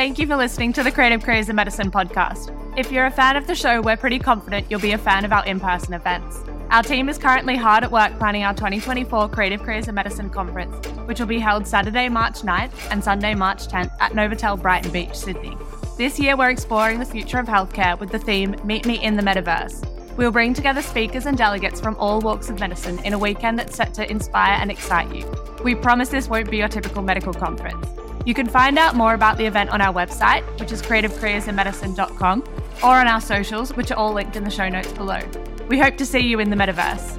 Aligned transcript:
Thank 0.00 0.18
you 0.18 0.26
for 0.26 0.36
listening 0.36 0.72
to 0.72 0.82
the 0.82 0.90
Creative 0.90 1.22
Careers 1.22 1.50
in 1.50 1.56
Medicine 1.56 1.90
podcast. 1.90 2.56
If 2.74 2.90
you're 2.90 3.04
a 3.04 3.10
fan 3.10 3.36
of 3.36 3.46
the 3.46 3.54
show, 3.54 3.82
we're 3.82 3.98
pretty 3.98 4.18
confident 4.18 4.66
you'll 4.70 4.80
be 4.80 4.92
a 4.92 4.98
fan 4.98 5.26
of 5.26 5.30
our 5.30 5.44
in 5.44 5.60
person 5.60 5.92
events. 5.92 6.38
Our 6.70 6.82
team 6.82 7.10
is 7.10 7.18
currently 7.18 7.54
hard 7.54 7.84
at 7.84 7.92
work 7.92 8.16
planning 8.16 8.42
our 8.42 8.54
2024 8.54 9.28
Creative 9.28 9.62
Careers 9.62 9.88
in 9.88 9.94
Medicine 9.94 10.30
conference, 10.30 10.74
which 11.04 11.20
will 11.20 11.26
be 11.26 11.38
held 11.38 11.66
Saturday, 11.66 12.08
March 12.08 12.40
9th 12.40 12.90
and 12.90 13.04
Sunday, 13.04 13.34
March 13.34 13.68
10th 13.68 13.90
at 14.00 14.12
Novotel 14.12 14.58
Brighton 14.62 14.90
Beach, 14.90 15.14
Sydney. 15.14 15.54
This 15.98 16.18
year, 16.18 16.34
we're 16.34 16.48
exploring 16.48 16.98
the 16.98 17.04
future 17.04 17.38
of 17.38 17.44
healthcare 17.44 18.00
with 18.00 18.10
the 18.10 18.18
theme 18.18 18.56
Meet 18.64 18.86
Me 18.86 19.04
in 19.04 19.16
the 19.16 19.22
Metaverse. 19.22 20.16
We'll 20.16 20.32
bring 20.32 20.54
together 20.54 20.80
speakers 20.80 21.26
and 21.26 21.36
delegates 21.36 21.78
from 21.78 21.96
all 21.96 22.22
walks 22.22 22.48
of 22.48 22.58
medicine 22.58 22.98
in 23.04 23.12
a 23.12 23.18
weekend 23.18 23.58
that's 23.58 23.76
set 23.76 23.92
to 23.94 24.10
inspire 24.10 24.54
and 24.62 24.70
excite 24.70 25.14
you. 25.14 25.30
We 25.62 25.74
promise 25.74 26.08
this 26.08 26.26
won't 26.26 26.50
be 26.50 26.56
your 26.56 26.68
typical 26.68 27.02
medical 27.02 27.34
conference. 27.34 27.99
You 28.26 28.34
can 28.34 28.46
find 28.46 28.78
out 28.78 28.94
more 28.96 29.14
about 29.14 29.38
the 29.38 29.46
event 29.46 29.70
on 29.70 29.80
our 29.80 29.92
website, 29.92 30.42
which 30.60 30.72
is 30.72 30.82
creativecareersinmedicine.com, 30.82 32.44
or 32.82 32.96
on 32.96 33.06
our 33.06 33.20
socials, 33.20 33.74
which 33.74 33.90
are 33.90 33.96
all 33.96 34.12
linked 34.12 34.36
in 34.36 34.44
the 34.44 34.50
show 34.50 34.68
notes 34.68 34.92
below. 34.92 35.20
We 35.68 35.78
hope 35.78 35.96
to 35.96 36.06
see 36.06 36.20
you 36.20 36.38
in 36.38 36.50
the 36.50 36.56
metaverse. 36.56 37.16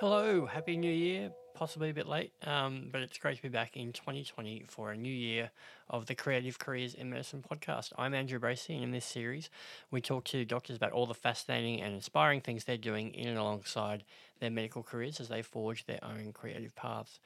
Hello, 0.00 0.46
happy 0.46 0.76
new 0.76 0.92
year. 0.92 1.30
Possibly 1.56 1.88
a 1.88 1.94
bit 1.94 2.06
late, 2.06 2.34
um, 2.42 2.90
but 2.92 3.00
it's 3.00 3.16
great 3.16 3.38
to 3.38 3.42
be 3.42 3.48
back 3.48 3.78
in 3.78 3.90
2020 3.90 4.66
for 4.68 4.90
a 4.90 4.96
new 4.96 5.12
year 5.12 5.50
of 5.88 6.04
the 6.04 6.14
Creative 6.14 6.58
Careers 6.58 6.92
in 6.92 7.08
Medicine 7.08 7.42
podcast. 7.50 7.92
I'm 7.96 8.12
Andrew 8.12 8.38
Bracey, 8.38 8.74
and 8.74 8.84
in 8.84 8.90
this 8.90 9.06
series, 9.06 9.48
we 9.90 10.02
talk 10.02 10.24
to 10.24 10.44
doctors 10.44 10.76
about 10.76 10.92
all 10.92 11.06
the 11.06 11.14
fascinating 11.14 11.80
and 11.80 11.94
inspiring 11.94 12.42
things 12.42 12.64
they're 12.64 12.76
doing 12.76 13.14
in 13.14 13.28
and 13.28 13.38
alongside 13.38 14.04
their 14.38 14.50
medical 14.50 14.82
careers 14.82 15.18
as 15.18 15.28
they 15.28 15.40
forge 15.40 15.86
their 15.86 16.00
own 16.02 16.34
creative 16.34 16.76
paths. 16.76 17.20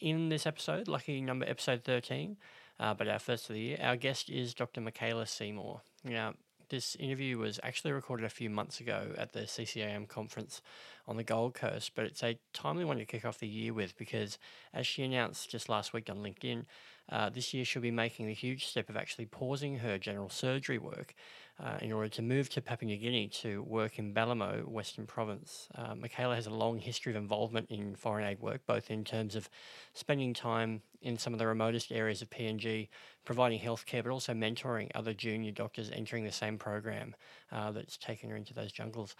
In 0.00 0.28
this 0.28 0.46
episode, 0.46 0.86
lucky 0.86 1.20
number 1.20 1.44
episode 1.48 1.82
13, 1.82 2.36
uh, 2.78 2.94
but 2.94 3.08
our 3.08 3.18
first 3.18 3.50
of 3.50 3.54
the 3.54 3.60
year, 3.62 3.78
our 3.82 3.96
guest 3.96 4.30
is 4.30 4.54
Dr. 4.54 4.80
Mikaela 4.80 5.26
Seymour. 5.26 5.80
Now, 6.04 6.34
this 6.72 6.96
interview 6.96 7.36
was 7.36 7.60
actually 7.62 7.92
recorded 7.92 8.24
a 8.24 8.30
few 8.30 8.48
months 8.48 8.80
ago 8.80 9.12
at 9.18 9.34
the 9.34 9.40
CCIM 9.40 10.08
conference 10.08 10.62
on 11.06 11.18
the 11.18 11.22
Gold 11.22 11.52
Coast, 11.52 11.92
but 11.94 12.06
it's 12.06 12.22
a 12.22 12.38
timely 12.54 12.86
one 12.86 12.96
to 12.96 13.04
kick 13.04 13.26
off 13.26 13.38
the 13.38 13.46
year 13.46 13.74
with 13.74 13.96
because, 13.98 14.38
as 14.72 14.86
she 14.86 15.02
announced 15.02 15.50
just 15.50 15.68
last 15.68 15.92
week 15.92 16.08
on 16.08 16.22
LinkedIn, 16.22 16.64
uh, 17.10 17.28
this 17.28 17.52
year 17.52 17.66
she'll 17.66 17.82
be 17.82 17.90
making 17.90 18.26
the 18.26 18.32
huge 18.32 18.66
step 18.66 18.88
of 18.88 18.96
actually 18.96 19.26
pausing 19.26 19.78
her 19.80 19.98
general 19.98 20.30
surgery 20.30 20.78
work 20.78 21.14
uh, 21.60 21.78
in 21.80 21.92
order 21.92 22.08
to 22.08 22.22
move 22.22 22.48
to 22.50 22.60
Papua 22.60 22.86
New 22.86 22.96
Guinea 22.96 23.28
to 23.28 23.62
work 23.62 23.98
in 23.98 24.12
Balimo, 24.12 24.64
Western 24.66 25.06
Province. 25.06 25.68
Uh, 25.74 25.94
Mikaela 25.94 26.34
has 26.34 26.46
a 26.46 26.50
long 26.50 26.78
history 26.78 27.12
of 27.12 27.16
involvement 27.16 27.70
in 27.70 27.94
foreign 27.94 28.26
aid 28.26 28.40
work, 28.40 28.60
both 28.66 28.90
in 28.90 29.04
terms 29.04 29.36
of 29.36 29.48
spending 29.92 30.34
time 30.34 30.82
in 31.02 31.18
some 31.18 31.32
of 31.32 31.38
the 31.38 31.46
remotest 31.46 31.92
areas 31.92 32.22
of 32.22 32.30
PNG, 32.30 32.88
providing 33.24 33.60
healthcare, 33.60 34.02
but 34.02 34.10
also 34.10 34.32
mentoring 34.32 34.90
other 34.94 35.14
junior 35.14 35.52
doctors 35.52 35.90
entering 35.92 36.24
the 36.24 36.32
same 36.32 36.58
program 36.58 37.14
uh, 37.50 37.70
that's 37.70 37.96
taken 37.96 38.30
her 38.30 38.36
into 38.36 38.54
those 38.54 38.72
jungles. 38.72 39.14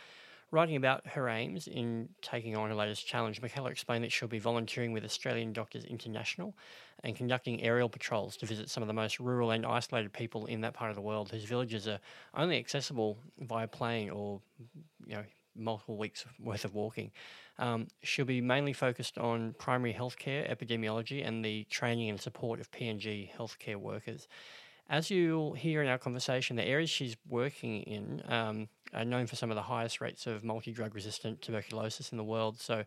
Writing 0.53 0.77
about 0.77 1.07
her 1.07 1.31
aims 1.31 1.67
in 1.67 2.11
taking 2.21 2.55
on 2.55 2.69
her 2.69 2.75
latest 2.75 3.07
challenge, 3.07 3.41
Mikaela 3.41 3.71
explained 3.71 4.05
that 4.05 4.13
she'll 4.13 4.29
be 4.29 4.39
volunteering 4.39 4.93
with 4.93 5.03
Australian 5.03 5.55
Doctors 5.55 5.87
International 5.87 6.55
and 7.03 7.17
conducting 7.17 7.63
aerial 7.63 7.89
patrols 7.89 8.37
to 8.37 8.45
visit 8.45 8.69
some 8.69 8.83
of 8.83 8.87
the 8.87 8.93
most 8.93 9.19
rural 9.19 9.53
and 9.53 9.65
isolated 9.65 10.13
people 10.13 10.45
in 10.45 10.61
that 10.61 10.75
part 10.75 10.91
of 10.91 10.95
the 10.95 11.01
world 11.01 11.31
whose 11.31 11.45
villages 11.45 11.89
are 11.89 11.99
only 12.35 12.59
accessible 12.59 13.17
via 13.41 13.67
plane 13.67 14.11
or, 14.11 14.43
you 15.07 15.15
know, 15.15 15.25
multiple 15.57 15.97
weeks 15.97 16.27
worth 16.39 16.67
of 16.67 16.75
walking. 16.75 17.11
Um, 17.59 17.89
she'll 18.03 18.27
be 18.27 18.43
mainly 18.43 18.75
focused 18.75 19.17
on 19.17 19.55
primary 19.59 19.95
healthcare, 19.95 20.55
epidemiology, 20.55 21.27
and 21.27 21.43
the 21.43 21.65
training 21.65 22.11
and 22.11 22.21
support 22.21 22.61
of 22.61 22.71
PNG 22.71 23.31
healthcare 23.35 23.77
workers. 23.77 24.29
As 24.91 25.11
you'll 25.11 25.55
hear 25.55 25.81
in 25.83 25.89
our 25.89 25.97
conversation, 25.97 26.57
the 26.57 26.65
areas 26.65 26.91
she's 26.91 27.17
working 27.27 27.83
in 27.85 28.23
um, 28.29 28.69
known 29.05 29.27
for 29.27 29.37
some 29.37 29.51
of 29.51 29.57
the 29.57 29.63
highest 29.63 30.01
rates 30.01 30.27
of 30.27 30.45
multi 30.45 30.73
drug 30.73 30.95
resistant 30.95 31.41
tuberculosis 31.43 32.13
in 32.13 32.19
the 32.19 32.25
world. 32.25 32.61
So 32.61 32.85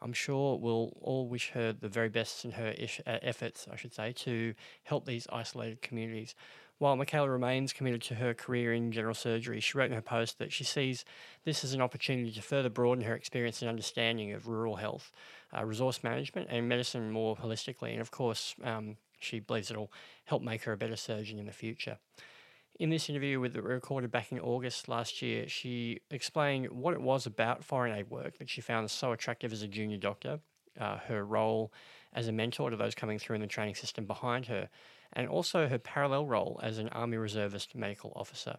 I'm 0.00 0.12
sure 0.12 0.58
we'll 0.58 0.92
all 1.00 1.28
wish 1.28 1.50
her 1.50 1.72
the 1.72 1.88
very 1.88 2.08
best 2.08 2.44
in 2.44 2.52
her 2.52 2.68
ish, 2.68 3.00
uh, 3.06 3.18
efforts, 3.22 3.66
I 3.70 3.76
should 3.76 3.94
say, 3.94 4.12
to 4.12 4.54
help 4.84 5.06
these 5.06 5.26
isolated 5.32 5.82
communities. 5.82 6.34
While 6.78 6.98
Mikaela 6.98 7.32
remains 7.32 7.72
committed 7.72 8.02
to 8.02 8.16
her 8.16 8.34
career 8.34 8.74
in 8.74 8.92
general 8.92 9.14
surgery, 9.14 9.60
she 9.60 9.78
wrote 9.78 9.88
in 9.88 9.94
her 9.94 10.02
post 10.02 10.38
that 10.38 10.52
she 10.52 10.62
sees 10.62 11.06
this 11.44 11.64
as 11.64 11.72
an 11.72 11.80
opportunity 11.80 12.30
to 12.32 12.42
further 12.42 12.68
broaden 12.68 13.04
her 13.04 13.14
experience 13.14 13.62
and 13.62 13.68
understanding 13.70 14.32
of 14.32 14.46
rural 14.46 14.76
health, 14.76 15.10
uh, 15.56 15.64
resource 15.64 16.04
management, 16.04 16.48
and 16.50 16.68
medicine 16.68 17.10
more 17.10 17.34
holistically. 17.34 17.92
And 17.92 18.02
of 18.02 18.10
course, 18.10 18.54
um, 18.62 18.98
she 19.18 19.40
believes 19.40 19.70
it'll 19.70 19.92
help 20.26 20.42
make 20.42 20.64
her 20.64 20.72
a 20.72 20.76
better 20.76 20.96
surgeon 20.96 21.38
in 21.38 21.46
the 21.46 21.52
future. 21.52 21.96
In 22.78 22.90
this 22.90 23.08
interview 23.08 23.40
with 23.40 23.56
recorded 23.56 24.10
back 24.10 24.32
in 24.32 24.38
August 24.38 24.86
last 24.86 25.22
year, 25.22 25.48
she 25.48 26.00
explained 26.10 26.70
what 26.70 26.92
it 26.92 27.00
was 27.00 27.24
about 27.24 27.64
foreign 27.64 27.96
aid 27.96 28.10
work 28.10 28.36
that 28.36 28.50
she 28.50 28.60
found 28.60 28.90
so 28.90 29.12
attractive 29.12 29.50
as 29.50 29.62
a 29.62 29.68
junior 29.68 29.96
doctor, 29.96 30.40
uh, 30.78 30.98
her 30.98 31.24
role 31.24 31.72
as 32.12 32.28
a 32.28 32.32
mentor 32.32 32.68
to 32.68 32.76
those 32.76 32.94
coming 32.94 33.18
through 33.18 33.36
in 33.36 33.40
the 33.40 33.46
training 33.46 33.74
system 33.74 34.04
behind 34.04 34.46
her, 34.46 34.68
and 35.14 35.26
also 35.26 35.68
her 35.68 35.78
parallel 35.78 36.26
role 36.26 36.60
as 36.62 36.76
an 36.76 36.90
Army 36.90 37.16
Reservist 37.16 37.74
medical 37.74 38.12
officer. 38.14 38.58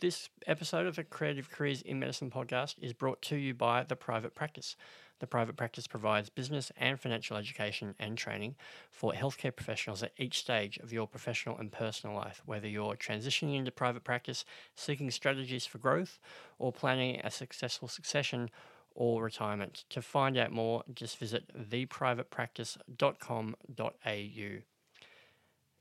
This 0.00 0.30
episode 0.48 0.86
of 0.86 0.96
the 0.96 1.04
Creative 1.04 1.48
Careers 1.48 1.82
in 1.82 2.00
Medicine 2.00 2.30
podcast 2.30 2.74
is 2.80 2.92
brought 2.92 3.22
to 3.22 3.36
you 3.36 3.54
by 3.54 3.84
The 3.84 3.96
Private 3.96 4.34
Practice. 4.34 4.74
The 5.20 5.26
private 5.26 5.56
practice 5.56 5.86
provides 5.86 6.30
business 6.30 6.72
and 6.76 7.00
financial 7.00 7.36
education 7.36 7.94
and 7.98 8.16
training 8.16 8.54
for 8.90 9.12
healthcare 9.12 9.54
professionals 9.54 10.02
at 10.02 10.12
each 10.16 10.38
stage 10.38 10.78
of 10.78 10.92
your 10.92 11.06
professional 11.06 11.58
and 11.58 11.72
personal 11.72 12.14
life, 12.14 12.42
whether 12.46 12.68
you're 12.68 12.94
transitioning 12.94 13.56
into 13.56 13.70
private 13.70 14.04
practice, 14.04 14.44
seeking 14.74 15.10
strategies 15.10 15.66
for 15.66 15.78
growth, 15.78 16.18
or 16.58 16.72
planning 16.72 17.20
a 17.24 17.30
successful 17.30 17.88
succession 17.88 18.50
or 18.94 19.22
retirement. 19.22 19.84
To 19.90 20.02
find 20.02 20.36
out 20.36 20.52
more, 20.52 20.82
just 20.94 21.18
visit 21.18 21.44
theprivatepractice.com.au. 21.70 24.62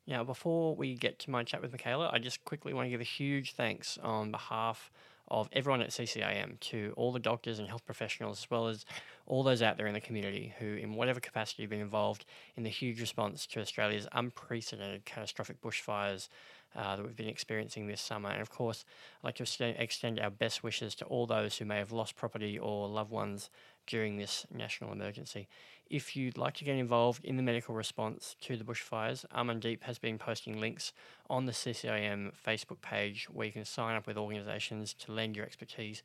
Now, 0.08 0.24
before 0.24 0.76
we 0.76 0.96
get 0.96 1.20
to 1.20 1.30
my 1.30 1.44
chat 1.44 1.62
with 1.62 1.74
Mikaela, 1.74 2.14
I 2.14 2.20
just 2.20 2.46
quickly 2.46 2.74
want 2.74 2.86
to 2.86 2.90
give 2.90 3.02
a 3.02 3.04
huge 3.04 3.56
thanks 3.56 3.98
on 4.02 4.32
behalf 4.32 4.90
of 5.30 5.50
everyone 5.54 5.82
at 5.82 5.90
CCIM 5.90 6.60
to 6.60 6.94
all 6.96 7.12
the 7.12 7.20
doctors 7.20 7.60
and 7.60 7.68
health 7.68 7.86
professionals, 7.86 8.40
as 8.40 8.52
well 8.52 8.68
as 8.68 8.86
all 9.26 9.44
those 9.44 9.62
out 9.62 9.78
there 9.78 9.88
in 9.88 9.94
the 9.94 10.02
community 10.02 10.54
who, 10.60 10.76
in 10.76 10.94
whatever 10.94 11.20
capacity, 11.20 11.64
have 11.64 11.70
been 11.70 11.82
involved 11.82 12.26
in 12.56 12.64
the 12.64 12.70
huge 12.70 13.02
response 13.02 13.46
to 13.48 13.60
Australia's 13.60 14.08
unprecedented 14.14 15.06
catastrophic 15.06 15.62
bushfires 15.62 16.30
uh, 16.76 16.96
that 16.96 17.06
we've 17.06 17.16
been 17.16 17.28
experiencing 17.28 17.88
this 17.88 18.02
summer. 18.02 18.30
And 18.30 18.42
of 18.42 18.50
course, 18.50 18.86
I'd 19.22 19.28
like 19.28 19.36
to 19.36 19.82
extend 19.82 20.20
our 20.20 20.30
best 20.30 20.64
wishes 20.64 20.96
to 20.96 21.06
all 21.06 21.26
those 21.26 21.58
who 21.58 21.66
may 21.66 21.78
have 21.78 21.92
lost 21.92 22.16
property 22.16 22.58
or 22.58 22.88
loved 22.88 23.12
ones 23.12 23.50
during 23.86 24.18
this 24.18 24.46
national 24.54 24.92
emergency. 24.92 25.48
If 25.90 26.16
you'd 26.16 26.38
like 26.38 26.56
to 26.56 26.66
get 26.66 26.76
involved 26.76 27.24
in 27.24 27.38
the 27.38 27.44
medical 27.44 27.74
response 27.74 28.36
to 28.42 28.58
the 28.58 28.64
bushfires, 28.64 29.26
Amandeep 29.34 29.84
has 29.84 29.98
been 29.98 30.18
posting 30.18 30.60
links 30.60 30.92
on 31.30 31.46
the 31.46 31.52
CCIM 31.52 32.32
Facebook 32.46 32.82
page 32.82 33.28
where 33.32 33.46
you 33.46 33.54
can 33.54 33.66
sign 33.66 33.96
up 33.96 34.06
with 34.06 34.18
organisations 34.18 34.94
to 34.96 35.14
lend 35.14 35.36
your 35.36 35.46
expertise 35.46 36.04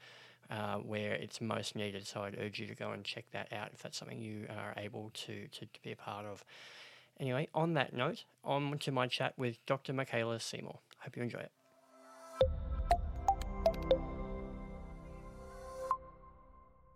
uh, 0.50 0.76
where 0.76 1.14
it's 1.14 1.40
most 1.40 1.74
needed. 1.74 2.06
So 2.06 2.22
I'd 2.22 2.38
urge 2.38 2.60
you 2.60 2.66
to 2.66 2.74
go 2.74 2.90
and 2.90 3.04
check 3.04 3.24
that 3.32 3.52
out 3.52 3.70
if 3.72 3.82
that's 3.82 3.98
something 3.98 4.20
you 4.20 4.46
are 4.50 4.74
able 4.76 5.10
to, 5.14 5.48
to, 5.48 5.60
to 5.66 5.82
be 5.82 5.92
a 5.92 5.96
part 5.96 6.26
of. 6.26 6.44
Anyway, 7.18 7.48
on 7.54 7.74
that 7.74 7.92
note, 7.92 8.24
on 8.44 8.78
to 8.78 8.92
my 8.92 9.06
chat 9.06 9.34
with 9.36 9.64
Dr. 9.66 9.92
Mikaela 9.92 10.40
Seymour. 10.40 10.78
Hope 10.98 11.16
you 11.16 11.22
enjoy 11.22 11.40
it. 11.40 11.52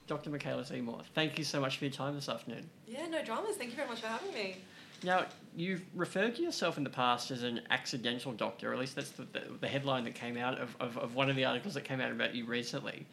Dr. 0.07 0.31
Mikaela 0.31 0.67
Seymour, 0.67 1.01
thank 1.15 1.39
you 1.39 1.45
so 1.45 1.61
much 1.61 1.79
for 1.79 1.85
your 1.85 1.93
time 1.93 2.15
this 2.15 2.29
afternoon. 2.29 2.69
Yeah, 2.87 3.07
no 3.07 3.25
dramas. 3.25 3.57
Thank 3.57 3.71
you 3.71 3.77
very 3.77 3.89
much 3.89 4.01
for 4.01 4.07
having 4.07 4.33
me. 4.33 4.57
Now, 5.03 5.27
you've 5.55 5.83
referred 5.95 6.37
to 6.37 6.43
yourself 6.43 6.79
in 6.79 6.85
the 6.85 6.91
past 6.91 7.31
as 7.31 7.43
an 7.43 7.61
accidental 7.71 8.33
doctor, 8.33 8.71
or 8.71 8.75
at 8.75 8.81
least 8.81 8.95
that's 8.95 9.11
the, 9.11 9.25
the, 9.33 9.43
the 9.61 9.69
headline 9.69 10.05
that 10.05 10.15
came 10.15 10.37
out 10.37 10.59
of, 10.59 10.75
of, 10.81 10.97
of, 10.97 11.15
one 11.15 11.29
of 11.29 11.37
the 11.37 11.45
articles 11.45 11.75
that 11.75 11.83
came 11.85 12.01
out 12.01 12.11
about 12.11 12.35
you 12.35 12.47
recently. 12.47 13.07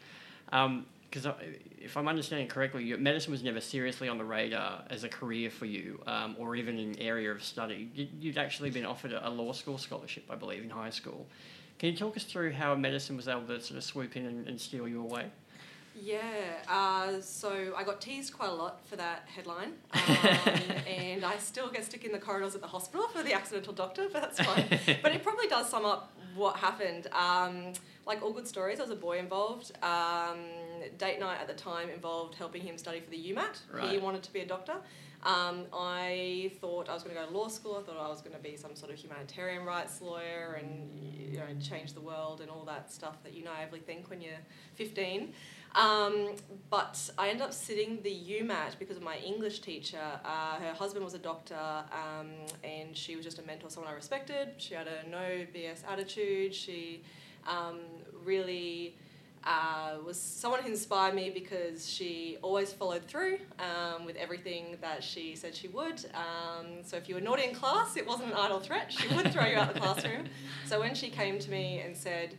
Because 0.46 1.26
um, 1.26 1.34
if 1.78 1.96
I'm 1.96 2.08
understanding 2.08 2.48
correctly, 2.48 2.84
your 2.84 2.98
medicine 2.98 3.32
was 3.32 3.42
never 3.42 3.60
seriously 3.60 4.08
on 4.08 4.16
the 4.16 4.24
radar 4.24 4.82
as 4.88 5.04
a 5.04 5.08
career 5.08 5.50
for 5.50 5.66
you, 5.66 6.00
um, 6.06 6.36
or 6.38 6.56
even 6.56 6.78
an 6.78 6.98
area 6.98 7.30
of 7.30 7.42
study. 7.42 7.90
You'd 8.20 8.38
actually 8.38 8.70
been 8.70 8.86
offered 8.86 9.12
a 9.12 9.28
law 9.28 9.52
school 9.52 9.76
scholarship, 9.76 10.24
I 10.30 10.36
believe, 10.36 10.62
in 10.62 10.70
high 10.70 10.90
school. 10.90 11.26
Can 11.78 11.90
you 11.90 11.96
talk 11.96 12.16
us 12.16 12.24
through 12.24 12.52
how 12.52 12.74
medicine 12.76 13.16
was 13.16 13.28
able 13.28 13.42
to 13.42 13.60
sort 13.60 13.76
of 13.76 13.84
swoop 13.84 14.16
in 14.16 14.26
and, 14.26 14.48
and 14.48 14.60
steal 14.60 14.88
you 14.88 15.02
away? 15.02 15.26
Yeah, 15.94 16.20
uh, 16.68 17.20
so 17.20 17.72
I 17.76 17.84
got 17.84 18.00
teased 18.00 18.32
quite 18.32 18.50
a 18.50 18.54
lot 18.54 18.86
for 18.86 18.96
that 18.96 19.28
headline, 19.34 19.74
um, 19.92 20.60
and 20.88 21.24
I 21.24 21.36
still 21.38 21.70
get 21.70 21.84
stuck 21.84 22.04
in 22.04 22.12
the 22.12 22.18
corridors 22.18 22.54
at 22.54 22.60
the 22.60 22.66
hospital 22.66 23.06
for 23.08 23.22
the 23.22 23.32
accidental 23.32 23.72
doctor, 23.72 24.08
but 24.12 24.22
that's 24.22 24.40
fine. 24.40 24.66
but 25.02 25.12
it 25.12 25.22
probably 25.22 25.46
does 25.46 25.68
sum 25.68 25.84
up 25.84 26.12
what 26.34 26.56
happened. 26.56 27.06
Um, 27.12 27.72
like 28.06 28.22
all 28.22 28.32
good 28.32 28.48
stories, 28.48 28.80
I 28.80 28.82
was 28.82 28.90
a 28.90 28.96
boy 28.96 29.18
involved. 29.18 29.72
Um, 29.82 30.38
date 30.98 31.20
night 31.20 31.38
at 31.40 31.46
the 31.46 31.54
time 31.54 31.88
involved 31.88 32.34
helping 32.34 32.62
him 32.62 32.76
study 32.76 33.00
for 33.00 33.10
the 33.10 33.32
UMAT. 33.32 33.60
Right. 33.72 33.90
He 33.90 33.98
wanted 33.98 34.22
to 34.24 34.32
be 34.32 34.40
a 34.40 34.46
doctor. 34.46 34.74
Um, 35.24 35.64
I 35.72 36.52
thought 36.60 36.90
I 36.90 36.94
was 36.94 37.02
going 37.02 37.16
to 37.16 37.22
go 37.22 37.26
to 37.26 37.36
law 37.36 37.48
school. 37.48 37.78
I 37.80 37.82
thought 37.82 37.98
I 37.98 38.08
was 38.08 38.20
going 38.20 38.36
to 38.36 38.42
be 38.42 38.56
some 38.56 38.76
sort 38.76 38.92
of 38.92 38.98
humanitarian 38.98 39.64
rights 39.64 40.02
lawyer 40.02 40.58
and 40.60 40.90
you 41.00 41.38
know 41.38 41.46
change 41.62 41.94
the 41.94 42.00
world 42.00 42.42
and 42.42 42.50
all 42.50 42.64
that 42.66 42.92
stuff 42.92 43.22
that 43.22 43.32
you 43.32 43.42
naively 43.42 43.80
think 43.80 44.10
when 44.10 44.20
you're 44.20 44.32
15. 44.74 45.32
Um, 45.74 46.36
but 46.70 47.10
I 47.18 47.28
ended 47.28 47.42
up 47.42 47.52
sitting 47.52 48.00
the 48.02 48.14
UMAT 48.14 48.78
because 48.78 48.96
of 48.96 49.02
my 49.02 49.16
English 49.18 49.60
teacher. 49.60 50.20
Uh, 50.24 50.56
her 50.56 50.72
husband 50.72 51.04
was 51.04 51.14
a 51.14 51.18
doctor, 51.18 51.58
um, 51.92 52.30
and 52.62 52.96
she 52.96 53.16
was 53.16 53.24
just 53.24 53.38
a 53.38 53.42
mentor, 53.42 53.70
someone 53.70 53.92
I 53.92 53.94
respected. 53.94 54.50
She 54.58 54.74
had 54.74 54.86
a 54.86 55.08
no 55.08 55.46
BS 55.54 55.80
attitude. 55.88 56.54
She 56.54 57.02
um, 57.46 57.80
really 58.24 58.94
uh, 59.44 59.96
was 60.04 60.18
someone 60.18 60.62
who 60.62 60.70
inspired 60.70 61.14
me 61.14 61.30
because 61.30 61.88
she 61.88 62.38
always 62.40 62.72
followed 62.72 63.04
through 63.04 63.38
um, 63.58 64.04
with 64.04 64.16
everything 64.16 64.76
that 64.80 65.02
she 65.04 65.36
said 65.36 65.54
she 65.54 65.68
would. 65.68 66.04
Um, 66.14 66.82
so 66.82 66.96
if 66.96 67.08
you 67.08 67.14
were 67.14 67.20
naughty 67.20 67.44
in 67.44 67.54
class, 67.54 67.96
it 67.96 68.06
wasn't 68.06 68.30
an 68.30 68.36
idle 68.36 68.60
threat. 68.60 68.92
She 68.92 69.06
would 69.14 69.32
throw 69.32 69.44
you 69.44 69.56
out 69.56 69.74
the 69.74 69.80
classroom. 69.80 70.24
So 70.66 70.80
when 70.80 70.94
she 70.94 71.10
came 71.10 71.38
to 71.40 71.50
me 71.50 71.82
and 71.84 71.94
said, 71.94 72.36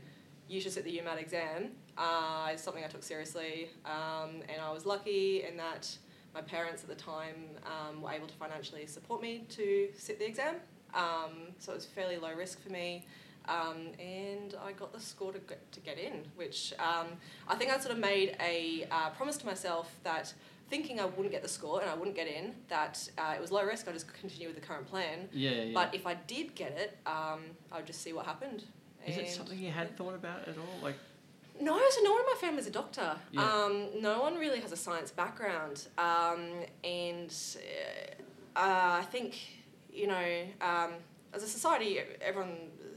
you 0.48 0.62
should 0.62 0.72
sit 0.72 0.84
the 0.84 0.98
UMAT 0.98 1.20
exam, 1.20 1.72
uh, 1.98 2.50
it's 2.52 2.64
something 2.64 2.84
I 2.84 2.88
took 2.88 3.04
seriously. 3.04 3.70
Um, 3.86 4.42
and 4.50 4.62
I 4.62 4.72
was 4.72 4.86
lucky 4.86 5.44
in 5.44 5.58
that 5.58 5.90
my 6.34 6.42
parents 6.42 6.84
at 6.84 6.90
the 6.90 6.96
time 6.96 7.36
um, 7.66 8.02
were 8.02 8.12
able 8.12 8.28
to 8.28 8.34
financially 8.36 8.86
support 8.86 9.22
me 9.22 9.46
to 9.50 9.90
sit 9.98 10.20
the 10.20 10.28
exam. 10.28 10.56
Um, 10.94 11.54
so 11.60 11.72
it 11.72 11.76
was 11.76 11.86
fairly 11.86 12.18
low 12.18 12.34
risk 12.34 12.62
for 12.62 12.70
me. 12.70 13.06
Um, 13.48 13.92
and 14.00 14.56
I 14.66 14.72
got 14.72 14.92
the 14.92 15.00
score 15.00 15.32
to 15.32 15.40
get, 15.40 15.72
to 15.72 15.80
get 15.80 16.00
in, 16.00 16.26
which 16.36 16.74
um, 16.80 17.08
I 17.48 17.56
think 17.56 17.72
I 17.72 17.78
sort 17.78 17.94
of 17.94 18.00
made 18.00 18.36
a 18.40 18.88
uh, 18.90 19.12
promise 19.12 19.38
to 19.38 19.46
myself 19.46 19.94
that 20.04 20.34
thinking 20.68 21.00
I 21.00 21.06
wouldn't 21.06 21.32
get 21.32 21.44
the 21.44 21.48
score 21.48 21.80
and 21.80 21.90
I 21.90 21.94
wouldn't 21.94 22.16
get 22.16 22.28
in, 22.28 22.56
that 22.70 23.08
uh, 23.20 23.34
it 23.36 23.42
was 23.42 23.52
low 23.52 23.64
risk, 23.64 23.88
I'd 23.88 23.94
just 23.94 24.12
continue 24.14 24.48
with 24.48 24.56
the 24.56 24.66
current 24.66 24.88
plan. 24.88 25.30
Yeah, 25.32 25.52
yeah. 25.52 25.74
But 25.74 25.94
if 25.94 26.08
I 26.08 26.16
did 26.16 26.56
get 26.56 26.72
it, 26.72 26.98
um, 27.06 27.42
I 27.72 27.78
would 27.78 27.86
just 27.86 28.02
see 28.02 28.14
what 28.14 28.26
happened. 28.26 28.64
Is 29.06 29.18
it 29.18 29.30
something 29.30 29.60
you 29.60 29.72
had 29.72 29.96
thought 29.98 30.16
about 30.16 30.48
at 30.48 30.58
all? 30.58 30.84
Like, 30.84 30.96
no, 31.60 31.80
so 31.90 32.02
no 32.04 32.12
one 32.12 32.22
in 32.22 32.26
my 32.26 32.38
family 32.40 32.60
is 32.60 32.68
a 32.68 32.72
doctor. 32.72 33.16
Yeah. 33.32 33.42
Um, 33.42 33.88
no 34.02 34.22
one 34.22 34.36
really 34.36 34.60
has 34.60 34.72
a 34.72 34.78
science 34.78 35.12
background. 35.12 35.88
Um, 35.98 36.50
and 36.84 37.34
uh, 38.56 38.60
uh, 38.60 39.00
I 39.00 39.06
think, 39.10 39.38
you 39.92 40.08
know, 40.08 40.44
um, 40.62 40.94
as 41.34 41.44
a 41.44 41.48
society, 41.48 42.00
everyone 42.22 42.56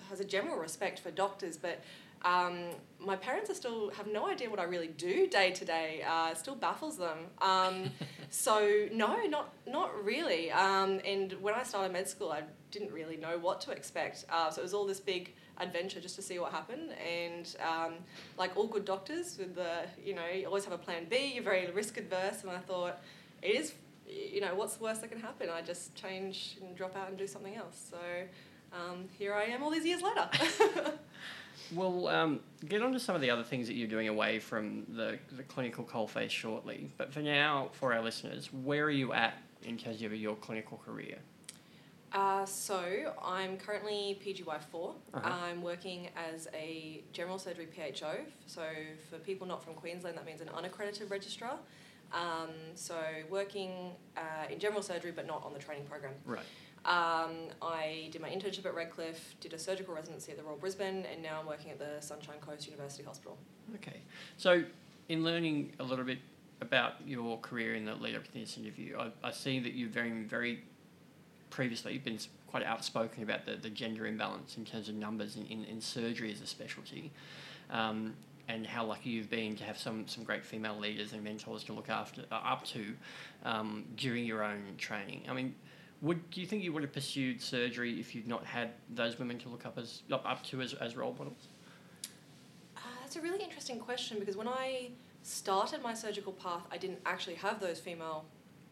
has 0.08 0.20
a 0.20 0.24
general 0.24 0.56
respect 0.56 1.00
for 1.00 1.10
doctors, 1.10 1.56
but 1.56 1.80
um, 2.22 2.70
my 2.98 3.16
parents 3.16 3.48
are 3.50 3.54
still 3.54 3.90
have 3.90 4.08
no 4.08 4.28
idea 4.28 4.50
what 4.50 4.58
I 4.58 4.64
really 4.64 4.88
do 4.88 5.26
day 5.28 5.52
to 5.52 5.64
day. 5.64 6.02
Uh, 6.02 6.30
it 6.30 6.38
still 6.38 6.56
baffles 6.56 6.98
them. 6.98 7.18
Um, 7.40 7.90
so 8.30 8.86
no, 8.92 9.24
not 9.26 9.52
not 9.66 10.04
really. 10.04 10.50
Um, 10.50 11.00
and 11.04 11.32
when 11.34 11.54
I 11.54 11.62
started 11.62 11.92
med 11.92 12.08
school, 12.08 12.32
I 12.32 12.42
didn't 12.70 12.92
really 12.92 13.16
know 13.16 13.38
what 13.38 13.60
to 13.62 13.70
expect. 13.70 14.24
Uh, 14.30 14.50
so 14.50 14.60
it 14.60 14.64
was 14.64 14.74
all 14.74 14.86
this 14.86 15.00
big 15.00 15.34
adventure 15.60 16.00
just 16.00 16.16
to 16.16 16.22
see 16.22 16.38
what 16.38 16.52
happened. 16.52 16.90
And 17.06 17.56
um, 17.66 17.94
like 18.36 18.56
all 18.56 18.66
good 18.66 18.84
doctors, 18.84 19.36
with 19.38 19.54
the 19.54 19.86
you 20.02 20.14
know 20.14 20.26
you 20.26 20.46
always 20.46 20.64
have 20.64 20.72
a 20.72 20.78
plan 20.78 21.06
B. 21.08 21.32
You're 21.34 21.44
very 21.44 21.70
risk 21.70 21.96
adverse, 21.96 22.42
and 22.42 22.50
I 22.50 22.58
thought 22.58 23.00
it 23.42 23.48
is. 23.48 23.72
You 24.08 24.40
know 24.40 24.54
what's 24.54 24.76
the 24.76 24.84
worst 24.84 25.02
that 25.02 25.10
can 25.10 25.20
happen? 25.20 25.48
I 25.50 25.60
just 25.60 25.94
change 25.94 26.56
and 26.62 26.74
drop 26.74 26.96
out 26.96 27.08
and 27.08 27.18
do 27.18 27.26
something 27.26 27.54
else. 27.54 27.90
So 27.90 27.98
um, 28.72 29.06
here 29.18 29.34
I 29.34 29.44
am, 29.44 29.62
all 29.62 29.70
these 29.70 29.84
years 29.84 30.02
later. 30.02 30.28
We'll 31.74 32.08
um, 32.08 32.40
get 32.66 32.82
on 32.82 32.92
to 32.92 33.00
some 33.00 33.14
of 33.14 33.20
the 33.20 33.30
other 33.30 33.42
things 33.42 33.66
that 33.66 33.74
you're 33.74 33.88
doing 33.88 34.08
away 34.08 34.38
from 34.38 34.84
the, 34.88 35.18
the 35.36 35.42
clinical 35.42 35.84
coalface 35.84 36.30
shortly. 36.30 36.90
But 36.96 37.12
for 37.12 37.20
now, 37.20 37.68
for 37.72 37.92
our 37.92 38.02
listeners, 38.02 38.50
where 38.52 38.84
are 38.84 38.90
you 38.90 39.12
at 39.12 39.34
in 39.64 39.76
terms 39.76 40.00
of 40.02 40.14
your 40.14 40.36
clinical 40.36 40.78
career? 40.78 41.18
Uh, 42.12 42.44
so 42.44 43.12
I'm 43.22 43.56
currently 43.56 44.18
PGY4. 44.24 44.94
Uh-huh. 45.14 45.20
I'm 45.22 45.62
working 45.62 46.08
as 46.32 46.48
a 46.54 47.02
general 47.12 47.38
surgery 47.38 47.66
PHO. 47.66 48.16
So 48.46 48.62
for 49.10 49.18
people 49.18 49.46
not 49.46 49.62
from 49.62 49.74
Queensland, 49.74 50.16
that 50.16 50.26
means 50.26 50.40
an 50.40 50.48
unaccredited 50.50 51.10
registrar. 51.10 51.58
Um, 52.12 52.50
so 52.74 52.96
working 53.28 53.92
uh, 54.16 54.50
in 54.50 54.58
general 54.58 54.82
surgery, 54.82 55.12
but 55.14 55.26
not 55.26 55.44
on 55.44 55.52
the 55.52 55.58
training 55.58 55.84
program. 55.84 56.14
Right. 56.24 56.40
Um, 56.84 57.48
I 57.60 58.08
did 58.12 58.22
my 58.22 58.30
internship 58.30 58.64
at 58.64 58.74
Redcliffe, 58.74 59.34
did 59.40 59.52
a 59.52 59.58
surgical 59.58 59.94
residency 59.94 60.32
at 60.32 60.38
the 60.38 60.44
Royal 60.44 60.56
Brisbane, 60.56 61.04
and 61.12 61.22
now 61.22 61.40
I'm 61.40 61.46
working 61.46 61.70
at 61.70 61.78
the 61.78 62.00
Sunshine 62.00 62.38
Coast 62.40 62.66
University 62.66 63.02
Hospital. 63.02 63.36
Okay. 63.74 64.00
So, 64.36 64.62
in 65.08 65.24
learning 65.24 65.72
a 65.80 65.82
little 65.82 66.04
bit 66.04 66.18
about 66.60 66.94
your 67.06 67.38
career 67.38 67.74
in 67.74 67.84
the 67.84 67.94
lead 67.94 68.14
up 68.14 68.24
to 68.24 68.32
this 68.32 68.56
interview, 68.56 68.96
I, 68.98 69.10
I 69.22 69.32
see 69.32 69.58
that 69.60 69.74
you're 69.74 69.90
very, 69.90 70.22
very 70.22 70.62
previously 71.50 71.92
you've 71.94 72.04
been 72.04 72.18
quite 72.48 72.64
outspoken 72.64 73.22
about 73.22 73.46
the, 73.46 73.56
the 73.56 73.70
gender 73.70 74.06
imbalance 74.06 74.56
in 74.56 74.64
terms 74.64 74.88
of 74.88 74.94
numbers 74.94 75.36
in, 75.36 75.46
in, 75.46 75.64
in 75.64 75.80
surgery 75.80 76.32
as 76.32 76.40
a 76.40 76.46
specialty. 76.46 77.10
Um, 77.70 78.14
and 78.48 78.66
how 78.66 78.84
lucky 78.84 79.10
you've 79.10 79.28
been 79.28 79.54
to 79.56 79.64
have 79.64 79.76
some, 79.76 80.08
some 80.08 80.24
great 80.24 80.44
female 80.44 80.78
leaders 80.78 81.12
and 81.12 81.22
mentors 81.22 81.62
to 81.64 81.74
look 81.74 81.90
after 81.90 82.22
uh, 82.32 82.36
up 82.36 82.64
to 82.64 82.94
um, 83.44 83.84
during 83.96 84.24
your 84.24 84.42
own 84.42 84.62
training. 84.78 85.22
I 85.28 85.34
mean, 85.34 85.54
would 86.00 86.30
do 86.30 86.40
you 86.40 86.46
think 86.46 86.62
you 86.62 86.72
would 86.72 86.82
have 86.82 86.92
pursued 86.92 87.42
surgery 87.42 87.98
if 88.00 88.14
you'd 88.14 88.26
not 88.26 88.44
had 88.44 88.70
those 88.94 89.18
women 89.18 89.38
to 89.40 89.48
look 89.48 89.66
up 89.66 89.76
as 89.76 90.02
up, 90.10 90.24
up 90.24 90.42
to 90.44 90.62
as, 90.62 90.72
as 90.74 90.96
role 90.96 91.14
models? 91.18 91.48
Uh, 92.76 92.80
that's 93.02 93.16
a 93.16 93.20
really 93.20 93.42
interesting 93.42 93.78
question 93.78 94.18
because 94.18 94.36
when 94.36 94.48
I 94.48 94.90
started 95.22 95.82
my 95.82 95.94
surgical 95.94 96.32
path, 96.32 96.62
I 96.70 96.78
didn't 96.78 97.00
actually 97.04 97.34
have 97.34 97.60
those 97.60 97.80
female 97.80 98.24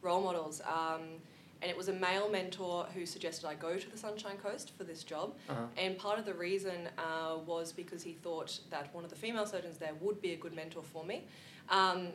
role 0.03 0.23
models. 0.23 0.63
Um, 0.67 1.21
and 1.63 1.71
it 1.71 1.77
was 1.77 1.89
a 1.89 1.93
male 1.93 2.29
mentor 2.29 2.87
who 2.95 3.07
suggested 3.07 3.47
I 3.47 3.55
go 3.55 3.77
to 3.77 3.91
the 3.91 3.97
Sunshine 3.97 4.37
Coast 4.37 4.73
for 4.77 4.85
this 4.85 5.03
job. 5.03 5.35
Uh-huh. 5.49 5.63
And 5.77 5.97
part 5.97 6.19
of 6.19 6.25
the 6.25 6.35
reason 6.35 6.89
uh, 6.99 7.39
was 7.47 7.73
because 7.73 8.03
he 8.03 8.13
thought 8.13 8.59
that 8.71 8.95
one 8.95 9.05
of 9.05 9.11
the 9.11 9.17
female 9.17 9.47
surgeons 9.47 9.79
there 9.79 9.95
would 10.01 10.21
be 10.21 10.33
a 10.33 10.37
good 10.37 10.55
mentor 10.55 10.83
for 10.83 11.05
me. 11.05 11.25
Um, 11.69 12.09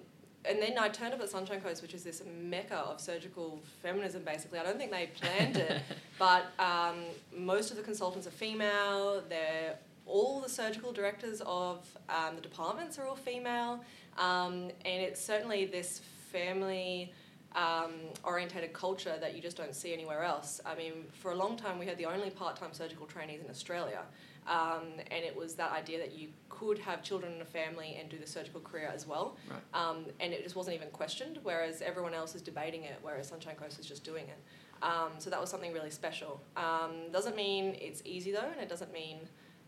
and 0.43 0.59
then 0.59 0.77
I 0.79 0.89
turned 0.89 1.13
up 1.13 1.21
at 1.21 1.29
Sunshine 1.29 1.61
Coast, 1.61 1.81
which 1.81 1.93
is 1.93 2.03
this 2.03 2.23
mecca 2.41 2.77
of 2.77 2.99
surgical 2.99 3.59
feminism, 3.81 4.23
basically. 4.23 4.59
I 4.59 4.63
don't 4.63 4.77
think 4.77 4.91
they 4.91 5.09
planned 5.13 5.57
it, 5.57 5.81
but 6.19 6.45
um, 6.57 7.03
most 7.35 7.69
of 7.69 7.77
the 7.77 7.83
consultants 7.83 8.25
are 8.25 8.31
female. 8.31 9.21
They're 9.29 9.75
all 10.07 10.41
the 10.41 10.49
surgical 10.49 10.91
directors 10.91 11.41
of 11.45 11.85
um, 12.09 12.35
the 12.35 12.41
departments 12.41 12.97
are 12.97 13.05
all 13.05 13.15
female, 13.15 13.83
um, 14.17 14.71
and 14.83 15.01
it's 15.01 15.23
certainly 15.23 15.65
this 15.65 16.01
family 16.31 17.13
um, 17.55 17.91
orientated 18.23 18.73
culture 18.73 19.15
that 19.19 19.35
you 19.35 19.41
just 19.41 19.57
don't 19.57 19.75
see 19.75 19.93
anywhere 19.93 20.23
else. 20.23 20.61
I 20.65 20.75
mean, 20.75 21.05
for 21.13 21.31
a 21.31 21.35
long 21.35 21.57
time, 21.57 21.79
we 21.79 21.85
had 21.85 21.97
the 21.97 22.05
only 22.05 22.29
part 22.29 22.55
time 22.55 22.73
surgical 22.73 23.05
trainees 23.05 23.41
in 23.43 23.49
Australia. 23.49 24.01
Um, 24.47 24.87
and 25.11 25.23
it 25.23 25.35
was 25.35 25.53
that 25.55 25.71
idea 25.71 25.99
that 25.99 26.13
you 26.13 26.29
could 26.49 26.79
have 26.79 27.03
children 27.03 27.33
in 27.33 27.41
a 27.41 27.45
family 27.45 27.97
and 27.99 28.09
do 28.09 28.17
the 28.17 28.25
surgical 28.25 28.59
career 28.59 28.91
as 28.93 29.05
well. 29.05 29.37
Right. 29.49 29.59
Um, 29.73 30.05
and 30.19 30.33
it 30.33 30.43
just 30.43 30.55
wasn't 30.55 30.75
even 30.75 30.89
questioned, 30.89 31.39
whereas 31.43 31.81
everyone 31.81 32.13
else 32.13 32.33
is 32.33 32.41
debating 32.41 32.83
it, 32.83 32.97
whereas 33.01 33.27
Sunshine 33.27 33.55
Coast 33.55 33.79
is 33.79 33.85
just 33.85 34.03
doing 34.03 34.25
it. 34.25 34.39
Um, 34.83 35.11
so 35.19 35.29
that 35.29 35.39
was 35.39 35.49
something 35.49 35.73
really 35.73 35.91
special. 35.91 36.41
Um, 36.57 37.11
doesn't 37.11 37.35
mean 37.35 37.77
it's 37.79 38.01
easy 38.03 38.31
though, 38.31 38.49
and 38.51 38.59
it 38.59 38.69
doesn't 38.69 38.91
mean 38.91 39.19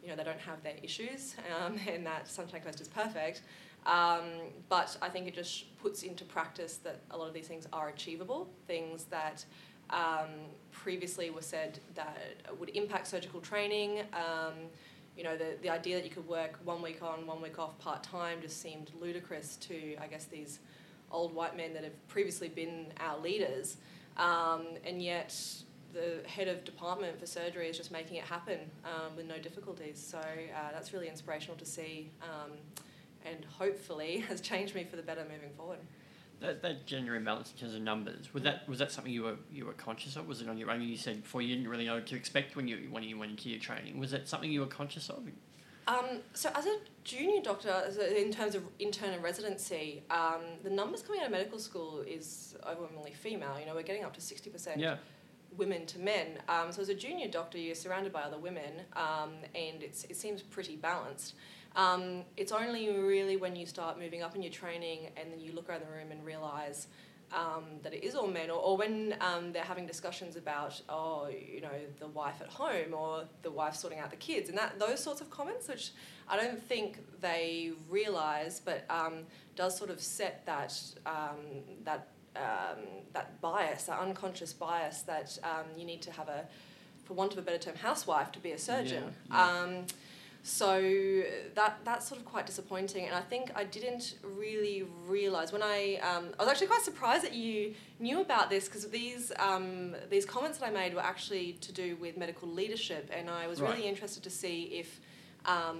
you 0.01 0.09
know 0.09 0.15
they 0.15 0.23
don't 0.23 0.39
have 0.39 0.61
their 0.63 0.75
issues 0.83 1.35
um, 1.55 1.79
and 1.87 2.05
that 2.05 2.27
Sunshine 2.27 2.61
Coast 2.61 2.81
is 2.81 2.87
perfect. 2.87 3.41
Um, 3.85 4.23
but 4.69 4.97
I 5.01 5.09
think 5.09 5.27
it 5.27 5.35
just 5.35 5.77
puts 5.81 6.03
into 6.03 6.23
practice 6.23 6.77
that 6.83 7.01
a 7.11 7.17
lot 7.17 7.27
of 7.27 7.33
these 7.33 7.47
things 7.47 7.67
are 7.73 7.89
achievable, 7.89 8.49
things 8.67 9.05
that 9.05 9.43
um, 9.89 10.29
previously 10.71 11.29
were 11.29 11.41
said 11.41 11.79
that 11.95 12.17
would 12.59 12.69
impact 12.69 13.07
surgical 13.07 13.41
training. 13.41 14.01
Um, 14.13 14.53
you 15.17 15.23
know, 15.23 15.37
the, 15.37 15.57
the 15.61 15.69
idea 15.69 15.97
that 15.97 16.05
you 16.05 16.09
could 16.09 16.27
work 16.27 16.59
one 16.63 16.81
week 16.81 17.03
on, 17.03 17.27
one 17.27 17.41
week 17.41 17.59
off 17.59 17.77
part 17.77 18.01
time 18.03 18.39
just 18.41 18.61
seemed 18.61 18.91
ludicrous 18.99 19.57
to, 19.57 19.95
I 20.01 20.07
guess, 20.07 20.25
these 20.25 20.59
old 21.11 21.35
white 21.35 21.55
men 21.55 21.73
that 21.73 21.83
have 21.83 22.07
previously 22.07 22.47
been 22.47 22.87
our 22.99 23.19
leaders. 23.19 23.77
Um, 24.17 24.65
and 24.85 25.01
yet, 25.01 25.35
the 25.93 26.27
head 26.27 26.47
of 26.47 26.63
department 26.65 27.19
for 27.19 27.27
surgery 27.27 27.67
is 27.69 27.77
just 27.77 27.91
making 27.91 28.17
it 28.17 28.23
happen 28.23 28.59
um, 28.83 29.15
with 29.15 29.27
no 29.27 29.37
difficulties. 29.37 30.03
So 30.03 30.17
uh, 30.17 30.71
that's 30.71 30.91
really 30.93 31.07
inspirational 31.07 31.55
to 31.57 31.65
see, 31.65 32.09
um, 32.23 32.51
and 33.25 33.45
hopefully 33.45 34.17
has 34.29 34.41
changed 34.41 34.75
me 34.75 34.83
for 34.83 34.95
the 34.95 35.03
better 35.03 35.21
moving 35.23 35.51
forward. 35.55 35.79
That, 36.39 36.61
that 36.61 36.85
gender 36.85 37.15
imbalance 37.15 37.51
in 37.53 37.57
terms 37.57 37.73
of 37.73 37.81
numbers 37.81 38.33
was 38.33 38.43
that 38.43 38.67
was 38.67 38.79
that 38.79 38.91
something 38.91 39.13
you 39.13 39.23
were 39.23 39.37
you 39.49 39.65
were 39.65 39.73
conscious 39.73 40.17
of? 40.17 40.27
Was 40.27 40.41
it 40.41 40.49
on 40.49 40.57
your 40.57 40.69
own? 40.71 40.81
You 40.81 40.97
said 40.97 41.23
before 41.23 41.41
you 41.41 41.55
didn't 41.55 41.69
really 41.69 41.85
know 41.85 41.95
what 41.95 42.07
to 42.07 42.15
expect 42.15 42.55
when 42.57 42.67
you 42.67 42.87
when 42.91 43.03
you 43.03 43.17
went 43.17 43.31
into 43.31 43.49
your 43.49 43.59
training. 43.59 43.97
Was 43.97 44.11
that 44.11 44.27
something 44.27 44.51
you 44.51 44.59
were 44.59 44.65
conscious 44.65 45.09
of? 45.09 45.23
Um, 45.87 46.19
so 46.33 46.49
as 46.55 46.65
a 46.65 46.77
junior 47.03 47.41
doctor, 47.41 47.69
as 47.85 47.97
in 47.97 48.31
terms 48.31 48.55
of 48.55 48.63
intern 48.79 49.11
and 49.13 49.23
residency, 49.23 50.03
um, 50.09 50.41
the 50.63 50.69
numbers 50.69 51.01
coming 51.01 51.21
out 51.21 51.27
of 51.27 51.31
medical 51.31 51.59
school 51.59 52.01
is 52.05 52.55
overwhelmingly 52.67 53.13
female. 53.13 53.57
You 53.59 53.65
know, 53.65 53.75
we're 53.75 53.83
getting 53.83 54.03
up 54.03 54.13
to 54.15 54.21
sixty 54.21 54.49
percent 54.49 54.79
Yeah. 54.79 54.97
women 55.57 55.85
to 55.87 55.99
men. 55.99 56.39
Um, 56.49 56.71
so 56.73 56.81
as 56.81 56.89
a 56.89 56.95
junior 56.95 57.27
doctor, 57.29 57.57
you're 57.57 57.75
surrounded 57.75 58.11
by 58.11 58.21
other 58.21 58.37
women, 58.37 58.81
um, 58.97 59.33
and 59.55 59.81
it's, 59.83 60.03
it 60.05 60.17
seems 60.17 60.41
pretty 60.41 60.75
balanced. 60.75 61.35
Um, 61.75 62.23
it's 62.37 62.51
only 62.51 62.89
really 62.89 63.37
when 63.37 63.55
you 63.55 63.65
start 63.65 63.99
moving 63.99 64.21
up 64.21 64.35
in 64.35 64.43
your 64.43 64.51
training 64.51 65.09
and 65.17 65.31
then 65.31 65.39
you 65.39 65.53
look 65.53 65.69
around 65.69 65.81
the 65.81 65.91
room 65.91 66.11
and 66.11 66.23
realise 66.25 66.87
um, 67.33 67.63
that 67.81 67.93
it 67.93 68.03
is 68.03 68.13
all 68.15 68.27
men, 68.27 68.51
or, 68.51 68.59
or 68.59 68.77
when 68.77 69.15
um, 69.19 69.51
they're 69.51 69.63
having 69.63 69.87
discussions 69.87 70.35
about, 70.35 70.79
oh, 70.87 71.29
you 71.29 71.61
know, 71.61 71.71
the 71.99 72.07
wife 72.07 72.41
at 72.41 72.47
home 72.47 72.93
or 72.93 73.23
the 73.41 73.49
wife 73.49 73.75
sorting 73.75 73.99
out 73.99 74.11
the 74.11 74.15
kids, 74.17 74.49
and 74.49 74.57
that 74.57 74.77
those 74.77 75.03
sorts 75.03 75.19
of 75.19 75.31
comments, 75.31 75.67
which 75.67 75.91
I 76.27 76.37
don't 76.37 76.61
think 76.61 76.99
they 77.21 77.71
realise, 77.89 78.61
but 78.63 78.85
um, 78.89 79.23
does 79.55 79.75
sort 79.75 79.89
of 79.89 79.99
set 79.99 80.45
that 80.45 80.79
um, 81.07 81.63
that 81.83 82.09
um, 82.35 82.83
that 83.13 83.41
bias, 83.41 83.85
that 83.85 83.99
unconscious 83.99 84.53
bias 84.53 85.01
that 85.03 85.37
um, 85.43 85.65
you 85.77 85.85
need 85.85 86.01
to 86.03 86.11
have 86.11 86.29
a, 86.29 86.45
for 87.03 87.13
want 87.15 87.31
of 87.31 87.39
a 87.39 87.41
better 87.41 87.57
term, 87.57 87.75
housewife 87.75 88.31
to 88.33 88.39
be 88.39 88.51
a 88.51 88.57
surgeon. 88.59 89.03
Yeah, 89.31 89.35
yeah. 89.35 89.77
So 90.45 91.23
that 91.55 91.79
that's 91.85 92.05
sort 92.05 92.19
of 92.19 92.25
quite 92.25 92.45
disappointing, 92.45 93.05
and 93.05 93.15
I 93.15 93.21
think 93.21 93.51
I 93.55 93.63
didn't 93.63 94.15
really 94.21 94.85
realize 95.07 95.53
when 95.53 95.63
I 95.63 96.01
um, 96.03 96.33
I 96.37 96.43
was 96.43 96.51
actually 96.51 96.67
quite 96.67 96.81
surprised 96.81 97.23
that 97.23 97.33
you 97.33 97.75
knew 98.01 98.19
about 98.19 98.49
this 98.49 98.65
because 98.67 98.85
these 98.89 99.31
um, 99.39 99.95
these 100.09 100.25
comments 100.25 100.57
that 100.57 100.67
I 100.67 100.69
made 100.69 100.93
were 100.93 100.99
actually 100.99 101.53
to 101.61 101.71
do 101.71 101.95
with 101.95 102.17
medical 102.17 102.49
leadership, 102.49 103.09
and 103.17 103.29
I 103.29 103.47
was 103.47 103.61
Right. 103.61 103.73
really 103.73 103.87
interested 103.87 104.21
to 104.23 104.29
see 104.29 104.63
if. 104.63 104.99
Um, 105.45 105.79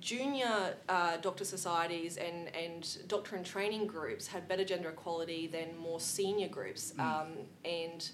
junior 0.00 0.76
uh, 0.88 1.16
doctor 1.16 1.44
societies 1.44 2.18
and, 2.18 2.54
and 2.54 2.98
doctor 3.08 3.34
and 3.34 3.44
training 3.44 3.84
groups 3.84 4.28
had 4.28 4.46
better 4.46 4.64
gender 4.64 4.90
equality 4.90 5.48
than 5.48 5.76
more 5.76 5.98
senior 5.98 6.46
groups. 6.46 6.92
Mm. 6.96 7.00
Um, 7.00 7.28
and 7.64 8.08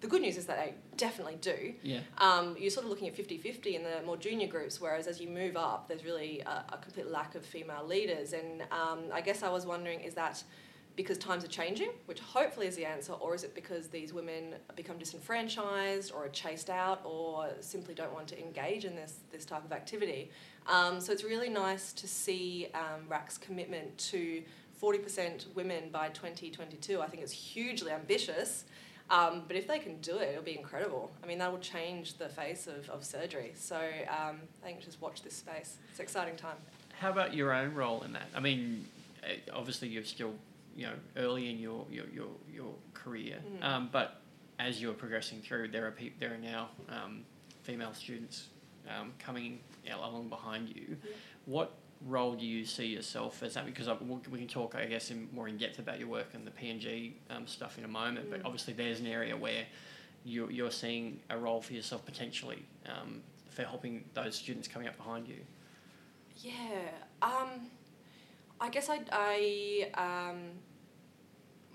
the 0.00 0.06
good 0.06 0.22
news 0.22 0.36
is 0.36 0.46
that 0.46 0.58
they 0.58 0.74
definitely 0.96 1.36
do. 1.40 1.74
Yeah. 1.82 2.00
Um, 2.18 2.56
you're 2.58 2.70
sort 2.70 2.84
of 2.84 2.90
looking 2.90 3.08
at 3.08 3.16
50 3.16 3.38
50 3.38 3.76
in 3.76 3.82
the 3.82 4.02
more 4.04 4.16
junior 4.16 4.46
groups, 4.46 4.80
whereas 4.80 5.06
as 5.06 5.20
you 5.20 5.28
move 5.28 5.56
up, 5.56 5.88
there's 5.88 6.04
really 6.04 6.40
a, 6.40 6.64
a 6.72 6.78
complete 6.82 7.10
lack 7.10 7.34
of 7.34 7.44
female 7.44 7.86
leaders. 7.86 8.32
And 8.32 8.62
um, 8.70 9.04
I 9.12 9.20
guess 9.20 9.42
I 9.42 9.48
was 9.48 9.66
wondering 9.66 10.00
is 10.00 10.14
that 10.14 10.42
because 10.96 11.18
times 11.18 11.44
are 11.44 11.48
changing, 11.48 11.90
which 12.06 12.20
hopefully 12.20 12.66
is 12.66 12.74
the 12.76 12.86
answer, 12.86 13.12
or 13.12 13.34
is 13.34 13.44
it 13.44 13.54
because 13.54 13.88
these 13.88 14.14
women 14.14 14.54
become 14.74 14.96
disenfranchised 14.96 16.10
or 16.10 16.24
are 16.24 16.28
chased 16.30 16.70
out 16.70 17.02
or 17.04 17.50
simply 17.60 17.94
don't 17.94 18.12
want 18.14 18.26
to 18.28 18.38
engage 18.38 18.86
in 18.86 18.96
this, 18.96 19.20
this 19.30 19.44
type 19.44 19.64
of 19.64 19.72
activity? 19.72 20.30
Um, 20.66 21.00
so 21.00 21.12
it's 21.12 21.22
really 21.22 21.50
nice 21.50 21.92
to 21.92 22.08
see 22.08 22.68
um, 22.74 23.06
RACS 23.08 23.38
commitment 23.38 23.96
to 23.98 24.42
40% 24.82 25.54
women 25.54 25.90
by 25.90 26.08
2022. 26.08 27.00
I 27.00 27.06
think 27.06 27.22
it's 27.22 27.32
hugely 27.32 27.92
ambitious. 27.92 28.64
Um, 29.08 29.42
but 29.46 29.56
if 29.56 29.68
they 29.68 29.78
can 29.78 30.00
do 30.00 30.18
it, 30.18 30.30
it'll 30.30 30.42
be 30.42 30.58
incredible. 30.58 31.12
I 31.22 31.26
mean, 31.26 31.38
that 31.38 31.50
will 31.52 31.60
change 31.60 32.18
the 32.18 32.28
face 32.28 32.66
of, 32.66 32.88
of 32.90 33.04
surgery. 33.04 33.52
So 33.54 33.76
um, 33.76 34.40
I 34.62 34.66
think 34.66 34.80
just 34.80 35.00
watch 35.00 35.22
this 35.22 35.34
space. 35.36 35.76
It's 35.90 35.98
an 36.00 36.02
exciting 36.02 36.36
time. 36.36 36.56
How 36.98 37.10
about 37.10 37.32
your 37.34 37.52
own 37.52 37.72
role 37.74 38.02
in 38.02 38.12
that? 38.14 38.26
I 38.34 38.40
mean, 38.40 38.84
eh, 39.22 39.36
obviously 39.52 39.88
you're 39.88 40.02
still, 40.04 40.34
you 40.74 40.86
know, 40.86 40.94
early 41.16 41.50
in 41.50 41.58
your 41.58 41.84
your 41.90 42.06
your, 42.12 42.28
your 42.52 42.72
career, 42.94 43.36
Mm. 43.60 43.64
um, 43.64 43.88
but 43.92 44.20
as 44.58 44.80
you're 44.80 44.94
progressing 44.94 45.40
through, 45.40 45.68
there 45.68 45.86
are 45.86 45.90
peop 45.90 46.18
there 46.18 46.32
are 46.34 46.38
now 46.38 46.70
um, 46.88 47.22
female 47.62 47.92
students 47.94 48.46
um, 48.88 49.12
coming 49.18 49.60
along 49.92 50.28
behind 50.28 50.68
you. 50.68 50.96
Yeah. 51.04 51.12
What 51.44 51.72
role 52.04 52.34
do 52.34 52.44
you 52.44 52.64
see 52.64 52.86
yourself 52.86 53.42
as 53.42 53.54
that? 53.54 53.64
Because 53.66 53.88
I, 53.88 53.94
we 54.30 54.38
can 54.38 54.48
talk, 54.48 54.74
I 54.74 54.84
guess, 54.86 55.10
in 55.10 55.28
more 55.32 55.48
in 55.48 55.56
depth 55.56 55.78
about 55.78 55.98
your 55.98 56.08
work 56.08 56.34
and 56.34 56.46
the 56.46 56.50
PNG 56.50 57.12
um, 57.30 57.46
stuff 57.46 57.78
in 57.78 57.84
a 57.84 57.88
moment. 57.88 58.30
But 58.30 58.40
Mm. 58.40 58.46
obviously, 58.46 58.74
there's 58.74 59.00
an 59.00 59.06
area 59.06 59.36
where 59.36 59.64
you're, 60.24 60.50
you're 60.50 60.70
seeing 60.70 61.20
a 61.30 61.38
role 61.38 61.60
for 61.60 61.72
yourself 61.72 62.04
potentially 62.04 62.64
um, 62.86 63.22
for 63.48 63.62
helping 63.62 64.04
those 64.14 64.34
students 64.34 64.68
coming 64.68 64.88
up 64.88 64.96
behind 64.96 65.26
you. 65.28 65.38
Yeah. 66.38 66.52
Um, 67.22 67.70
I 68.60 68.68
guess 68.70 68.88
I, 68.90 69.00
I 69.12 69.90
um, 70.30 70.38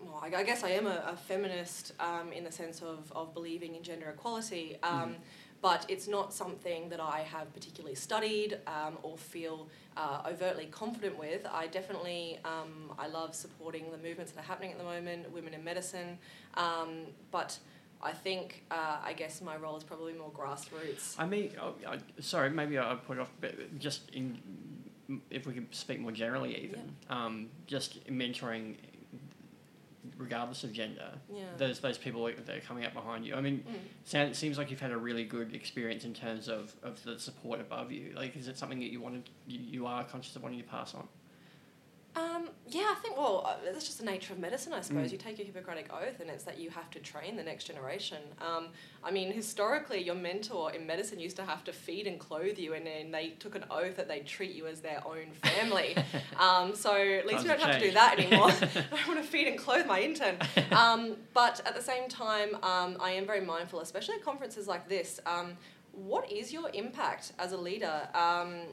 well, 0.03 0.19
I, 0.21 0.35
I 0.35 0.43
guess 0.43 0.63
I 0.63 0.69
am 0.71 0.87
a, 0.87 1.03
a 1.13 1.15
feminist 1.15 1.93
um, 1.99 2.31
in 2.31 2.43
the 2.43 2.51
sense 2.51 2.81
of, 2.81 3.11
of 3.15 3.33
believing 3.33 3.75
in 3.75 3.83
gender 3.83 4.09
equality, 4.09 4.77
um, 4.83 5.15
but 5.61 5.85
it's 5.87 6.07
not 6.07 6.33
something 6.33 6.89
that 6.89 6.99
I 6.99 7.19
have 7.19 7.53
particularly 7.53 7.95
studied 7.95 8.57
um, 8.67 8.97
or 9.03 9.17
feel 9.17 9.67
uh, 9.95 10.23
overtly 10.27 10.65
confident 10.65 11.17
with. 11.19 11.45
I 11.51 11.67
definitely 11.67 12.39
um, 12.45 12.91
I 12.97 13.07
love 13.07 13.35
supporting 13.35 13.91
the 13.91 13.97
movements 13.97 14.31
that 14.31 14.39
are 14.41 14.47
happening 14.47 14.71
at 14.71 14.77
the 14.77 14.83
moment, 14.83 15.31
women 15.31 15.53
in 15.53 15.63
medicine, 15.63 16.17
um, 16.55 17.05
but 17.31 17.59
I 18.01 18.11
think 18.11 18.63
uh, 18.71 18.97
I 19.03 19.13
guess 19.13 19.41
my 19.41 19.55
role 19.57 19.77
is 19.77 19.83
probably 19.83 20.13
more 20.13 20.31
grassroots. 20.31 21.15
I 21.19 21.25
mean, 21.25 21.51
oh, 21.61 21.75
I, 21.87 21.99
sorry, 22.19 22.49
maybe 22.49 22.79
I 22.79 22.95
put 22.95 23.17
it 23.17 23.21
off, 23.21 23.31
but 23.39 23.77
just 23.77 24.09
in, 24.11 24.39
if 25.29 25.45
we 25.45 25.53
could 25.53 25.73
speak 25.73 25.99
more 25.99 26.11
generally, 26.11 26.57
even 26.63 26.95
um, 27.09 27.49
just 27.67 28.05
mentoring, 28.07 28.75
regardless 30.21 30.63
of 30.63 30.71
gender, 30.71 31.11
Yeah. 31.33 31.43
those 31.57 31.79
those 31.79 31.97
people 31.97 32.23
that 32.25 32.49
are 32.49 32.59
coming 32.61 32.85
up 32.85 32.93
behind 32.93 33.25
you. 33.25 33.35
I 33.35 33.41
mean, 33.41 33.63
Mm. 33.67 33.75
sound, 34.05 34.29
it 34.29 34.35
seems 34.35 34.57
like 34.57 34.69
you've 34.69 34.79
had 34.79 34.91
a 34.91 34.97
really 34.97 35.25
good 35.25 35.53
experience 35.55 36.05
in 36.05 36.13
terms 36.13 36.47
of, 36.47 36.75
of 36.83 37.03
the 37.03 37.19
support 37.19 37.59
above 37.59 37.91
you. 37.91 38.13
Like, 38.15 38.35
is 38.37 38.47
it 38.47 38.57
something 38.57 38.79
that 38.79 38.91
you 38.91 39.01
wanted, 39.01 39.29
you, 39.47 39.59
you 39.59 39.85
are 39.87 40.03
conscious 40.03 40.35
of 40.35 40.43
wanting 40.43 40.59
to 40.61 40.67
pass 40.67 40.93
on? 40.93 41.07
Um, 42.13 42.49
yeah, 42.67 42.89
I 42.91 42.95
think, 43.01 43.17
well, 43.17 43.43
uh, 43.45 43.55
that's 43.63 43.85
just 43.85 43.99
the 43.99 44.05
nature 44.05 44.33
of 44.33 44.39
medicine, 44.39 44.73
I 44.73 44.81
suppose. 44.81 45.09
Mm. 45.09 45.11
You 45.13 45.17
take 45.17 45.37
your 45.37 45.45
Hippocratic 45.45 45.89
oath, 45.93 46.19
and 46.19 46.29
it's 46.29 46.43
that 46.43 46.59
you 46.59 46.69
have 46.69 46.89
to 46.91 46.99
train 46.99 47.37
the 47.37 47.43
next 47.43 47.63
generation. 47.65 48.17
Um, 48.41 48.67
I 49.01 49.11
mean, 49.11 49.31
historically, 49.31 50.03
your 50.03 50.15
mentor 50.15 50.73
in 50.73 50.85
medicine 50.85 51.19
used 51.19 51.37
to 51.37 51.45
have 51.45 51.63
to 51.65 51.73
feed 51.73 52.07
and 52.07 52.19
clothe 52.19 52.57
you, 52.57 52.73
and 52.73 52.85
then 52.85 53.11
they 53.11 53.29
took 53.39 53.55
an 53.55 53.63
oath 53.71 53.95
that 53.95 54.09
they'd 54.09 54.25
treat 54.25 54.53
you 54.53 54.67
as 54.67 54.81
their 54.81 55.01
own 55.07 55.31
family. 55.41 55.95
um, 56.39 56.75
so 56.75 56.93
at 56.93 57.25
least 57.25 57.37
Times 57.37 57.43
we 57.43 57.47
don't 57.47 57.61
have 57.61 57.79
to 57.79 57.87
do 57.87 57.91
that 57.91 58.19
anymore. 58.19 58.49
I 58.91 58.97
don't 58.97 59.07
want 59.07 59.21
to 59.21 59.27
feed 59.27 59.47
and 59.47 59.57
clothe 59.57 59.85
my 59.85 60.01
intern. 60.01 60.37
Um, 60.71 61.15
but 61.33 61.61
at 61.65 61.75
the 61.75 61.81
same 61.81 62.09
time, 62.09 62.55
um, 62.55 62.97
I 62.99 63.11
am 63.11 63.25
very 63.25 63.41
mindful, 63.41 63.79
especially 63.79 64.15
at 64.15 64.23
conferences 64.23 64.67
like 64.67 64.89
this. 64.89 65.21
Um, 65.25 65.53
what 65.93 66.29
is 66.29 66.51
your 66.51 66.69
impact 66.73 67.31
as 67.39 67.53
a 67.53 67.57
leader? 67.57 68.07
Um, 68.13 68.63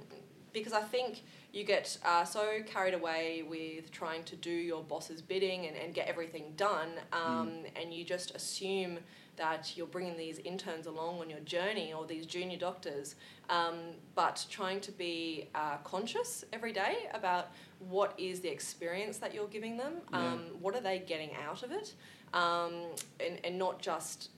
because 0.53 0.73
I 0.73 0.83
think 0.83 1.23
you 1.53 1.65
get 1.65 1.97
uh, 2.05 2.25
so 2.25 2.61
carried 2.67 2.95
away 2.95 3.43
with 3.49 3.91
trying 3.91 4.23
to 4.25 4.37
do 4.37 4.51
your 4.51 4.83
boss's 4.83 5.23
bidding 5.23 5.67
and, 5.67 5.77
and 5.77 5.95
get 5.95 6.07
everything 6.09 6.53
done, 6.57 6.91
um, 7.13 7.51
and 7.75 7.93
you 7.93 8.05
just 8.05 8.35
assume 8.35 8.99
that 9.37 9.73
you're 9.77 9.87
bringing 9.87 10.17
these 10.17 10.39
interns 10.41 10.87
along 10.87 11.21
on 11.21 11.31
your 11.31 11.39
journey 11.41 11.93
or 11.93 12.05
these 12.07 12.27
junior 12.27 12.59
doctors, 12.59 13.15
um, 13.51 13.77
but 14.17 14.45
trying 14.51 14.81
to 14.81 14.91
be 14.93 15.49
uh, 15.55 15.77
conscious 15.85 16.45
every 16.53 16.73
day 16.73 17.09
about 17.15 17.53
what 17.79 18.15
is 18.19 18.41
the 18.41 18.49
experience 18.49 19.19
that 19.19 19.33
you're 19.33 19.47
giving 19.47 19.77
them, 19.77 19.95
Yeah. 20.13 20.33
um, 20.33 20.41
what 20.61 20.75
are 20.75 20.81
they 20.81 20.99
getting 20.99 21.31
out 21.49 21.63
of 21.63 21.71
it, 21.71 21.95
um, 22.35 22.73
and, 23.21 23.39
and 23.45 23.57
not 23.59 23.81
just 23.81 24.31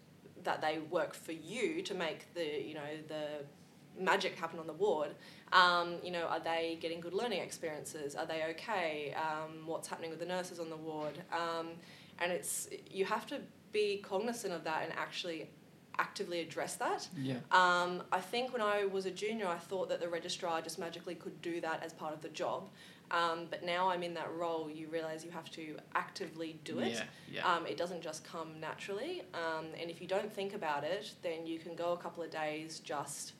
that 0.44 0.60
they 0.60 0.78
work 0.90 1.14
for 1.14 1.32
you 1.32 1.82
to 1.82 1.94
make 1.94 2.32
the 2.34 2.62
you 2.62 2.74
know 2.74 2.80
the 3.08 3.44
magic 3.98 4.36
happen 4.36 4.58
on 4.58 4.66
the 4.66 4.72
ward. 4.72 5.10
Um, 5.52 5.96
you 6.02 6.10
know, 6.10 6.26
are 6.26 6.40
they 6.40 6.78
getting 6.80 7.00
good 7.00 7.14
learning 7.14 7.40
experiences? 7.40 8.14
Are 8.14 8.26
they 8.26 8.44
okay? 8.50 9.14
Um, 9.16 9.66
what's 9.66 9.88
happening 9.88 10.10
with 10.10 10.20
the 10.20 10.26
nurses 10.26 10.60
on 10.60 10.70
the 10.70 10.76
ward? 10.76 11.18
Um, 11.32 11.70
and 12.18 12.30
it's 12.30 12.68
you 12.90 13.04
have 13.04 13.26
to 13.28 13.40
be 13.72 13.98
cognizant 13.98 14.52
of 14.52 14.64
that 14.64 14.84
and 14.84 14.92
actually 14.96 15.48
actively 15.98 16.40
address 16.40 16.76
that. 16.76 17.08
Yeah. 17.16 17.36
Um, 17.50 18.02
I 18.10 18.20
think 18.20 18.52
when 18.52 18.62
I 18.62 18.84
was 18.84 19.06
a 19.06 19.10
junior, 19.10 19.46
I 19.46 19.58
thought 19.58 19.88
that 19.90 20.00
the 20.00 20.08
registrar 20.08 20.62
just 20.62 20.78
magically 20.78 21.14
could 21.14 21.40
do 21.42 21.60
that 21.60 21.82
as 21.82 21.92
part 21.92 22.14
of 22.14 22.22
the 22.22 22.28
job. 22.30 22.68
Um, 23.10 23.48
but 23.50 23.64
now 23.64 23.88
I'm 23.88 24.04
in 24.04 24.14
that 24.14 24.32
role, 24.32 24.70
you 24.70 24.86
realise 24.88 25.24
you 25.24 25.32
have 25.32 25.50
to 25.52 25.76
actively 25.94 26.60
do 26.64 26.78
it. 26.78 26.92
Yeah. 26.92 27.02
Yeah. 27.32 27.52
Um, 27.52 27.66
it 27.66 27.76
doesn't 27.76 28.02
just 28.02 28.24
come 28.24 28.60
naturally. 28.60 29.22
Um, 29.34 29.66
and 29.80 29.90
if 29.90 30.00
you 30.00 30.06
don't 30.06 30.32
think 30.32 30.54
about 30.54 30.84
it, 30.84 31.12
then 31.22 31.44
you 31.44 31.58
can 31.58 31.74
go 31.74 31.92
a 31.92 31.96
couple 31.96 32.22
of 32.22 32.30
days 32.30 32.80
just 32.80 33.32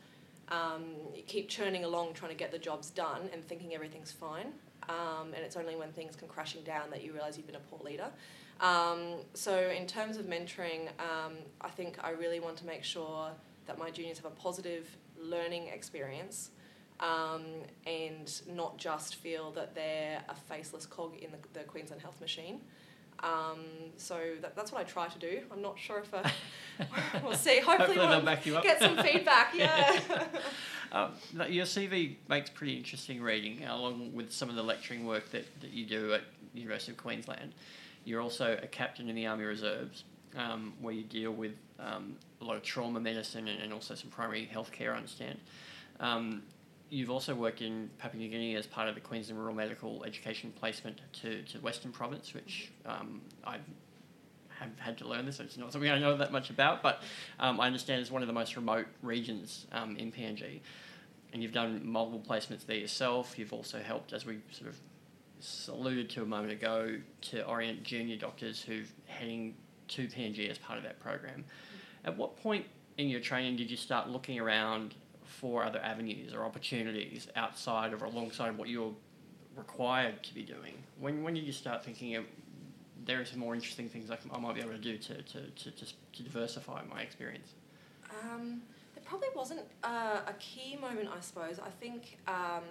um, 0.50 0.84
keep 1.26 1.48
churning 1.48 1.84
along 1.84 2.14
trying 2.14 2.30
to 2.30 2.36
get 2.36 2.50
the 2.50 2.58
jobs 2.58 2.90
done 2.90 3.28
and 3.32 3.44
thinking 3.44 3.74
everything's 3.74 4.12
fine. 4.12 4.52
Um, 4.88 5.32
and 5.34 5.44
it's 5.44 5.56
only 5.56 5.76
when 5.76 5.92
things 5.92 6.16
come 6.16 6.28
crashing 6.28 6.62
down 6.62 6.90
that 6.90 7.02
you 7.04 7.12
realise 7.12 7.36
you've 7.36 7.46
been 7.46 7.56
a 7.56 7.60
poor 7.60 7.80
leader. 7.84 8.10
Um, 8.60 9.14
so, 9.32 9.70
in 9.70 9.86
terms 9.86 10.16
of 10.16 10.26
mentoring, 10.26 10.88
um, 10.98 11.34
I 11.60 11.68
think 11.70 11.98
I 12.02 12.10
really 12.10 12.40
want 12.40 12.56
to 12.58 12.66
make 12.66 12.84
sure 12.84 13.30
that 13.66 13.78
my 13.78 13.90
juniors 13.90 14.18
have 14.18 14.26
a 14.26 14.34
positive 14.34 14.86
learning 15.18 15.68
experience 15.68 16.50
um, 16.98 17.44
and 17.86 18.40
not 18.54 18.76
just 18.76 19.16
feel 19.16 19.50
that 19.52 19.74
they're 19.74 20.22
a 20.28 20.34
faceless 20.34 20.86
cog 20.86 21.16
in 21.16 21.30
the, 21.30 21.38
the 21.58 21.64
Queensland 21.64 22.02
health 22.02 22.20
machine. 22.20 22.60
Um, 23.22 23.60
so 23.96 24.18
that, 24.40 24.56
that's 24.56 24.72
what 24.72 24.80
I 24.80 24.84
try 24.84 25.08
to 25.08 25.18
do. 25.18 25.40
I'm 25.52 25.60
not 25.60 25.78
sure 25.78 25.98
if 25.98 26.12
I, 26.14 26.32
we'll 27.22 27.34
see. 27.34 27.60
Hopefully, 27.60 27.78
Hopefully 27.78 27.96
they'll 27.96 28.08
we'll 28.08 28.22
back 28.22 28.46
you 28.46 28.56
up. 28.56 28.62
get 28.62 28.80
some 28.80 28.96
feedback. 28.98 29.54
Yeah. 29.54 30.00
Um, 30.92 31.12
your 31.48 31.66
CV 31.66 32.16
makes 32.28 32.50
pretty 32.50 32.76
interesting 32.76 33.22
reading, 33.22 33.64
along 33.64 34.12
with 34.12 34.32
some 34.32 34.48
of 34.50 34.56
the 34.56 34.62
lecturing 34.64 35.06
work 35.06 35.30
that, 35.30 35.44
that 35.60 35.70
you 35.70 35.86
do 35.86 36.14
at 36.14 36.22
University 36.52 36.90
of 36.90 36.98
Queensland. 36.98 37.52
You're 38.04 38.20
also 38.20 38.58
a 38.60 38.66
captain 38.66 39.08
in 39.08 39.14
the 39.14 39.24
Army 39.24 39.44
Reserves, 39.44 40.02
um, 40.36 40.72
where 40.80 40.92
you 40.92 41.04
deal 41.04 41.30
with 41.30 41.52
um, 41.78 42.16
a 42.40 42.44
lot 42.44 42.56
of 42.56 42.64
trauma 42.64 42.98
medicine 42.98 43.46
and, 43.46 43.62
and 43.62 43.72
also 43.72 43.94
some 43.94 44.10
primary 44.10 44.46
health 44.46 44.72
care, 44.72 44.92
I 44.92 44.96
understand. 44.96 45.38
You've 46.90 47.10
also 47.10 47.34
worked 47.36 47.62
in 47.62 47.88
Papua 47.98 48.20
New 48.20 48.28
Guinea 48.28 48.56
as 48.56 48.66
part 48.66 48.88
of 48.88 48.96
the 48.96 49.00
Queensland 49.00 49.38
Rural 49.38 49.54
Medical 49.54 50.02
Education 50.04 50.52
Placement 50.58 51.00
to, 51.22 51.42
to 51.42 51.58
Western 51.58 51.92
Province, 51.92 52.34
which 52.34 52.72
um, 52.84 53.20
I've 53.44 53.62
have 54.60 54.78
had 54.78 54.98
to 54.98 55.08
learn 55.08 55.26
this. 55.26 55.36
So 55.36 55.44
it's 55.44 55.56
not 55.56 55.72
something 55.72 55.90
I 55.90 55.98
know 55.98 56.16
that 56.16 56.32
much 56.32 56.50
about, 56.50 56.82
but 56.82 57.02
um, 57.38 57.60
I 57.60 57.66
understand 57.66 58.00
it's 58.00 58.10
one 58.10 58.22
of 58.22 58.28
the 58.28 58.34
most 58.34 58.56
remote 58.56 58.86
regions 59.02 59.66
um, 59.72 59.96
in 59.96 60.12
PNG. 60.12 60.60
And 61.32 61.42
you've 61.42 61.52
done 61.52 61.80
multiple 61.84 62.22
placements 62.26 62.66
there 62.66 62.76
yourself. 62.76 63.38
You've 63.38 63.52
also 63.52 63.80
helped, 63.80 64.12
as 64.12 64.26
we 64.26 64.40
sort 64.50 64.70
of 64.70 64.76
alluded 65.68 66.10
to 66.10 66.22
a 66.22 66.26
moment 66.26 66.52
ago, 66.52 66.96
to 67.22 67.46
orient 67.46 67.82
junior 67.82 68.16
doctors 68.16 68.60
who've 68.60 68.92
heading 69.06 69.54
to 69.88 70.06
PNG 70.08 70.50
as 70.50 70.58
part 70.58 70.76
of 70.76 70.84
that 70.84 71.00
program. 71.00 71.44
At 72.04 72.16
what 72.16 72.36
point 72.36 72.66
in 72.98 73.08
your 73.08 73.20
training 73.20 73.56
did 73.56 73.70
you 73.70 73.76
start 73.76 74.08
looking 74.08 74.38
around 74.38 74.94
for 75.40 75.64
other 75.64 75.78
avenues 75.80 76.34
or 76.34 76.44
opportunities 76.44 77.26
outside 77.34 77.94
or 77.94 78.04
alongside 78.04 78.58
what 78.58 78.68
you're 78.68 78.92
required 79.56 80.22
to 80.22 80.34
be 80.34 80.42
doing? 80.42 80.74
When, 80.98 81.22
when 81.22 81.32
did 81.32 81.44
you 81.44 81.52
start 81.52 81.82
thinking 81.82 82.16
of 82.16 82.24
there 83.06 83.20
are 83.20 83.24
some 83.24 83.38
more 83.38 83.54
interesting 83.54 83.88
things 83.88 84.10
I, 84.10 84.16
can, 84.16 84.30
I 84.34 84.38
might 84.38 84.54
be 84.54 84.60
able 84.60 84.72
to 84.72 84.78
do 84.78 84.98
to, 84.98 85.22
to, 85.22 85.40
to, 85.50 85.70
to, 85.70 85.86
to 86.12 86.22
diversify 86.22 86.82
my 86.92 87.00
experience? 87.00 87.54
Um, 88.22 88.60
there 88.94 89.02
probably 89.06 89.28
wasn't 89.34 89.62
a, 89.82 89.88
a, 89.88 90.34
key 90.38 90.76
moment, 90.78 91.08
I 91.16 91.20
suppose. 91.20 91.58
I 91.58 91.70
think 91.80 92.18
um, 92.28 92.64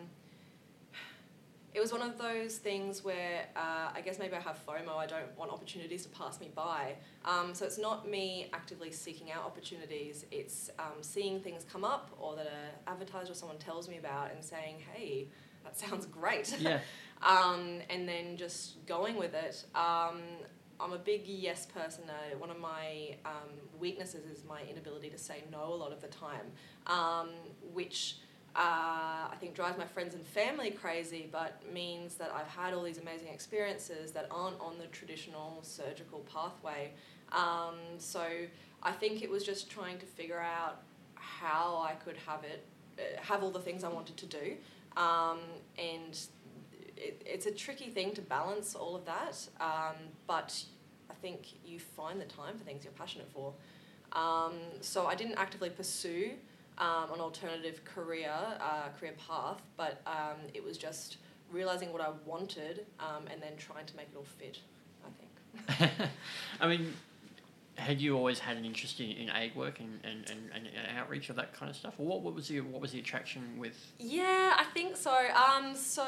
it 1.74 1.80
was 1.80 1.92
one 1.92 2.02
of 2.02 2.18
those 2.18 2.58
things 2.58 3.04
where 3.04 3.46
uh, 3.56 3.90
I 3.94 4.02
guess 4.04 4.18
maybe 4.18 4.36
I 4.36 4.40
have 4.40 4.60
FOMO. 4.66 4.96
I 4.98 5.06
don't 5.06 5.38
want 5.38 5.52
opportunities 5.52 6.04
to 6.04 6.10
pass 6.10 6.40
me 6.40 6.50
by. 6.56 6.96
Um, 7.26 7.54
so 7.54 7.66
it's 7.66 7.78
not 7.78 8.10
me 8.10 8.48
actively 8.54 8.92
seeking 8.92 9.32
out 9.32 9.46
opportunities. 9.46 10.26
It's 10.32 10.72
um, 10.80 11.02
seeing 11.02 11.42
things 11.42 11.66
come 11.72 11.84
up 11.84 12.10
or 12.20 12.36
that 12.36 12.48
an 12.48 12.72
advertiser 12.88 13.32
or 13.32 13.36
someone 13.36 13.60
tells 13.60 13.88
me 13.88 13.98
about 13.98 14.32
and 14.32 14.44
saying, 14.44 14.78
"Hey, 14.94 15.28
that 15.64 15.78
sounds 15.78 16.06
great." 16.06 16.56
Yeah. 16.60 16.80
um, 17.22 17.80
and 17.90 18.08
then 18.08 18.38
just 18.38 18.86
going 18.86 19.18
with 19.18 19.34
it. 19.34 19.66
Um, 19.76 20.22
I'm 20.80 20.94
a 20.94 20.98
big 20.98 21.28
yes 21.28 21.66
person. 21.66 22.06
Uh, 22.08 22.38
one 22.38 22.50
of 22.50 22.60
my 22.60 23.16
um, 23.26 23.50
weaknesses 23.80 24.26
is 24.26 24.44
my 24.46 24.62
inability 24.70 25.10
to 25.10 25.18
say 25.18 25.44
no 25.52 25.74
a 25.74 25.76
lot 25.76 25.92
of 25.92 26.02
the 26.02 26.08
time, 26.08 26.52
um, 26.88 27.30
which 27.74 28.16
uh, 28.60 29.30
I 29.32 29.36
think 29.40 29.56
drives 29.56 29.78
my 29.78 29.86
friends 29.86 30.16
and 30.16 30.26
family 30.26 30.72
crazy, 30.72 31.30
but 31.32 31.62
means 31.74 32.16
that 32.16 32.30
I've 32.36 32.48
had 32.48 32.74
all 32.74 32.84
these 32.84 32.98
amazing 32.98 33.30
experiences 33.30 34.12
that 34.12 34.28
aren't 34.30 34.60
on 34.60 34.78
the 34.78 34.88
traditional 34.88 35.60
surgical 35.62 36.20
pathway. 36.32 36.92
Um, 37.32 37.78
so 38.00 38.28
I 38.84 38.92
think 38.92 39.24
it 39.24 39.30
was 39.30 39.46
just 39.46 39.70
trying 39.72 39.98
to 40.00 40.06
figure 40.06 40.42
out 40.42 40.82
how 41.16 41.82
I 41.88 41.94
could 42.04 42.18
have 42.28 42.44
it, 42.44 42.66
uh, 42.98 43.22
have 43.22 43.44
all 43.44 43.52
the 43.52 43.62
things 43.62 43.86
I 43.86 43.90
wanted 43.90 44.18
to 44.18 44.26
do, 44.26 44.58
um, 44.98 45.40
and 45.78 46.20
it, 46.98 47.22
it's 47.26 47.46
a 47.46 47.52
tricky 47.52 47.90
thing 47.90 48.14
to 48.16 48.22
balance 48.22 48.76
all 48.76 48.94
of 48.94 49.06
that, 49.06 49.38
um, 49.62 49.96
but 50.28 50.62
I 51.10 51.14
think 51.22 51.40
you 51.66 51.80
find 51.80 52.20
the 52.20 52.26
time 52.26 52.58
for 52.58 52.66
things 52.66 52.84
you're 52.84 52.92
passionate 52.92 53.30
for. 53.34 53.54
Um, 54.12 54.56
so 54.82 55.08
I 55.08 55.16
didn't 55.16 55.36
actively 55.36 55.70
pursue 55.70 56.32
um, 56.80 57.12
an 57.14 57.20
alternative 57.20 57.84
career 57.84 58.34
uh, 58.60 58.90
career 59.00 59.14
path, 59.28 59.62
but 59.78 60.02
um, 60.08 60.38
it 60.54 60.64
was 60.64 60.78
just 60.78 61.18
realizing 61.52 61.92
what 61.92 62.02
I 62.02 62.10
wanted 62.26 62.86
um, 63.00 63.26
and 63.32 63.42
then 63.42 63.54
trying 63.58 63.86
to 63.86 63.96
make 63.96 64.08
it 64.12 64.18
all 64.18 64.26
fit. 64.38 64.60
I 65.06 65.10
think. 65.90 66.10
I 66.62 66.68
mean, 66.68 66.94
had 67.76 68.02
you 68.02 68.16
always 68.16 68.40
had 68.40 68.58
an 68.58 68.66
interest 68.66 69.00
in, 69.00 69.12
in 69.12 69.30
aid 69.30 69.56
work 69.56 69.80
and, 69.80 70.00
and, 70.04 70.30
and, 70.30 70.52
and 70.54 70.98
outreach 70.98 71.30
of 71.30 71.36
that 71.38 71.54
kind 71.54 71.70
of 71.70 71.76
stuff? 71.76 71.96
Or 71.98 72.06
what, 72.06 72.22
what 72.22 72.36
was 72.36 72.48
the 72.48 72.62
what 72.62 72.82
was 72.82 72.92
the 72.92 73.00
attraction 73.00 73.58
with? 73.58 73.94
Yeah, 73.98 74.56
I 74.58 74.66
think 74.74 74.96
so. 74.98 75.14
Um, 75.14 75.76
so 75.76 76.08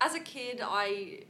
as 0.00 0.14
a 0.14 0.20
kid, 0.20 0.60
I. 0.62 1.20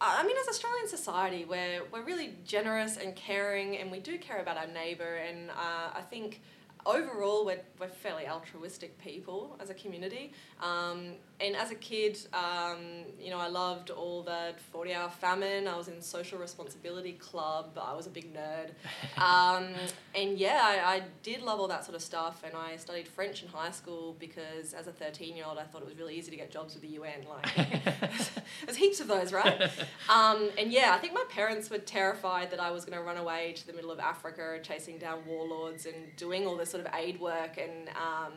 I 0.00 0.26
mean, 0.26 0.36
as 0.38 0.48
Australian 0.48 0.88
society, 0.88 1.46
we're, 1.48 1.82
we're 1.90 2.04
really 2.04 2.34
generous 2.44 2.98
and 2.98 3.14
caring, 3.14 3.78
and 3.78 3.90
we 3.90 4.00
do 4.00 4.18
care 4.18 4.38
about 4.38 4.58
our 4.58 4.66
neighbour. 4.66 5.14
And 5.14 5.50
uh, 5.50 5.94
I 5.94 6.02
think 6.10 6.42
overall, 6.86 7.44
we're, 7.44 7.60
we're 7.78 7.88
fairly 7.88 8.28
altruistic 8.28 8.98
people 8.98 9.56
as 9.60 9.70
a 9.70 9.74
community. 9.74 10.32
Um, 10.62 11.14
and 11.40 11.56
as 11.56 11.70
a 11.70 11.74
kid, 11.74 12.18
um, 12.32 12.78
you 13.20 13.30
know, 13.30 13.38
I 13.38 13.48
loved 13.48 13.90
all 13.90 14.22
that 14.22 14.60
40 14.60 14.94
hour 14.94 15.08
famine. 15.08 15.66
I 15.66 15.76
was 15.76 15.88
in 15.88 16.00
social 16.00 16.38
responsibility 16.38 17.12
club. 17.12 17.78
I 17.80 17.94
was 17.94 18.06
a 18.06 18.10
big 18.10 18.34
nerd. 18.34 18.70
Um, 19.16 19.68
and 20.14 20.38
yeah, 20.38 20.60
I, 20.62 20.96
I 20.96 21.02
did 21.22 21.40
love 21.42 21.60
all 21.60 21.68
that 21.68 21.84
sort 21.84 21.94
of 21.94 22.02
stuff. 22.02 22.42
And 22.44 22.54
I 22.54 22.76
studied 22.76 23.08
French 23.08 23.42
in 23.42 23.48
high 23.48 23.70
school 23.70 24.16
because 24.18 24.74
as 24.74 24.86
a 24.86 24.92
13 24.92 25.36
year 25.36 25.46
old, 25.46 25.56
I 25.56 25.62
thought 25.62 25.82
it 25.82 25.86
was 25.86 25.96
really 25.96 26.16
easy 26.16 26.30
to 26.30 26.36
get 26.36 26.50
jobs 26.50 26.74
with 26.74 26.82
the 26.82 26.88
UN. 26.88 27.24
Like, 27.28 27.82
there's 28.66 28.76
heaps 28.76 29.00
of 29.00 29.06
those, 29.06 29.32
right? 29.32 29.70
Um, 30.08 30.50
and 30.58 30.72
yeah, 30.72 30.92
I 30.94 30.98
think 30.98 31.14
my 31.14 31.24
parents 31.30 31.70
were 31.70 31.78
terrified 31.78 32.50
that 32.50 32.60
I 32.60 32.70
was 32.70 32.84
going 32.84 32.98
to 32.98 33.04
run 33.04 33.16
away 33.16 33.54
to 33.56 33.66
the 33.66 33.72
middle 33.72 33.90
of 33.90 33.98
Africa 33.98 34.58
chasing 34.62 34.98
down 34.98 35.20
warlords 35.26 35.86
and 35.86 35.94
doing 36.16 36.46
all 36.46 36.56
this 36.56 36.73
sort 36.74 36.86
of 36.86 36.92
aid 36.94 37.20
work. 37.20 37.58
And 37.58 37.88
um, 37.90 38.32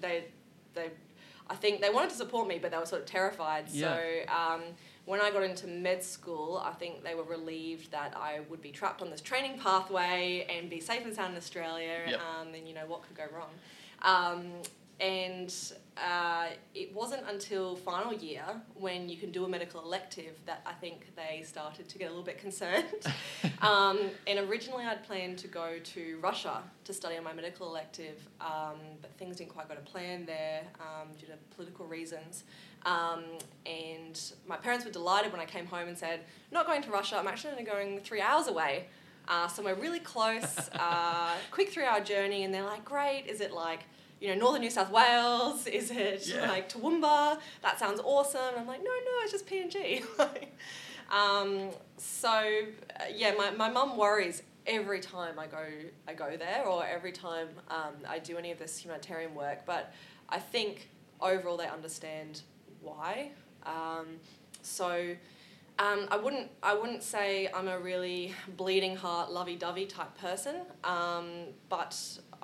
they, 0.00 0.24
they 0.74 0.90
I 1.48 1.54
think 1.54 1.80
they 1.80 1.90
wanted 1.90 2.10
to 2.10 2.16
support 2.16 2.48
me, 2.48 2.58
but 2.60 2.70
they 2.70 2.78
were 2.78 2.86
sort 2.86 3.02
of 3.02 3.06
terrified. 3.06 3.66
Yeah. 3.68 3.96
So 3.96 4.32
um, 4.32 4.62
when 5.04 5.20
I 5.20 5.30
got 5.30 5.42
into 5.42 5.66
med 5.66 6.02
school, 6.02 6.62
I 6.64 6.72
think 6.72 7.04
they 7.04 7.14
were 7.14 7.24
relieved 7.24 7.90
that 7.90 8.14
I 8.16 8.40
would 8.48 8.62
be 8.62 8.70
trapped 8.70 9.02
on 9.02 9.10
this 9.10 9.20
training 9.20 9.58
pathway 9.58 10.46
and 10.48 10.70
be 10.70 10.80
safe 10.80 11.04
and 11.04 11.14
sound 11.14 11.32
in 11.32 11.38
Australia. 11.38 11.98
Yep. 12.08 12.20
Um, 12.20 12.54
and 12.54 12.66
you 12.66 12.74
know 12.74 12.86
what 12.86 13.02
could 13.02 13.16
go 13.16 13.26
wrong. 13.34 13.50
Um, 14.02 14.52
and 15.00 15.54
uh, 15.96 16.46
it 16.74 16.92
wasn't 16.92 17.22
until 17.28 17.76
final 17.76 18.12
year 18.12 18.42
when 18.74 19.08
you 19.08 19.16
can 19.16 19.30
do 19.30 19.44
a 19.44 19.48
medical 19.48 19.80
elective 19.80 20.34
that 20.44 20.60
I 20.66 20.72
think 20.72 21.14
they 21.14 21.42
started 21.44 21.88
to 21.88 21.98
get 21.98 22.06
a 22.06 22.08
little 22.08 22.24
bit 22.24 22.38
concerned. 22.38 22.84
um, 23.62 23.98
and 24.26 24.38
originally 24.50 24.84
I'd 24.84 25.04
planned 25.04 25.38
to 25.38 25.48
go 25.48 25.78
to 25.82 26.18
Russia 26.20 26.62
to 26.84 26.92
study 26.92 27.16
on 27.16 27.22
my 27.22 27.32
medical 27.32 27.68
elective, 27.68 28.28
um, 28.40 28.76
but 29.00 29.12
things 29.18 29.36
didn't 29.36 29.50
quite 29.50 29.68
go 29.68 29.74
to 29.76 29.80
plan 29.82 30.26
there 30.26 30.62
um, 30.80 31.08
due 31.18 31.26
to 31.26 31.34
political 31.54 31.86
reasons. 31.86 32.42
Um, 32.84 33.24
and 33.64 34.20
my 34.46 34.56
parents 34.56 34.84
were 34.84 34.90
delighted 34.90 35.30
when 35.30 35.40
I 35.40 35.46
came 35.46 35.66
home 35.66 35.86
and 35.86 35.96
said, 35.96 36.20
Not 36.50 36.66
going 36.66 36.82
to 36.82 36.90
Russia, 36.90 37.16
I'm 37.18 37.28
actually 37.28 37.52
only 37.52 37.64
going 37.64 38.00
three 38.00 38.20
hours 38.20 38.48
away. 38.48 38.86
Uh, 39.26 39.48
somewhere 39.48 39.74
really 39.74 40.00
close, 40.00 40.68
uh, 40.74 41.34
quick 41.50 41.70
three 41.70 41.84
hour 41.84 42.00
journey. 42.00 42.42
And 42.42 42.52
they're 42.52 42.64
like, 42.64 42.84
Great, 42.84 43.26
is 43.26 43.40
it 43.40 43.52
like 43.52 43.84
you 44.24 44.30
know, 44.30 44.40
northern 44.40 44.62
New 44.62 44.70
South 44.70 44.90
Wales? 44.90 45.66
Is 45.66 45.90
it 45.90 46.26
yeah. 46.26 46.48
like 46.48 46.72
Toowoomba? 46.72 47.38
That 47.60 47.78
sounds 47.78 48.00
awesome. 48.02 48.40
And 48.52 48.60
I'm 48.60 48.66
like, 48.66 48.80
no, 48.80 48.86
no, 48.86 49.12
it's 49.22 49.32
just 49.32 49.46
PNG. 49.46 50.02
um, 51.14 51.68
so 51.98 52.30
uh, 52.30 53.04
yeah, 53.14 53.34
my, 53.36 53.50
my 53.50 53.68
mum 53.68 53.98
worries 53.98 54.42
every 54.66 55.00
time 55.00 55.38
I 55.38 55.46
go 55.46 55.66
I 56.08 56.14
go 56.14 56.38
there 56.38 56.64
or 56.64 56.86
every 56.86 57.12
time 57.12 57.48
um, 57.68 57.92
I 58.08 58.18
do 58.18 58.38
any 58.38 58.50
of 58.50 58.58
this 58.58 58.78
humanitarian 58.78 59.34
work. 59.34 59.66
But 59.66 59.92
I 60.30 60.38
think 60.38 60.88
overall 61.20 61.58
they 61.58 61.68
understand 61.68 62.40
why. 62.80 63.30
Um, 63.66 64.06
so 64.62 65.14
um, 65.78 66.06
I 66.10 66.16
wouldn't 66.16 66.50
I 66.62 66.72
wouldn't 66.72 67.02
say 67.02 67.50
I'm 67.52 67.68
a 67.68 67.78
really 67.78 68.32
bleeding 68.56 68.96
heart, 68.96 69.30
lovey 69.30 69.56
dovey 69.56 69.84
type 69.84 70.16
person, 70.16 70.62
um, 70.82 71.26
but 71.68 71.94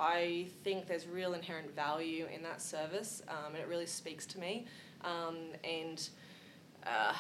I 0.01 0.47
think 0.65 0.89
there's 0.89 1.07
real 1.07 1.35
inherent 1.35 1.77
value 1.77 2.27
in 2.35 2.43
that 2.45 2.63
service, 2.63 3.23
um, 3.29 3.55
and 3.55 3.57
it 3.57 3.69
really 3.69 3.87
speaks 3.87 4.25
to 4.27 4.41
me. 4.41 4.67
Um, 5.05 5.37
and 5.63 6.09
uh, 6.87 7.13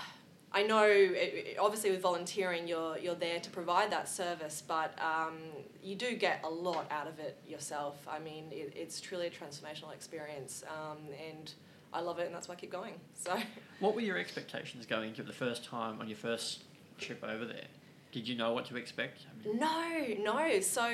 I 0.52 0.62
know, 0.62 0.84
it, 0.84 1.14
it, 1.14 1.56
obviously, 1.60 1.90
with 1.90 2.00
volunteering, 2.00 2.66
you're 2.66 2.96
you're 2.96 3.14
there 3.14 3.38
to 3.38 3.50
provide 3.50 3.92
that 3.92 4.08
service, 4.08 4.62
but 4.66 4.98
um, 4.98 5.36
you 5.82 5.94
do 5.94 6.16
get 6.16 6.40
a 6.42 6.48
lot 6.48 6.90
out 6.90 7.06
of 7.06 7.18
it 7.18 7.38
yourself. 7.46 7.96
I 8.08 8.18
mean, 8.18 8.46
it, 8.50 8.72
it's 8.74 8.98
truly 8.98 9.26
a 9.26 9.30
transformational 9.30 9.92
experience, 9.92 10.64
um, 10.66 10.98
and 11.30 11.52
I 11.92 12.00
love 12.00 12.18
it, 12.18 12.26
and 12.26 12.34
that's 12.34 12.48
why 12.48 12.54
I 12.54 12.58
keep 12.58 12.72
going. 12.72 12.94
So, 13.14 13.38
what 13.80 13.94
were 13.94 14.00
your 14.00 14.16
expectations 14.16 14.86
going 14.86 15.10
into 15.10 15.22
the 15.22 15.34
first 15.34 15.62
time 15.62 16.00
on 16.00 16.08
your 16.08 16.16
first 16.16 16.64
trip 16.96 17.22
over 17.22 17.44
there? 17.44 17.66
Did 18.12 18.26
you 18.26 18.34
know 18.34 18.54
what 18.54 18.64
to 18.66 18.76
expect? 18.76 19.26
I 19.28 19.48
mean, 19.48 19.58
no, 19.58 20.32
no. 20.32 20.60
So. 20.60 20.90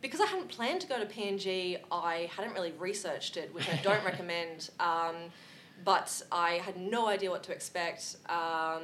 Because 0.00 0.20
I 0.20 0.26
hadn't 0.26 0.48
planned 0.48 0.80
to 0.80 0.86
go 0.86 0.98
to 0.98 1.06
PNG, 1.06 1.78
I 1.92 2.30
hadn't 2.34 2.54
really 2.54 2.72
researched 2.78 3.36
it, 3.36 3.52
which 3.54 3.68
I 3.68 3.76
don't 3.82 4.04
recommend. 4.12 4.70
Um, 4.80 5.14
but 5.84 6.22
I 6.30 6.52
had 6.52 6.76
no 6.76 7.08
idea 7.08 7.30
what 7.30 7.42
to 7.44 7.52
expect, 7.52 8.16
um, 8.28 8.82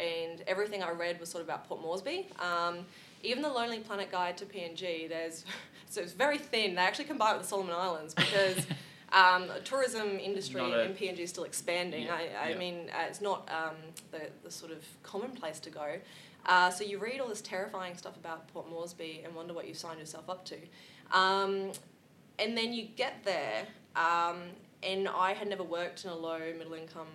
and 0.00 0.42
everything 0.46 0.82
I 0.82 0.90
read 0.90 1.18
was 1.18 1.28
sort 1.28 1.42
of 1.42 1.48
about 1.48 1.66
Port 1.66 1.80
Moresby. 1.80 2.28
Um, 2.38 2.84
even 3.22 3.42
the 3.42 3.48
Lonely 3.48 3.78
Planet 3.78 4.10
Guide 4.10 4.36
to 4.38 4.44
PNG, 4.44 5.08
there's 5.08 5.44
so 5.88 6.00
it's 6.00 6.12
very 6.12 6.38
thin. 6.38 6.74
They 6.74 6.82
actually 6.82 7.06
combine 7.06 7.34
it 7.34 7.38
with 7.38 7.42
the 7.42 7.48
Solomon 7.48 7.74
Islands 7.74 8.14
because 8.14 8.66
um, 9.12 9.48
tourism 9.64 10.18
industry 10.18 10.60
a, 10.60 10.84
in 10.84 10.94
PNG 10.94 11.20
is 11.20 11.30
still 11.30 11.44
expanding. 11.44 12.04
Yeah, 12.04 12.14
I, 12.14 12.46
I 12.46 12.48
yeah. 12.50 12.58
mean, 12.58 12.90
uh, 12.92 13.06
it's 13.08 13.20
not 13.20 13.48
um, 13.50 13.76
the, 14.10 14.22
the 14.44 14.50
sort 14.50 14.72
of 14.72 14.84
common 15.02 15.30
place 15.30 15.58
to 15.60 15.70
go. 15.70 15.98
Uh, 16.46 16.70
so 16.70 16.84
you 16.84 16.98
read 16.98 17.20
all 17.20 17.28
this 17.28 17.40
terrifying 17.40 17.96
stuff 17.96 18.16
about 18.16 18.46
Port 18.48 18.70
Moresby 18.70 19.22
and 19.24 19.34
wonder 19.34 19.52
what 19.52 19.66
you've 19.66 19.76
signed 19.76 19.98
yourself 19.98 20.30
up 20.30 20.44
to. 20.46 20.56
Um, 21.12 21.72
and 22.38 22.56
then 22.56 22.72
you 22.72 22.84
get 22.96 23.24
there, 23.24 23.66
um, 23.96 24.42
and 24.82 25.08
I 25.08 25.32
had 25.32 25.48
never 25.48 25.64
worked 25.64 26.04
in 26.04 26.10
a 26.10 26.14
low 26.14 26.38
middle 26.56 26.74
income 26.74 27.08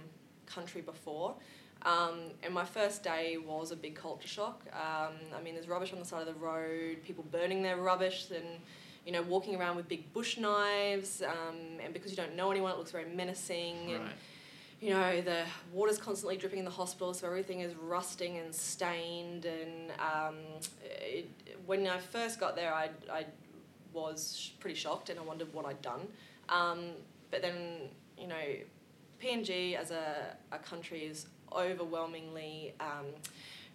country 0.45 0.81
before. 0.81 1.35
Um, 1.83 2.31
and 2.43 2.53
my 2.53 2.65
first 2.65 3.03
day 3.03 3.37
was 3.37 3.71
a 3.71 3.75
big 3.75 3.95
culture 3.95 4.27
shock. 4.27 4.61
Um, 4.73 5.13
I 5.35 5.41
mean, 5.41 5.55
there's 5.55 5.67
rubbish 5.67 5.93
on 5.93 5.99
the 5.99 6.05
side 6.05 6.27
of 6.27 6.27
the 6.27 6.39
road, 6.39 6.97
people 7.03 7.25
burning 7.31 7.63
their 7.63 7.77
rubbish, 7.77 8.27
and 8.29 8.59
you 9.05 9.11
know, 9.11 9.23
walking 9.23 9.55
around 9.55 9.77
with 9.77 9.87
big 9.87 10.11
bush 10.13 10.37
knives. 10.37 11.23
Um, 11.23 11.79
and 11.83 11.91
because 11.93 12.11
you 12.11 12.17
don't 12.17 12.35
know 12.35 12.51
anyone, 12.51 12.71
it 12.71 12.77
looks 12.77 12.91
very 12.91 13.05
menacing. 13.05 13.93
And, 13.93 14.03
Right. 14.03 14.11
You 14.81 14.89
know, 14.89 15.21
the 15.21 15.43
water's 15.71 15.99
constantly 15.99 16.35
dripping 16.37 16.59
in 16.59 16.65
the 16.65 16.71
hospital, 16.71 17.13
so 17.13 17.27
everything 17.27 17.59
is 17.59 17.75
rusting 17.75 18.37
and 18.39 18.53
stained. 18.53 19.45
And 19.45 19.91
um, 19.99 20.35
it, 20.83 21.29
when 21.67 21.85
I 21.87 21.99
first 21.99 22.39
got 22.39 22.55
there, 22.55 22.73
I, 22.73 22.89
I 23.11 23.25
was 23.93 24.51
pretty 24.59 24.75
shocked 24.75 25.09
and 25.11 25.19
I 25.19 25.23
wondered 25.23 25.53
what 25.53 25.65
I'd 25.65 25.81
done. 25.83 26.07
Um, 26.49 26.79
but 27.29 27.41
then, 27.43 27.89
you 28.17 28.27
know, 28.27 28.35
PNG 29.23 29.75
as 29.75 29.91
a, 29.91 30.35
a 30.51 30.57
country 30.57 31.01
is 31.01 31.27
overwhelmingly 31.55 32.73
um, 32.79 33.05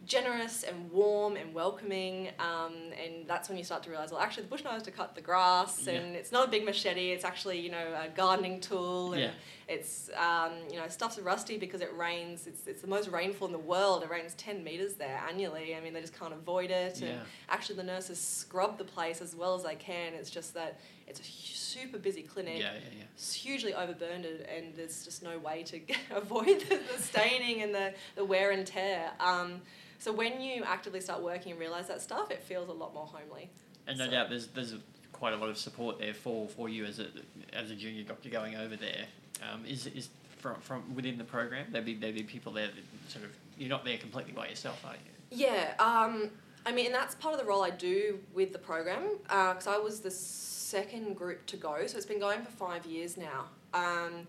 generous 0.07 0.65
and 0.65 0.91
warm 0.91 1.37
and 1.37 1.55
welcoming. 1.55 2.31
Um, 2.41 2.73
and 3.03 3.29
that's 3.29 3.49
when 3.49 3.57
you 3.59 3.65
start 3.65 3.85
to 3.85 3.91
realize, 3.91 4.11
well, 4.11 4.21
actually, 4.21 4.43
the 4.45 4.49
bush 4.49 4.65
knows 4.65 4.83
to 4.83 4.91
cut 4.91 5.15
the 5.15 5.21
grass, 5.21 5.87
Yeah. 5.87 5.95
and 5.95 6.17
it's 6.17 6.33
not 6.33 6.49
a 6.49 6.51
big 6.51 6.65
machete. 6.65 7.11
It's 7.13 7.25
actually, 7.25 7.61
you 7.61 7.71
know, 7.71 7.95
a 8.05 8.09
gardening 8.09 8.61
tool, 8.61 9.13
and 9.13 9.23
Yeah. 9.23 9.31
It's, 9.69 10.11
um, 10.17 10.53
you 10.71 10.77
know, 10.77 10.87
stuff's 10.89 11.19
rusty 11.19 11.59
because 11.59 11.81
it 11.81 11.91
rains. 11.97 12.47
It's, 12.47 12.67
it's 12.69 12.83
the 12.83 12.87
most 12.87 13.09
rainful 13.09 13.47
in 13.49 13.53
the 13.53 13.59
world. 13.59 14.05
It 14.05 14.11
rains 14.11 14.35
ten 14.35 14.63
meters 14.63 14.95
there 14.95 15.21
annually. 15.29 15.75
I 15.75 15.81
mean, 15.81 15.93
they 15.93 16.01
just 16.01 16.17
can't 16.19 16.33
avoid 16.33 16.71
it. 16.71 17.01
And 17.03 17.19
actually, 17.49 17.77
the 17.77 17.83
nurses 17.83 18.21
scrub 18.21 18.79
the 18.79 18.85
place 18.85 19.21
as 19.21 19.35
well 19.35 19.55
as 19.57 19.65
they 19.65 19.75
can. 19.75 20.15
It's 20.15 20.31
just 20.31 20.55
that 20.55 20.79
it's 21.09 21.19
a 21.21 21.25
super 21.25 21.99
busy 21.99 22.23
clinic 22.23 22.59
Yeah, 22.59 22.73
yeah, 22.75 22.99
yeah. 22.99 23.05
it's 23.15 23.33
hugely 23.33 23.73
overburdened 23.75 24.25
and 24.25 24.75
there's 24.77 25.05
just 25.05 25.23
no 25.23 25.39
way 25.39 25.63
to 25.65 25.81
avoid 26.11 26.61
the, 26.69 26.81
the 26.97 27.01
staining 27.03 27.63
and 27.63 27.73
the, 27.75 27.95
the 28.17 28.25
wear 28.25 28.51
and 28.51 28.67
tear. 28.67 29.11
Um, 29.21 29.61
so 29.99 30.13
when 30.13 30.41
you 30.41 30.65
actively 30.65 31.01
start 31.01 31.23
working 31.23 31.53
and 31.53 31.61
realize 31.61 31.87
that 31.89 32.03
stuff, 32.03 32.31
it 32.33 32.43
feels 32.43 32.69
a 32.69 32.73
lot 32.73 32.93
more 32.93 33.07
homely. 33.07 33.51
And 33.87 33.99
no 33.99 34.07
So- 34.07 34.11
doubt 34.13 34.31
there's 34.31 34.47
there's 34.49 34.75
quite 35.13 35.33
a 35.33 35.37
lot 35.37 35.49
of 35.49 35.57
support 35.59 35.99
there 35.99 36.13
for, 36.13 36.49
for 36.49 36.69
you 36.69 36.85
as 36.85 36.99
a 37.01 37.07
as 37.53 37.71
a 37.71 37.75
junior 37.75 38.03
doctor 38.05 38.29
going 38.29 38.55
over 38.57 38.77
there. 38.77 39.07
Um, 39.43 39.65
is 39.67 39.87
is 39.87 40.09
from 40.39 40.61
from 40.61 40.95
within 40.95 41.19
the 41.19 41.25
program 41.25 41.67
there'd 41.71 41.85
be 41.85 41.95
there'd 41.95 42.15
be 42.15 42.23
people 42.23 42.53
there 42.53 42.67
that 42.69 43.11
sort 43.11 43.25
of 43.25 43.31
you're 43.59 43.69
not 43.69 43.85
there 43.85 43.99
completely 43.99 44.33
by 44.33 44.49
yourself, 44.49 44.85
are 44.85 44.95
you? 44.95 45.39
Yeah, 45.47 45.75
um, 45.79 46.31
I 46.65 46.73
mean, 46.73 46.87
and 46.87 46.95
that's 46.95 47.15
part 47.15 47.35
of 47.35 47.41
the 47.41 47.47
role 47.47 47.63
I 47.63 47.71
do 47.71 48.19
with 48.35 48.53
the 48.53 48.59
program 48.59 49.19
because 49.23 49.67
I 49.67 49.79
was 49.79 50.01
the 50.01 50.11
second 50.11 51.17
group 51.17 51.47
to 51.47 51.57
go, 51.57 51.87
so 51.87 51.97
it's 51.97 52.07
been 52.07 52.21
going 52.21 52.43
for 52.43 52.51
five 52.51 52.85
years 52.87 53.17
now. 53.17 53.47
Um, 53.73 54.27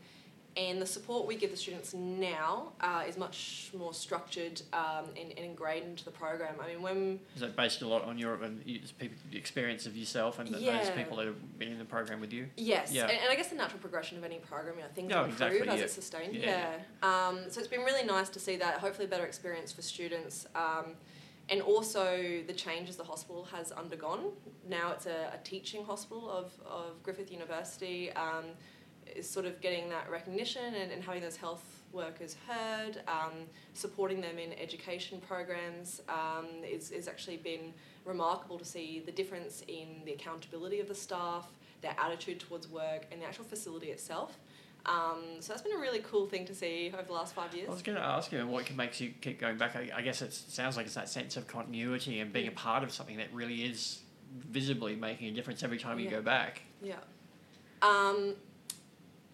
and 0.58 0.82
the 0.82 0.86
support 0.86 1.28
we 1.28 1.36
give 1.36 1.52
the 1.52 1.58
students 1.58 1.94
now 1.94 2.72
uh, 2.82 3.04
is 3.08 3.16
much 3.16 3.70
more 3.78 3.94
structured 3.94 4.60
um, 4.74 5.06
and, 5.16 5.30
and 5.38 5.46
ingrained 5.46 5.86
into 5.86 6.04
the 6.04 6.12
program. 6.12 6.56
I 6.62 6.68
mean, 6.68 6.82
when 6.82 7.20
Is 7.36 7.42
that 7.42 7.56
based 7.56 7.84
a 7.84 7.88
lot 7.88 8.04
on 8.04 8.18
your 8.18 8.42
and 8.44 8.62
you- 8.66 8.80
people 8.98 9.18
experience 9.34 9.86
of 9.86 9.96
yourself 9.96 10.40
and 10.40 10.50
th- 10.50 10.66
those 10.66 10.90
people 10.92 11.18
that 11.18 11.28
have 11.28 11.60
been 11.60 11.72
in 11.72 11.78
the 11.78 11.86
program 11.86 12.20
with 12.20 12.34
you? 12.34 12.48
Yes, 12.58 12.92
Yeah. 12.92 13.04
and, 13.04 13.12
and 13.12 13.30
I 13.30 13.36
guess 13.36 13.50
the 13.50 13.56
natural 13.56 13.80
progression 13.80 14.18
of 14.18 14.24
any 14.24 14.40
program, 14.40 14.76
you 14.78 14.82
know, 14.82 14.88
things 14.96 15.10
No, 15.10 15.26
improve 15.26 15.34
exactly, 15.36 15.70
as 15.70 15.78
yeah. 15.78 15.84
it's 15.86 15.94
sustained. 15.94 16.36
Yeah. 16.36 16.76
Yeah. 17.04 17.28
Um, 17.28 17.40
so 17.50 17.60
it's 17.60 17.70
been 17.70 17.82
really 17.82 18.06
nice 18.06 18.30
to 18.30 18.40
see 18.40 18.56
that. 18.58 18.80
Hopefully, 18.80 19.06
a 19.06 19.10
better 19.10 19.26
experience 19.26 19.72
for 19.72 19.84
students, 19.84 20.48
um, 20.56 20.96
and 21.50 21.62
also 21.62 22.42
the 22.48 22.54
changes 22.54 22.96
the 22.98 23.04
hospital 23.04 23.46
has 23.52 23.72
undergone. 23.72 24.32
Now 24.68 24.92
it's 24.92 25.06
a, 25.06 25.32
a 25.34 25.40
teaching 25.44 25.86
hospital 25.86 26.30
of, 26.30 26.52
of 26.66 27.02
Griffith 27.04 27.32
University. 27.32 28.12
Is 29.16 29.30
sort 29.30 29.46
of 29.46 29.62
getting 29.62 29.90
that 29.90 30.10
recognition 30.10 30.74
and, 30.76 30.92
and 30.92 31.04
having 31.04 31.22
those 31.22 31.38
health 31.38 31.64
workers 31.92 32.36
heard, 32.48 33.02
um, 33.08 33.34
supporting 33.74 34.22
them 34.22 34.38
in 34.38 34.54
education 34.54 35.22
programs 35.28 36.02
um, 36.10 36.48
is, 36.64 36.92
is 36.92 37.08
actually 37.08 37.38
been 37.38 37.74
remarkable 38.06 38.60
to 38.60 38.66
see 38.66 39.02
the 39.06 39.12
difference 39.12 39.64
in 39.68 40.02
the 40.06 40.14
accountability 40.14 40.80
of 40.80 40.88
the 40.88 40.96
staff, 40.96 41.48
their 41.82 41.96
attitude 41.98 42.40
towards 42.40 42.68
work, 42.68 43.06
and 43.12 43.22
the 43.22 43.26
actual 43.26 43.46
facility 43.46 43.88
itself. 43.88 44.38
Um, 44.86 45.24
so 45.40 45.52
that's 45.52 45.62
been 45.62 45.76
a 45.76 45.80
really 45.80 46.00
cool 46.00 46.28
thing 46.28 46.46
to 46.46 46.56
see 46.56 46.92
over 46.94 47.04
the 47.04 47.14
last 47.14 47.36
five 47.36 47.54
years. 47.54 47.68
I 47.68 47.72
was 47.72 47.82
going 47.82 47.98
to 47.98 48.04
ask 48.04 48.32
you 48.32 48.46
what 48.48 48.74
makes 48.76 49.02
you 49.02 49.14
keep 49.22 49.40
going 49.40 49.58
back. 49.58 49.76
I, 49.76 49.90
I 49.94 50.02
guess 50.02 50.22
it 50.22 50.34
sounds 50.34 50.78
like 50.78 50.86
it's 50.86 50.96
that 50.96 51.10
sense 51.10 51.36
of 51.36 51.48
continuity 51.48 52.20
and 52.20 52.32
being 52.32 52.48
a 52.48 52.52
part 52.52 52.84
of 52.84 52.92
something 52.94 53.18
that 53.18 53.34
really 53.34 53.64
is 53.64 54.02
visibly 54.38 54.96
making 54.96 55.28
a 55.28 55.32
difference 55.32 55.64
every 55.64 55.78
time 55.78 56.00
you 56.00 56.06
Yeah. 56.06 56.12
go 56.12 56.22
back. 56.22 56.62
Yeah. 56.82 56.96
Um, 57.82 58.36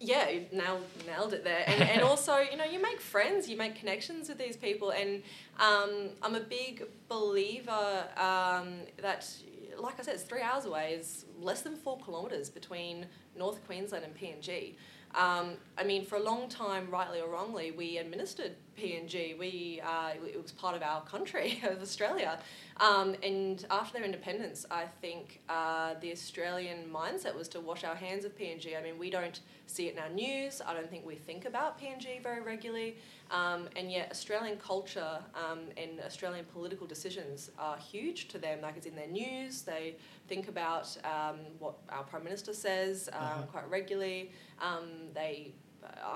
yeah, 0.00 0.28
you 0.28 0.46
nailed, 0.52 0.84
nailed 1.06 1.32
it 1.32 1.44
there. 1.44 1.64
And, 1.66 1.82
and 1.82 2.02
also, 2.02 2.38
you 2.50 2.56
know, 2.56 2.64
you 2.64 2.80
make 2.80 3.00
friends, 3.00 3.48
you 3.48 3.56
make 3.56 3.76
connections 3.76 4.28
with 4.28 4.38
these 4.38 4.56
people. 4.56 4.90
And 4.90 5.22
um, 5.58 6.10
I'm 6.22 6.34
a 6.34 6.40
big 6.40 6.84
believer 7.08 8.04
um, 8.16 8.80
that, 9.00 9.30
like 9.78 9.98
I 9.98 10.02
said, 10.02 10.14
it's 10.14 10.24
three 10.24 10.42
hours 10.42 10.64
away, 10.64 10.94
is 10.94 11.24
less 11.40 11.62
than 11.62 11.76
four 11.76 11.98
kilometres 11.98 12.50
between 12.50 13.06
North 13.36 13.64
Queensland 13.66 14.04
and 14.04 14.14
PNG. 14.14 14.74
Um, 15.16 15.52
I 15.78 15.84
mean, 15.84 16.04
for 16.04 16.16
a 16.16 16.22
long 16.22 16.48
time, 16.48 16.88
rightly 16.90 17.20
or 17.20 17.28
wrongly, 17.28 17.70
we 17.70 17.98
administered 17.98 18.52
PNG. 18.76 19.38
We 19.38 19.80
uh, 19.84 20.10
it 20.26 20.40
was 20.40 20.50
part 20.50 20.74
of 20.74 20.82
our 20.82 21.02
country 21.02 21.60
of 21.68 21.80
Australia, 21.80 22.40
um, 22.78 23.14
and 23.22 23.64
after 23.70 23.98
their 23.98 24.04
independence, 24.04 24.66
I 24.70 24.86
think 25.00 25.40
uh, 25.48 25.94
the 26.00 26.10
Australian 26.10 26.90
mindset 26.92 27.34
was 27.34 27.48
to 27.48 27.60
wash 27.60 27.84
our 27.84 27.94
hands 27.94 28.24
of 28.24 28.36
PNG. 28.36 28.76
I 28.76 28.82
mean, 28.82 28.98
we 28.98 29.10
don't 29.10 29.40
see 29.66 29.86
it 29.86 29.94
in 29.94 30.00
our 30.00 30.08
news. 30.08 30.60
I 30.66 30.74
don't 30.74 30.90
think 30.90 31.06
we 31.06 31.14
think 31.14 31.44
about 31.44 31.80
PNG 31.80 32.20
very 32.22 32.40
regularly, 32.40 32.96
um, 33.38 33.60
and 33.78 33.86
yet 33.96 34.06
Australian 34.16 34.58
culture 34.58 35.14
um, 35.44 35.60
and 35.82 35.92
Australian 36.10 36.44
political 36.56 36.86
decisions 36.94 37.38
are 37.58 37.76
huge 37.92 38.20
to 38.32 38.38
them. 38.44 38.56
Like 38.66 38.76
it's 38.78 38.86
in 38.92 38.96
their 39.02 39.12
news. 39.22 39.52
They 39.72 39.86
think 40.30 40.44
about 40.54 40.86
um, 41.14 41.38
what 41.62 41.74
our 41.96 42.04
prime 42.10 42.24
minister 42.28 42.52
says 42.66 42.96
um, 43.12 43.18
Uh-huh. 43.24 43.42
quite 43.52 43.68
regularly. 43.78 44.20
Um, 44.68 44.86
they 45.20 45.34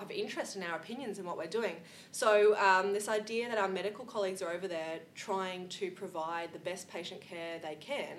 have 0.01 0.11
interest 0.11 0.57
in 0.57 0.63
our 0.69 0.77
opinions 0.83 1.19
and 1.19 1.27
what 1.29 1.37
we're 1.37 1.55
doing. 1.61 1.77
So 2.23 2.31
um, 2.69 2.87
this 2.99 3.07
idea 3.21 3.45
that 3.51 3.59
our 3.65 3.69
medical 3.81 4.05
colleagues 4.15 4.41
are 4.45 4.51
over 4.57 4.69
there 4.77 4.95
trying 5.15 5.63
to 5.81 5.87
provide 6.03 6.49
the 6.57 6.63
best 6.71 6.89
patient 6.97 7.21
care 7.21 7.59
they 7.69 7.77
can, 7.91 8.15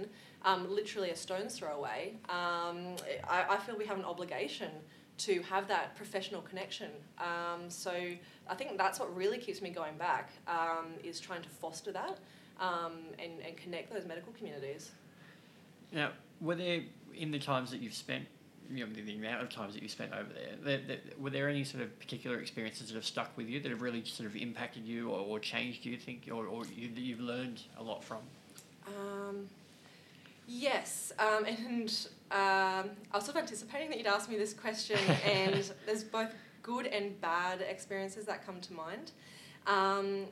um, 0.50 0.62
literally 0.80 1.10
a 1.10 1.16
stone's 1.16 1.54
throw 1.58 1.74
away. 1.82 2.02
Um, 2.40 2.78
I, 3.36 3.40
I 3.56 3.58
feel 3.64 3.76
we 3.86 3.88
have 3.92 4.00
an 4.04 4.06
obligation 4.14 4.72
to 5.20 5.42
have 5.44 5.68
that 5.68 5.96
professional 5.96 6.42
connection. 6.42 6.90
Um, 7.20 7.70
so 7.70 7.92
I 7.92 8.56
think 8.56 8.78
that's 8.78 9.00
what 9.00 9.16
really 9.16 9.38
keeps 9.38 9.62
me 9.62 9.70
going 9.70 9.98
back 9.98 10.32
um, 10.48 10.88
is 11.04 11.20
trying 11.20 11.42
to 11.42 11.50
foster 11.50 11.92
that 11.92 12.18
um, 12.60 12.94
and, 13.20 13.34
and 13.46 13.56
connect 13.58 13.94
those 13.94 14.06
medical 14.06 14.34
communities. 14.34 14.92
Now, 15.92 16.12
were 16.42 16.56
there 16.56 16.82
in 17.16 17.32
the 17.32 17.40
times 17.40 17.72
that 17.72 17.82
you've 17.82 17.94
spent, 17.94 18.26
you 18.72 18.86
know, 18.86 18.94
the 18.94 19.16
amount 19.16 19.42
of 19.42 19.50
times 19.50 19.74
that 19.74 19.84
you 19.84 19.90
spent 19.90 20.14
over 20.14 20.30
there, 20.64 20.80
were 21.20 21.30
there 21.30 21.50
any 21.50 21.64
sort 21.64 21.84
of 21.84 22.00
particular 22.00 22.40
experiences 22.40 22.88
that 22.88 22.96
have 22.96 23.06
stuck 23.06 23.36
with 23.36 23.50
you 23.50 23.60
that 23.60 23.70
have 23.70 23.82
really 23.82 24.04
sort 24.06 24.30
of 24.30 24.36
impacted 24.36 24.86
you 24.86 25.10
or, 25.10 25.20
or 25.20 25.40
changed 25.40 25.86
you? 25.86 25.98
Think 25.98 26.30
or, 26.32 26.46
or 26.46 26.64
you, 26.68 26.90
that 26.90 27.02
you've 27.02 27.20
learned 27.20 27.62
a 27.78 27.84
lot 27.84 28.04
from? 28.04 28.20
Um, 28.88 29.48
yes, 30.48 31.12
um, 31.20 31.46
and 31.68 32.08
um, 32.32 32.92
I 33.12 33.16
was 33.16 33.26
sort 33.26 33.38
of 33.38 33.44
anticipating 33.44 33.90
that 33.90 33.98
you'd 33.98 34.08
ask 34.08 34.30
me 34.30 34.38
this 34.38 34.54
question, 34.54 35.00
and 35.26 35.72
there's 35.86 36.04
both 36.04 36.34
good 36.62 36.86
and 36.86 37.20
bad 37.22 37.62
experiences 37.62 38.26
that 38.26 38.46
come 38.46 38.62
to 38.62 38.74
mind. 38.74 39.12
Um, 39.66 40.26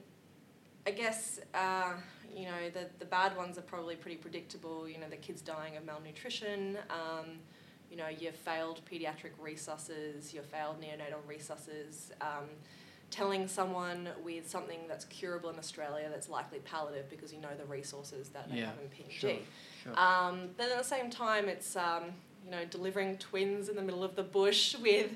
I 0.86 0.92
guess 0.92 1.40
uh, 1.54 1.94
you 2.34 2.46
know 2.46 2.70
the 2.74 2.88
the 3.00 3.06
bad 3.06 3.36
ones 3.36 3.58
are 3.58 3.64
probably 3.64 3.96
pretty 3.96 4.18
predictable. 4.18 4.88
You 4.88 5.00
know, 5.00 5.10
the 5.10 5.18
kids 5.18 5.42
dying 5.42 5.76
of 5.76 5.86
malnutrition. 5.86 6.78
Um, 6.90 7.40
you 7.90 7.98
know, 7.98 8.08
your 8.10 8.34
failed 8.34 8.82
pediatric 8.90 9.32
resusces, 9.40 10.34
your 10.34 10.44
failed 10.44 10.82
neonatal 10.82 11.26
resusces. 11.28 12.12
Telling 13.10 13.48
someone 13.48 14.10
with 14.24 14.50
something 14.50 14.80
that's 14.88 15.06
curable 15.06 15.50
in 15.50 15.58
Australia 15.58 16.08
that's 16.10 16.30
likely 16.30 16.60
palliative 16.60 17.10
because 17.10 17.32
you 17.34 17.40
know 17.40 17.56
the 17.58 17.66
resources 17.66 18.30
that 18.30 18.50
they 18.52 18.58
Yeah, 18.58 18.66
have 18.66 18.76
in 18.82 18.90
PNG. 18.90 19.12
sure, 19.20 19.32
sure. 19.84 19.98
Um, 20.00 20.50
then 20.58 20.72
at 20.72 20.78
the 20.78 20.84
same 20.84 21.10
time, 21.10 21.48
it's 21.48 21.76
um, 21.78 22.04
you 22.44 22.52
know 22.52 22.66
delivering 22.70 23.18
twins 23.18 23.70
in 23.70 23.76
the 23.76 23.82
middle 23.82 24.04
of 24.04 24.16
the 24.16 24.24
bush 24.24 24.76
with 24.82 25.12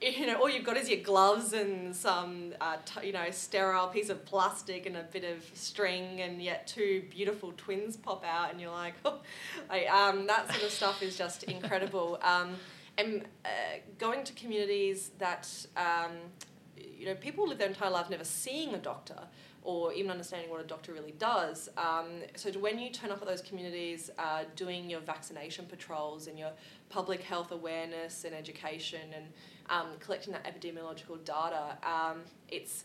you 0.00 0.26
know 0.26 0.36
all 0.40 0.48
you've 0.48 0.64
got 0.64 0.76
is 0.78 0.88
your 0.88 1.00
gloves 1.00 1.52
and 1.52 1.94
some 1.94 2.54
uh, 2.60 2.78
t- 2.86 3.06
you 3.08 3.12
know 3.12 3.30
sterile 3.30 3.88
piece 3.88 4.08
of 4.08 4.24
plastic 4.24 4.86
and 4.86 4.96
a 4.96 5.02
bit 5.04 5.24
of 5.24 5.44
string, 5.54 6.22
and 6.22 6.40
yet 6.42 6.66
two 6.66 7.04
beautiful 7.10 7.52
twins 7.58 7.96
pop 7.98 8.24
out, 8.24 8.50
and 8.50 8.60
you're 8.60 8.70
like, 8.72 8.94
oh, 9.04 9.18
I, 9.68 9.84
um, 9.86 10.26
that 10.26 10.50
sort 10.50 10.64
of 10.64 10.70
stuff 10.70 11.02
is 11.02 11.16
just 11.18 11.42
incredible. 11.56 12.18
Um, 12.22 12.56
and 12.98 13.26
uh, 13.44 13.48
going 13.98 14.24
to 14.24 14.32
communities 14.32 15.10
that 15.18 15.46
um, 15.76 16.12
you 16.96 17.06
know 17.06 17.14
people 17.14 17.48
live 17.48 17.58
their 17.58 17.68
entire 17.68 17.90
life 17.90 18.10
never 18.10 18.24
seeing 18.24 18.74
a 18.74 18.78
doctor 18.78 19.18
or 19.66 19.92
even 19.92 20.12
understanding 20.12 20.48
what 20.48 20.60
a 20.60 20.64
doctor 20.64 20.92
really 20.92 21.14
does. 21.18 21.68
Um, 21.76 22.22
so 22.36 22.52
when 22.52 22.78
you 22.78 22.90
turn 22.90 23.10
up 23.10 23.20
at 23.20 23.26
those 23.26 23.42
communities, 23.42 24.10
uh, 24.16 24.44
doing 24.54 24.88
your 24.88 25.00
vaccination 25.00 25.66
patrols 25.66 26.28
and 26.28 26.38
your 26.38 26.52
public 26.88 27.20
health 27.20 27.50
awareness 27.50 28.24
and 28.24 28.32
education 28.32 29.00
and 29.12 29.24
um, 29.68 29.88
collecting 29.98 30.32
that 30.34 30.44
epidemiological 30.44 31.22
data, 31.24 31.76
um, 31.82 32.18
it's 32.48 32.84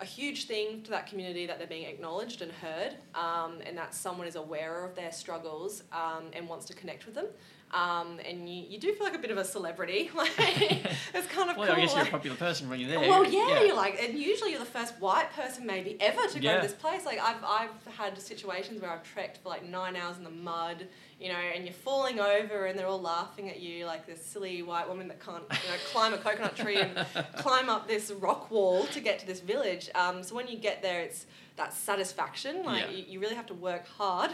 a 0.00 0.04
huge 0.04 0.46
thing 0.46 0.82
to 0.82 0.90
that 0.90 1.06
community 1.06 1.46
that 1.46 1.58
they're 1.58 1.66
being 1.66 1.88
acknowledged 1.88 2.42
and 2.42 2.52
heard, 2.52 2.96
um, 3.14 3.58
and 3.64 3.76
that 3.76 3.94
someone 3.94 4.26
is 4.26 4.36
aware 4.36 4.84
of 4.84 4.94
their 4.94 5.12
struggles 5.12 5.84
um, 5.92 6.24
and 6.34 6.46
wants 6.48 6.66
to 6.66 6.74
connect 6.74 7.06
with 7.06 7.14
them. 7.14 7.26
Um, 7.72 8.18
and 8.28 8.48
you, 8.48 8.64
you 8.68 8.78
do 8.80 8.92
feel 8.94 9.04
like 9.04 9.14
a 9.14 9.18
bit 9.18 9.30
of 9.30 9.38
a 9.38 9.44
celebrity. 9.44 10.10
like 10.16 10.30
it's 10.38 11.26
kind 11.28 11.50
of 11.50 11.56
well, 11.56 11.66
cool. 11.68 11.76
I 11.76 11.80
guess 11.80 11.94
you're 11.94 12.04
a 12.04 12.08
popular 12.10 12.36
person 12.36 12.68
when 12.68 12.80
you're 12.80 12.88
there. 12.88 13.00
well, 13.00 13.24
yeah, 13.24 13.62
you're 13.62 13.76
like, 13.76 14.02
and 14.02 14.18
usually 14.18 14.50
you're 14.50 14.58
the 14.60 14.66
first 14.66 14.94
white 15.00 15.32
person 15.32 15.66
maybe 15.66 15.96
ever 16.00 16.26
to 16.28 16.40
go 16.40 16.48
Yeah. 16.48 16.56
to 16.60 16.66
this 16.66 16.74
place. 16.76 17.04
Like 17.06 17.20
I've, 17.20 17.42
I've 17.44 17.94
had 17.96 18.20
situations 18.20 18.82
where 18.82 18.90
I've 18.90 19.04
trekked 19.04 19.38
for 19.38 19.48
like 19.50 19.64
nine 19.68 19.94
hours 19.94 20.16
in 20.18 20.24
the 20.24 20.30
mud, 20.30 20.86
you 21.20 21.28
know, 21.28 21.34
and 21.38 21.64
you're 21.64 21.72
falling 21.72 22.18
over 22.18 22.66
and 22.66 22.76
they're 22.78 22.88
all 22.88 23.00
laughing 23.00 23.48
at 23.50 23.60
you 23.60 23.86
like 23.86 24.06
this 24.06 24.24
silly 24.24 24.62
white 24.62 24.88
woman 24.88 25.06
that 25.08 25.20
can't, 25.24 25.44
you 25.50 25.70
know, 25.70 25.76
climb 25.92 26.12
a 26.12 26.18
coconut 26.18 26.56
tree 26.56 26.76
and 26.80 27.06
climb 27.36 27.68
up 27.68 27.86
this 27.86 28.10
rock 28.10 28.50
wall 28.50 28.84
to 28.86 29.00
get 29.00 29.18
to 29.20 29.26
this 29.26 29.40
village. 29.40 29.88
Um, 29.94 30.22
so 30.24 30.34
when 30.34 30.48
you 30.48 30.56
get 30.58 30.82
there, 30.82 31.00
it's 31.02 31.26
that 31.56 31.72
satisfaction. 31.72 32.64
Like 32.64 32.86
Yeah. 32.86 32.90
you, 32.90 33.04
you 33.08 33.20
really 33.20 33.34
have 33.36 33.46
to 33.46 33.54
work 33.54 33.86
hard 33.86 34.30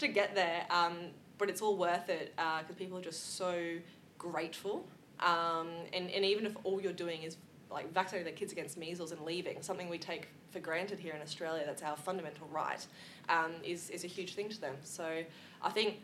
to 0.00 0.08
get 0.08 0.34
there. 0.34 0.66
Um, 0.70 0.96
but 1.38 1.48
it's 1.50 1.60
all 1.62 1.76
worth 1.76 2.08
it 2.08 2.34
because 2.36 2.76
people 2.76 2.98
are 2.98 3.02
just 3.02 3.36
so 3.36 3.76
grateful. 4.18 4.86
Um, 5.20 5.68
and, 5.92 6.10
and 6.10 6.24
even 6.24 6.46
if 6.46 6.52
all 6.64 6.80
you're 6.80 6.92
doing 6.92 7.22
is 7.22 7.36
like 7.70 7.92
vaccinating 7.92 8.24
their 8.24 8.34
kids 8.36 8.52
against 8.52 8.76
measles 8.76 9.12
and 9.12 9.20
leaving, 9.22 9.62
something 9.62 9.88
we 9.88 9.98
take 9.98 10.28
for 10.50 10.60
granted 10.60 10.98
here 10.98 11.14
in 11.14 11.20
Australia, 11.22 11.62
that's 11.66 11.82
our 11.82 11.96
fundamental 11.96 12.46
right, 12.52 12.86
um, 13.28 13.52
is, 13.64 13.90
is 13.90 14.04
a 14.04 14.06
huge 14.06 14.34
thing 14.34 14.48
to 14.48 14.60
them. 14.60 14.74
So 14.82 15.22
I 15.62 15.70
think 15.70 15.96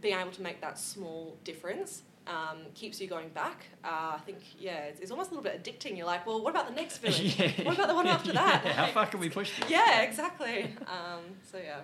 being 0.00 0.18
able 0.18 0.30
to 0.32 0.42
make 0.42 0.60
that 0.60 0.78
small 0.78 1.36
difference 1.44 2.02
um, 2.26 2.58
keeps 2.74 3.00
you 3.00 3.06
going 3.06 3.28
back. 3.30 3.66
Uh, 3.84 4.12
I 4.14 4.20
think, 4.24 4.38
yeah, 4.58 4.84
it's, 4.84 5.00
it's 5.00 5.10
almost 5.10 5.30
a 5.30 5.34
little 5.34 5.50
bit 5.50 5.62
addicting. 5.62 5.96
You're 5.96 6.06
like, 6.06 6.26
well, 6.26 6.42
what 6.42 6.50
about 6.50 6.68
the 6.68 6.74
next 6.74 6.98
village? 7.02 7.36
What 7.64 7.74
about 7.76 7.88
the 7.88 7.94
one 7.94 8.06
after 8.06 8.32
that? 8.32 8.62
Yeah, 8.64 8.72
How 8.76 8.82
Like, 8.84 8.94
far 8.94 9.06
can 9.06 9.20
we 9.20 9.28
push 9.30 9.58
this? 9.58 9.70
yeah, 9.70 10.00
exactly. 10.02 10.74
Um, 10.86 11.20
so 11.50 11.58
yeah. 11.58 11.80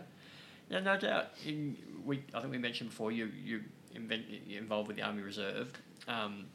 Yeah, 0.71 0.81
no 0.81 0.97
doubt. 0.97 1.27
In, 1.47 1.77
we, 2.05 2.25
I 2.35 2.41
think 2.41 2.53
we 2.53 2.59
mentioned 2.59 2.91
before 2.91 3.13
you 3.13 3.31
you 3.43 3.63
invent, 3.95 4.25
you're 4.47 4.63
involved 4.63 4.89
with 4.89 4.97
the 4.97 5.03
Army 5.03 5.23
Reserve. 5.23 5.73
Um, 6.09 6.47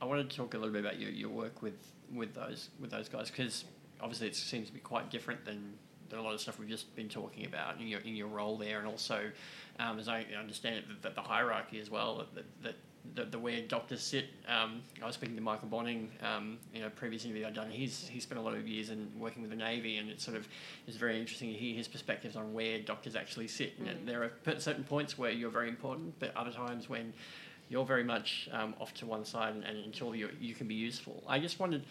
I 0.00 0.06
wanted 0.06 0.30
to 0.30 0.36
talk 0.36 0.54
a 0.54 0.58
little 0.58 0.72
bit 0.72 0.84
about 0.84 0.98
your, 0.98 1.10
your 1.10 1.30
work 1.30 1.62
with, 1.62 1.78
with 2.12 2.34
those 2.34 2.70
with 2.80 2.90
those 2.90 3.08
guys 3.08 3.30
because 3.30 3.64
obviously 4.00 4.28
it 4.28 4.36
seems 4.36 4.68
to 4.68 4.72
be 4.72 4.80
quite 4.80 5.10
different 5.10 5.44
than, 5.44 5.74
than 6.08 6.18
a 6.18 6.22
lot 6.22 6.34
of 6.34 6.40
stuff 6.40 6.58
we've 6.58 6.68
just 6.68 6.94
been 6.94 7.08
talking 7.08 7.46
about 7.46 7.80
in 7.80 7.86
your 7.86 8.00
in 8.00 8.14
your 8.14 8.28
role 8.28 8.56
there, 8.56 8.78
and 8.78 8.86
also 8.86 9.30
um, 9.78 9.98
as 9.98 10.08
I 10.08 10.26
understand 10.38 10.76
it, 10.76 11.02
the, 11.02 11.10
the 11.10 11.22
hierarchy 11.22 11.80
as 11.80 11.90
well 11.90 12.26
that, 12.34 12.44
that 12.62 12.74
the, 13.14 13.24
the 13.24 13.38
where 13.38 13.60
doctors 13.62 14.02
sit. 14.02 14.26
Um, 14.48 14.80
I 15.02 15.06
was 15.06 15.14
speaking 15.14 15.36
to 15.36 15.42
Michael 15.42 15.68
Bonning, 15.68 16.10
um, 16.22 16.58
you 16.72 16.80
know, 16.80 16.88
previous 16.90 17.24
interview 17.24 17.46
I'd 17.46 17.54
done. 17.54 17.70
He's 17.70 18.08
he 18.08 18.18
spent 18.20 18.38
a 18.40 18.42
lot 18.42 18.54
of 18.54 18.66
years 18.66 18.90
in 18.90 19.10
working 19.18 19.42
with 19.42 19.50
the 19.50 19.56
Navy, 19.56 19.98
and 19.98 20.08
it 20.08 20.20
sort 20.20 20.36
of 20.36 20.48
is 20.86 20.96
very 20.96 21.20
interesting 21.20 21.52
to 21.52 21.58
hear 21.58 21.74
his 21.76 21.86
perspectives 21.88 22.34
on 22.36 22.52
where 22.54 22.80
doctors 22.80 23.14
actually 23.16 23.48
sit. 23.48 23.78
And 23.78 23.88
Mm. 23.88 24.06
there 24.06 24.22
are 24.24 24.58
certain 24.58 24.84
points 24.84 25.18
where 25.18 25.30
you're 25.30 25.50
very 25.50 25.68
important, 25.68 26.18
but 26.18 26.34
other 26.36 26.50
times 26.50 26.88
when 26.88 27.12
you're 27.68 27.84
very 27.84 28.04
much 28.04 28.48
um, 28.52 28.74
off 28.80 28.94
to 28.94 29.06
one 29.06 29.24
side 29.24 29.54
and, 29.54 29.64
and 29.64 29.84
until 29.84 30.14
you 30.14 30.30
you 30.40 30.54
can 30.54 30.66
be 30.66 30.74
useful. 30.74 31.22
I 31.26 31.38
just 31.38 31.58
wondered. 31.60 31.82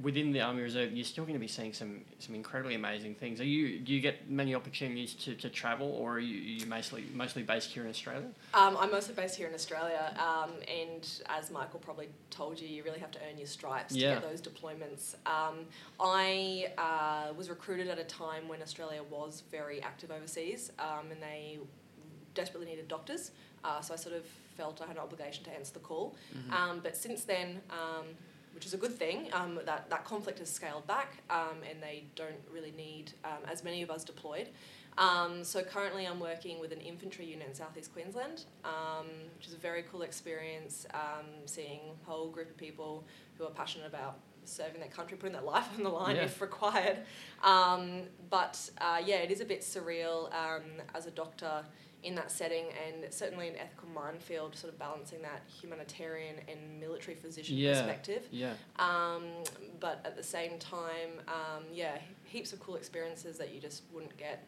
Within 0.00 0.30
the 0.30 0.40
Army 0.40 0.62
Reserve, 0.62 0.92
you're 0.92 1.04
still 1.04 1.24
going 1.24 1.34
to 1.34 1.40
be 1.40 1.48
seeing 1.48 1.72
some 1.72 2.02
some 2.20 2.36
incredibly 2.36 2.76
amazing 2.76 3.16
things. 3.16 3.40
Are 3.40 3.44
you 3.44 3.80
do 3.80 3.92
you 3.92 4.00
get 4.00 4.30
many 4.30 4.54
opportunities 4.54 5.12
to, 5.14 5.34
to 5.34 5.50
travel, 5.50 5.90
or 5.90 6.14
are 6.14 6.18
you, 6.20 6.36
you 6.36 6.66
mostly 6.66 7.04
mostly 7.12 7.42
based 7.42 7.70
here 7.72 7.82
in 7.82 7.90
Australia? 7.90 8.28
Um, 8.54 8.76
I'm 8.78 8.92
mostly 8.92 9.14
based 9.14 9.34
here 9.34 9.48
in 9.48 9.54
Australia, 9.54 10.14
um, 10.16 10.52
and 10.68 11.04
as 11.26 11.50
Michael 11.50 11.80
probably 11.80 12.08
told 12.30 12.60
you, 12.60 12.68
you 12.68 12.84
really 12.84 13.00
have 13.00 13.10
to 13.10 13.18
earn 13.28 13.38
your 13.38 13.48
stripes 13.48 13.92
Yeah. 13.92 14.14
to 14.14 14.20
get 14.20 14.30
those 14.30 14.40
deployments. 14.40 15.16
Um, 15.26 15.66
I 15.98 16.72
uh, 16.78 17.32
was 17.34 17.50
recruited 17.50 17.88
at 17.88 17.98
a 17.98 18.04
time 18.04 18.46
when 18.46 18.62
Australia 18.62 19.02
was 19.10 19.42
very 19.50 19.82
active 19.82 20.12
overseas, 20.12 20.70
um, 20.78 21.10
and 21.10 21.20
they 21.20 21.58
desperately 22.34 22.68
needed 22.68 22.86
doctors. 22.86 23.32
Uh, 23.64 23.80
so 23.80 23.94
I 23.94 23.96
sort 23.96 24.14
of 24.14 24.22
felt 24.56 24.80
I 24.80 24.86
had 24.86 24.94
an 24.94 25.02
obligation 25.02 25.42
to 25.44 25.50
answer 25.50 25.72
the 25.74 25.80
call. 25.80 26.14
Um, 26.52 26.78
but 26.84 26.96
since 26.96 27.24
then, 27.24 27.60
um, 27.70 28.06
which 28.58 28.66
is 28.66 28.74
a 28.74 28.76
good 28.76 28.98
thing, 28.98 29.28
um, 29.34 29.60
that, 29.66 29.88
that 29.88 30.04
conflict 30.04 30.40
has 30.40 30.50
scaled 30.50 30.84
back 30.88 31.18
um, 31.30 31.58
and 31.70 31.80
they 31.80 32.02
don't 32.16 32.40
really 32.52 32.72
need 32.76 33.12
um, 33.24 33.38
as 33.48 33.62
many 33.62 33.82
of 33.82 33.88
us 33.88 34.02
deployed. 34.02 34.48
Um, 34.98 35.44
so 35.44 35.62
currently 35.62 36.06
I'm 36.08 36.18
working 36.18 36.58
with 36.58 36.72
an 36.72 36.80
infantry 36.80 37.24
unit 37.24 37.46
in 37.46 37.54
southeast 37.54 37.92
Queensland, 37.92 38.46
um, 38.64 39.06
which 39.36 39.46
is 39.46 39.54
a 39.54 39.58
very 39.58 39.84
cool 39.92 40.02
experience, 40.02 40.88
um, 40.92 41.26
seeing 41.46 41.78
a 42.04 42.10
whole 42.10 42.30
group 42.30 42.50
of 42.50 42.56
people 42.56 43.04
who 43.36 43.44
are 43.44 43.50
passionate 43.50 43.86
about 43.86 44.18
serving 44.44 44.80
their 44.80 44.90
country, 44.90 45.16
putting 45.16 45.34
their 45.34 45.42
life 45.42 45.68
on 45.76 45.84
the 45.84 45.88
line 45.88 46.16
Yeah. 46.16 46.22
if 46.22 46.40
required. 46.40 46.98
Um, 47.44 48.02
but 48.28 48.58
uh, 48.80 49.00
yeah, 49.06 49.18
it 49.18 49.30
is 49.30 49.40
a 49.40 49.44
bit 49.44 49.60
surreal 49.60 50.34
um, 50.34 50.64
as 50.96 51.06
a 51.06 51.12
doctor 51.12 51.62
in 52.04 52.14
that 52.14 52.30
setting 52.30 52.66
and 52.86 53.12
certainly 53.12 53.48
an 53.48 53.56
ethical 53.56 53.88
minefield, 53.88 54.54
sort 54.56 54.72
of 54.72 54.78
balancing 54.78 55.20
that 55.22 55.42
humanitarian 55.60 56.36
and 56.48 56.80
military 56.80 57.16
physician 57.16 57.56
Yeah. 57.56 57.72
perspective. 57.72 58.28
Yeah. 58.30 58.52
Um, 58.78 59.24
but 59.80 60.00
at 60.04 60.16
the 60.16 60.22
same 60.22 60.58
time, 60.58 61.20
um, 61.26 61.64
yeah, 61.72 61.98
heaps 62.24 62.52
of 62.52 62.60
cool 62.60 62.76
experiences 62.76 63.36
that 63.38 63.52
you 63.52 63.60
just 63.60 63.82
wouldn't 63.92 64.16
get 64.16 64.46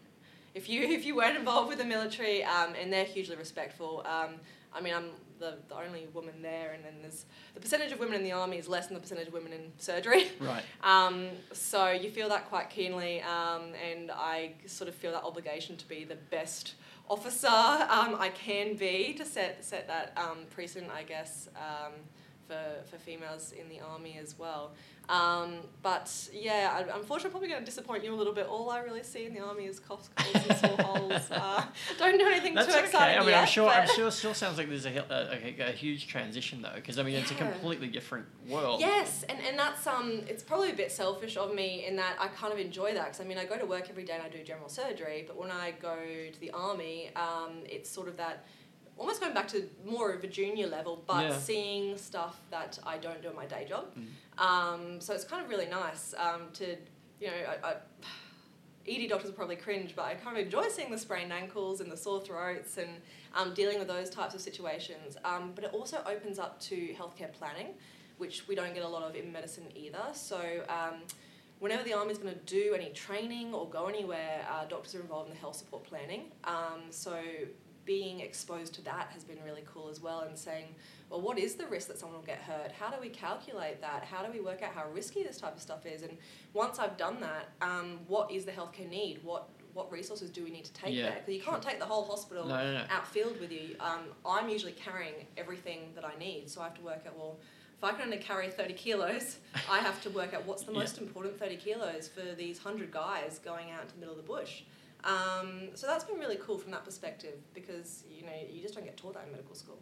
if 0.54 0.68
you 0.68 0.82
if 0.96 1.04
you 1.04 1.16
weren't 1.16 1.36
involved 1.36 1.68
with 1.68 1.78
the 1.78 1.84
military. 1.84 2.44
Um, 2.44 2.74
and 2.80 2.92
they're 2.92 3.04
hugely 3.04 3.36
respectful. 3.36 4.04
Um, 4.06 4.34
I 4.72 4.80
mean, 4.80 4.94
I'm 4.94 5.06
the, 5.40 5.56
the 5.68 5.74
only 5.74 6.06
woman 6.14 6.42
there, 6.42 6.70
and 6.72 6.84
then 6.84 6.92
there's 7.00 7.24
the 7.54 7.60
percentage 7.60 7.90
of 7.90 7.98
women 7.98 8.14
in 8.14 8.22
the 8.22 8.30
army 8.32 8.56
is 8.58 8.68
less 8.68 8.86
than 8.86 8.94
the 8.94 9.00
percentage 9.00 9.26
of 9.26 9.32
women 9.32 9.52
in 9.52 9.72
surgery. 9.78 10.28
Right. 10.40 10.62
Um, 10.84 11.28
so 11.52 11.90
you 11.90 12.10
feel 12.10 12.28
that 12.28 12.48
quite 12.48 12.70
keenly, 12.70 13.20
um, 13.22 13.72
and 13.90 14.10
I 14.12 14.52
sort 14.66 14.88
of 14.88 14.94
feel 14.94 15.10
that 15.12 15.24
obligation 15.24 15.76
to 15.78 15.88
be 15.88 16.04
the 16.04 16.14
best 16.30 16.74
officer 17.10 17.48
um, 17.48 18.16
I 18.18 18.30
can 18.32 18.76
be 18.76 19.12
to 19.14 19.24
set 19.26 19.64
set 19.64 19.88
that 19.88 20.12
um, 20.16 20.46
precedent, 20.48 20.90
I 20.94 21.02
guess, 21.02 21.48
um, 21.56 21.92
for 22.50 22.90
for 22.90 22.98
females 22.98 23.52
in 23.52 23.68
the 23.68 23.80
army 23.80 24.18
as 24.20 24.38
well. 24.38 24.72
Um, 25.08 25.58
but 25.82 26.08
yeah, 26.32 26.72
I, 26.72 26.96
unfortunately, 26.96 27.26
I'm 27.26 27.30
probably 27.32 27.48
going 27.48 27.60
to 27.60 27.66
disappoint 27.66 28.04
you 28.04 28.14
a 28.14 28.18
little 28.20 28.32
bit. 28.32 28.46
All 28.46 28.70
I 28.70 28.78
really 28.80 29.02
see 29.02 29.24
in 29.26 29.34
the 29.34 29.40
army 29.40 29.64
is 29.64 29.80
coughs, 29.80 30.08
colds, 30.14 30.46
and 30.46 30.58
sore 30.58 30.86
holes. 30.86 31.22
Uh, 31.30 31.64
don't 31.98 32.18
do 32.18 32.26
anything 32.26 32.54
That's 32.54 32.66
too 32.66 32.74
okay. 32.74 32.84
exciting 32.84 33.16
I 33.16 33.20
mean, 33.20 33.30
yet. 33.30 33.40
I'm 33.40 33.46
sure. 33.46 33.68
I'm 33.68 33.86
but- 33.86 33.94
sure. 33.94 34.10
Still 34.10 34.34
sounds 34.34 34.58
like 34.58 34.68
there's 34.68 34.84
a, 34.84 34.90
a, 34.90 35.64
a, 35.66 35.70
a 35.70 35.72
huge 35.72 36.06
transition 36.06 36.60
though, 36.62 36.74
because 36.74 36.98
I 36.98 37.02
mean, 37.02 37.14
it's 37.14 37.30
a 37.30 37.34
completely 37.34 37.88
different 37.88 38.26
world. 38.48 38.80
Yes, 38.80 39.24
and, 39.28 39.38
and 39.40 39.58
that's 39.58 39.86
um, 39.86 40.22
it's 40.28 40.42
probably 40.42 40.70
a 40.70 40.74
bit 40.74 40.92
selfish 40.92 41.36
of 41.36 41.54
me 41.54 41.86
in 41.86 41.96
that 41.96 42.16
I 42.20 42.28
kind 42.28 42.52
of 42.52 42.58
enjoy 42.58 42.94
that 42.94 43.06
because 43.06 43.20
I 43.20 43.24
mean 43.24 43.38
I 43.38 43.46
go 43.46 43.56
to 43.58 43.66
work 43.66 43.88
every 43.90 44.04
day 44.04 44.14
and 44.14 44.22
I 44.22 44.28
do 44.28 44.42
general 44.44 44.68
surgery, 44.68 45.24
but 45.26 45.36
when 45.36 45.50
I 45.50 45.72
go 45.80 45.96
to 46.32 46.40
the 46.40 46.50
army, 46.50 47.10
um, 47.16 47.62
it's 47.64 47.88
sort 47.88 48.08
of 48.08 48.16
that 48.18 48.44
almost 49.00 49.20
going 49.20 49.32
back 49.32 49.48
to 49.48 49.68
more 49.84 50.12
of 50.12 50.22
a 50.22 50.26
junior 50.26 50.66
level, 50.66 51.02
but 51.06 51.24
Yeah. 51.24 51.38
seeing 51.38 51.96
stuff 51.96 52.38
that 52.50 52.78
I 52.86 52.98
don't 52.98 53.22
do 53.22 53.30
in 53.30 53.34
my 53.34 53.46
day 53.46 53.64
job. 53.66 53.86
Mm. 53.96 54.08
Um, 54.38 55.00
so 55.00 55.14
it's 55.14 55.24
kind 55.24 55.42
of 55.42 55.48
really 55.50 55.66
nice 55.66 56.14
um, 56.18 56.50
to 56.54 56.76
you 57.18 57.26
know 57.28 57.32
I, 57.64 57.70
I, 57.70 57.76
ED 58.86 59.08
doctors 59.08 59.30
will 59.30 59.36
probably 59.36 59.56
cringe, 59.56 59.94
but 59.96 60.04
I 60.04 60.14
kind 60.14 60.36
of 60.36 60.44
enjoy 60.44 60.68
seeing 60.68 60.90
the 60.90 60.98
sprained 60.98 61.32
ankles 61.32 61.80
and 61.80 61.90
the 61.90 61.96
sore 61.96 62.20
throats 62.20 62.76
and 62.78 62.90
um, 63.34 63.54
dealing 63.54 63.78
with 63.78 63.88
those 63.88 64.10
types 64.10 64.34
of 64.34 64.40
situations. 64.40 65.16
Um, 65.24 65.52
but 65.54 65.64
it 65.64 65.72
also 65.72 66.02
opens 66.06 66.38
up 66.38 66.60
to 66.62 66.76
healthcare 66.98 67.32
planning, 67.32 67.68
which 68.18 68.48
we 68.48 68.54
don't 68.54 68.74
get 68.74 68.82
a 68.82 68.88
lot 68.88 69.02
of 69.02 69.14
in 69.14 69.30
medicine 69.32 69.64
either. 69.74 70.04
So 70.12 70.40
um, 70.68 71.02
whenever 71.58 71.84
the 71.84 71.92
army 71.92 72.12
is 72.12 72.18
going 72.18 72.34
to 72.34 72.40
do 72.40 72.74
any 72.74 72.90
training 72.90 73.54
or 73.54 73.68
go 73.68 73.86
anywhere, 73.86 74.46
uh, 74.50 74.64
doctors 74.64 74.94
are 74.94 75.00
involved 75.00 75.28
in 75.28 75.34
the 75.34 75.40
health 75.40 75.56
support 75.56 75.84
planning. 75.84 76.32
Um, 76.44 76.80
so 76.90 77.22
being 77.90 78.20
exposed 78.20 78.72
to 78.72 78.80
that 78.82 79.08
has 79.12 79.24
been 79.24 79.38
really 79.44 79.64
cool 79.66 79.88
as 79.88 80.00
well 80.00 80.20
and 80.20 80.38
saying, 80.38 80.66
well, 81.10 81.20
what 81.20 81.36
is 81.40 81.56
the 81.56 81.66
risk 81.66 81.88
that 81.88 81.98
someone 81.98 82.18
will 82.20 82.24
get 82.24 82.38
hurt? 82.38 82.70
How 82.70 82.88
do 82.88 83.00
we 83.00 83.08
calculate 83.08 83.80
that? 83.80 84.04
How 84.04 84.22
do 84.24 84.30
we 84.32 84.38
work 84.38 84.62
out 84.62 84.72
how 84.72 84.84
risky 84.94 85.24
this 85.24 85.38
type 85.38 85.56
of 85.56 85.60
stuff 85.60 85.84
is? 85.84 86.02
And 86.02 86.16
once 86.54 86.78
I've 86.78 86.96
done 86.96 87.16
that, 87.20 87.48
um, 87.60 87.98
what 88.06 88.30
is 88.30 88.44
the 88.44 88.52
healthcare 88.52 88.88
need? 88.88 89.18
What 89.24 89.48
what 89.74 89.90
resources 89.90 90.30
do 90.30 90.44
we 90.44 90.50
need 90.50 90.64
to 90.66 90.72
take 90.72 90.94
Yeah, 90.94 91.02
there? 91.10 91.14
Because 91.26 91.34
you 91.34 91.42
can't 91.42 91.62
take 91.62 91.78
the 91.80 91.84
whole 91.84 92.04
hospital 92.04 92.46
No, 92.46 92.56
no, 92.64 92.72
no. 92.78 92.84
outfield 92.90 93.40
with 93.40 93.50
you. 93.52 93.74
Um, 93.80 94.02
I'm 94.26 94.48
usually 94.48 94.72
carrying 94.72 95.14
everything 95.36 95.90
that 95.96 96.04
I 96.04 96.16
need, 96.18 96.48
so 96.48 96.60
I 96.60 96.64
have 96.64 96.74
to 96.74 96.82
work 96.82 97.02
out 97.08 97.16
well. 97.16 97.38
If 97.78 97.82
I 97.84 97.92
can 97.92 98.02
only 98.02 98.18
carry 98.18 98.48
30 98.50 98.74
kilos, 98.74 99.38
I 99.70 99.78
have 99.78 100.00
to 100.02 100.10
work 100.10 100.32
out 100.34 100.44
what's 100.44 100.62
the 100.64 100.72
Yeah. 100.72 100.78
most 100.80 100.98
important 100.98 101.38
30 101.40 101.56
kilos 101.56 102.08
for 102.08 102.34
these 102.36 102.58
100 102.64 102.90
guys 102.92 103.40
going 103.44 103.70
out 103.72 103.82
into 103.82 103.94
the 103.94 104.00
middle 104.00 104.14
of 104.16 104.20
the 104.22 104.26
bush. 104.28 104.62
Um, 105.04 105.68
so 105.74 105.86
that's 105.86 106.04
been 106.04 106.18
really 106.18 106.36
cool 106.36 106.58
from 106.58 106.70
that 106.72 106.84
perspective 106.84 107.34
because 107.54 108.04
you 108.10 108.22
know 108.26 108.32
you 108.50 108.60
just 108.62 108.74
don't 108.74 108.84
get 108.84 108.96
taught 108.96 109.14
that 109.14 109.24
in 109.26 109.32
medical 109.32 109.54
school. 109.54 109.78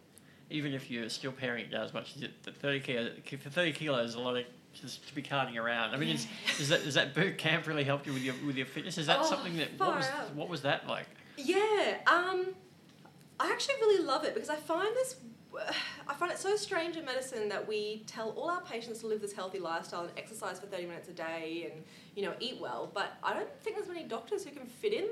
Even 0.49 0.73
if 0.73 0.89
you're 0.89 1.09
still 1.09 1.31
pairing 1.31 1.65
it 1.65 1.71
down 1.71 1.83
as 1.83 1.93
much 1.93 2.15
as 2.15 2.23
it, 2.23 2.43
the 2.43 2.51
30 2.51 2.79
kilos, 2.79 3.11
for 3.43 3.49
30 3.49 3.71
kilos, 3.73 4.15
a 4.15 4.19
lot 4.19 4.35
of 4.37 4.45
just 4.73 5.07
to 5.07 5.13
be 5.13 5.21
carting 5.21 5.57
around. 5.57 5.93
I 5.93 5.97
mean, 5.97 6.09
is, 6.09 6.27
is 6.59 6.69
that 6.69 6.83
that 6.93 7.13
boot 7.13 7.37
camp 7.37 7.67
really 7.67 7.83
help 7.83 8.05
you 8.07 8.13
with 8.13 8.23
your 8.23 8.35
with 8.45 8.55
your 8.55 8.65
fitness? 8.65 8.97
Is 8.97 9.07
that 9.07 9.19
Oh, 9.21 9.25
something 9.25 9.57
that 9.57 9.69
what 9.77 9.95
was 9.97 10.07
out. 10.07 10.33
what 10.35 10.49
was 10.49 10.61
that 10.61 10.87
like? 10.87 11.07
Yeah, 11.37 11.97
um, 12.07 12.47
I 13.39 13.51
actually 13.51 13.75
really 13.81 14.03
love 14.03 14.23
it 14.25 14.33
because 14.33 14.49
I 14.49 14.55
find 14.55 14.93
this. 14.95 15.15
I 16.07 16.13
find 16.13 16.31
it 16.31 16.37
so 16.37 16.55
strange 16.55 16.95
in 16.97 17.05
medicine 17.05 17.49
that 17.49 17.67
we 17.67 18.03
tell 18.07 18.29
all 18.31 18.49
our 18.49 18.61
patients 18.61 18.99
to 18.99 19.07
live 19.07 19.21
this 19.21 19.33
healthy 19.33 19.59
lifestyle 19.59 20.01
and 20.01 20.11
exercise 20.17 20.59
for 20.59 20.67
30 20.67 20.85
minutes 20.85 21.09
a 21.09 21.13
day 21.13 21.69
and, 21.71 21.83
you 22.15 22.23
know, 22.23 22.33
eat 22.39 22.57
well, 22.59 22.89
but 22.93 23.13
I 23.23 23.33
don't 23.33 23.49
think 23.61 23.75
there's 23.75 23.87
many 23.87 24.03
doctors 24.03 24.43
who 24.43 24.51
can 24.51 24.65
fit 24.65 24.93
in 24.93 25.07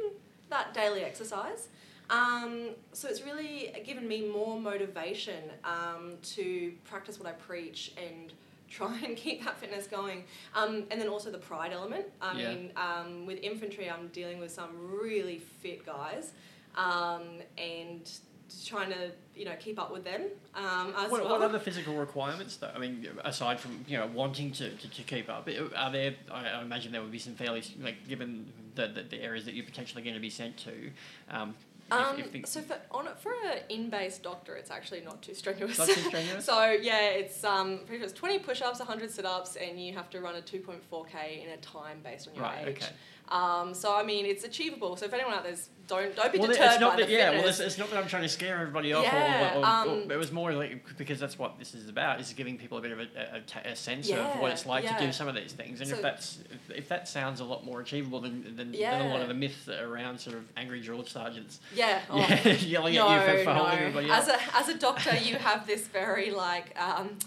that 0.50 0.73
daily 0.73 1.04
exercise. 1.04 1.69
Um, 2.10 2.69
so 2.93 3.10
it's 3.10 3.21
really 3.23 3.73
given 3.86 4.08
me 4.08 4.28
more 4.30 4.60
motivation 4.60 5.43
um, 5.65 6.13
to 6.36 6.71
practice 6.86 7.19
what 7.19 7.28
I 7.28 7.34
preach 7.34 7.91
and 7.97 8.32
try 8.69 8.97
and 9.04 9.15
keep 9.23 9.43
that 9.43 9.58
fitness 9.60 9.88
going. 9.88 10.23
Um, 10.56 10.84
and 10.91 11.02
then 11.02 11.08
also 11.10 11.32
the 11.32 11.38
pride 11.38 11.73
element. 11.73 12.06
I 12.21 12.38
Yeah. 12.39 12.50
mean, 12.50 12.71
um, 12.78 13.26
with 13.26 13.39
infantry, 13.41 13.89
I'm 13.89 14.08
dealing 14.10 14.39
with 14.39 14.52
some 14.52 14.69
really 15.02 15.39
fit 15.39 15.86
guys 15.86 16.32
um, 16.76 17.23
and 17.58 18.10
trying 18.65 18.89
to, 18.91 19.12
you 19.38 19.45
know, 19.45 19.56
keep 19.60 19.80
up 19.80 19.91
with 19.91 20.04
them 20.04 20.21
um, 20.56 20.93
as 20.97 21.12
What, 21.12 21.21
well. 21.23 21.32
what 21.32 21.41
other 21.41 21.60
physical 21.60 21.95
requirements 21.95 22.58
though? 22.58 22.71
I 22.76 22.80
mean, 22.80 23.08
aside 23.23 23.60
from 23.60 23.86
you 23.88 23.97
know 23.97 24.08
wanting 24.13 24.52
to, 24.54 24.69
to, 24.69 24.89
to 24.89 25.04
keep 25.04 25.30
up, 25.30 25.47
are 25.76 25.91
there? 25.91 26.15
I, 26.32 26.47
I 26.47 26.62
imagine 26.62 26.91
there 26.91 27.02
would 27.02 27.12
be 27.12 27.19
some 27.19 27.34
fairly 27.36 27.63
like 27.82 28.08
given 28.08 28.52
the, 28.76 28.88
the, 28.88 29.04
the 29.04 29.21
areas 29.21 29.45
that 29.45 29.54
you're 29.54 29.65
potentially 29.65 30.04
going 30.04 30.15
to 30.15 30.19
be 30.21 30.30
sent 30.30 30.58
to. 30.58 30.71
Um, 31.30 31.56
Um, 31.89 32.19
if 32.19 32.32
the- 32.34 32.43
so 32.45 32.60
for 32.62 32.78
on 32.91 33.08
for 33.17 33.32
an 33.45 33.60
in-based 33.69 34.21
doctor, 34.21 34.56
it's 34.56 34.71
actually 34.71 35.02
not 35.02 35.21
too 35.21 35.34
strenuous. 35.34 35.78
Not 35.78 35.88
too 35.88 36.02
strenuous? 36.02 36.43
so 36.52 36.71
yeah, 36.71 37.21
it's 37.21 37.43
um 37.45 37.80
pretty 37.86 38.00
much 38.02 38.10
it's 38.12 38.19
twenty 38.19 38.39
push-ups, 38.39 38.80
hundred 38.82 39.10
sit-ups, 39.10 39.56
and 39.56 39.80
you 39.82 39.93
have 39.93 40.10
to 40.10 40.19
run 40.19 40.36
a 40.36 40.41
two 40.41 40.60
point 40.60 40.84
four 40.89 41.06
k 41.06 41.43
in 41.45 41.50
a 41.54 41.58
time 41.58 42.00
based 42.04 42.28
on 42.28 42.36
your 42.36 42.43
Right, 42.43 42.67
age. 42.67 42.78
okay. 42.78 42.91
Um, 43.29 43.73
so 43.73 43.95
I 43.95 44.03
mean, 44.03 44.25
it's 44.25 44.43
achievable. 44.43 44.95
So 44.95 45.05
if 45.05 45.13
anyone 45.13 45.33
out 45.33 45.43
there's 45.43 45.69
don't 45.87 46.15
don't 46.15 46.31
be 46.31 46.39
well, 46.39 46.49
deterred 46.49 46.71
it's 46.71 46.79
not 46.81 46.93
by 46.93 47.01
that, 47.01 47.07
the 47.07 47.13
yeah. 47.13 47.31
Well, 47.31 47.47
it's, 47.47 47.59
it's 47.59 47.77
not 47.77 47.89
that 47.89 47.97
I'm 47.97 48.07
trying 48.07 48.23
to 48.23 48.29
scare 48.29 48.59
everybody 48.59 48.93
off. 48.93 49.03
Yeah, 49.03 49.55
or, 49.55 49.59
or, 49.59 49.65
um, 49.65 49.89
or- 49.89 50.13
it 50.13 50.17
was 50.17 50.31
more 50.31 50.53
like 50.53 50.83
because 50.97 51.19
that's 51.19 51.39
what 51.39 51.57
this 51.57 51.73
is 51.73 51.89
about. 51.89 52.19
Is 52.19 52.33
giving 52.33 52.57
people 52.57 52.77
a 52.77 52.81
bit 52.81 52.91
of 52.91 52.99
a, 52.99 53.07
a, 53.65 53.71
a 53.71 53.75
sense 53.75 54.09
of 54.09 54.39
what 54.39 54.51
it's 54.51 54.65
like 54.65 54.85
to 54.85 55.05
do 55.05 55.11
some 55.11 55.27
of 55.27 55.35
these 55.35 55.53
things. 55.53 55.81
And 55.81 55.89
if 55.89 56.01
that's 56.01 56.39
if, 56.69 56.87
that 56.89 57.07
sounds 57.07 57.39
a 57.39 57.45
lot 57.45 57.65
more 57.65 57.81
achievable 57.81 58.21
than 58.21 58.43
than, 58.55 58.71
than 58.71 59.01
a 59.01 59.09
lot 59.09 59.21
of 59.21 59.27
the 59.27 59.33
myths 59.33 59.67
around 59.67 60.19
sort 60.19 60.37
of 60.37 60.43
angry 60.55 60.81
drill 60.81 61.05
sergeants. 61.05 61.59
yeah. 61.75 62.01
oh. 62.09 62.17
Yeah, 62.17 62.51
yelling 62.53 62.95
no, 62.95 63.09
at 63.09 63.27
you 63.27 63.37
for, 63.37 63.43
for 63.43 63.53
no. 63.53 63.53
holding 63.55 63.79
everybody 63.79 64.11
up. 64.11 64.19
As 64.19 64.27
a 64.27 64.55
as 64.55 64.69
a 64.69 64.77
doctor, 64.77 65.15
you 65.15 65.35
have 65.35 65.65
this 65.67 65.87
very 65.87 66.31
like 66.31 66.77
um, 66.79 67.17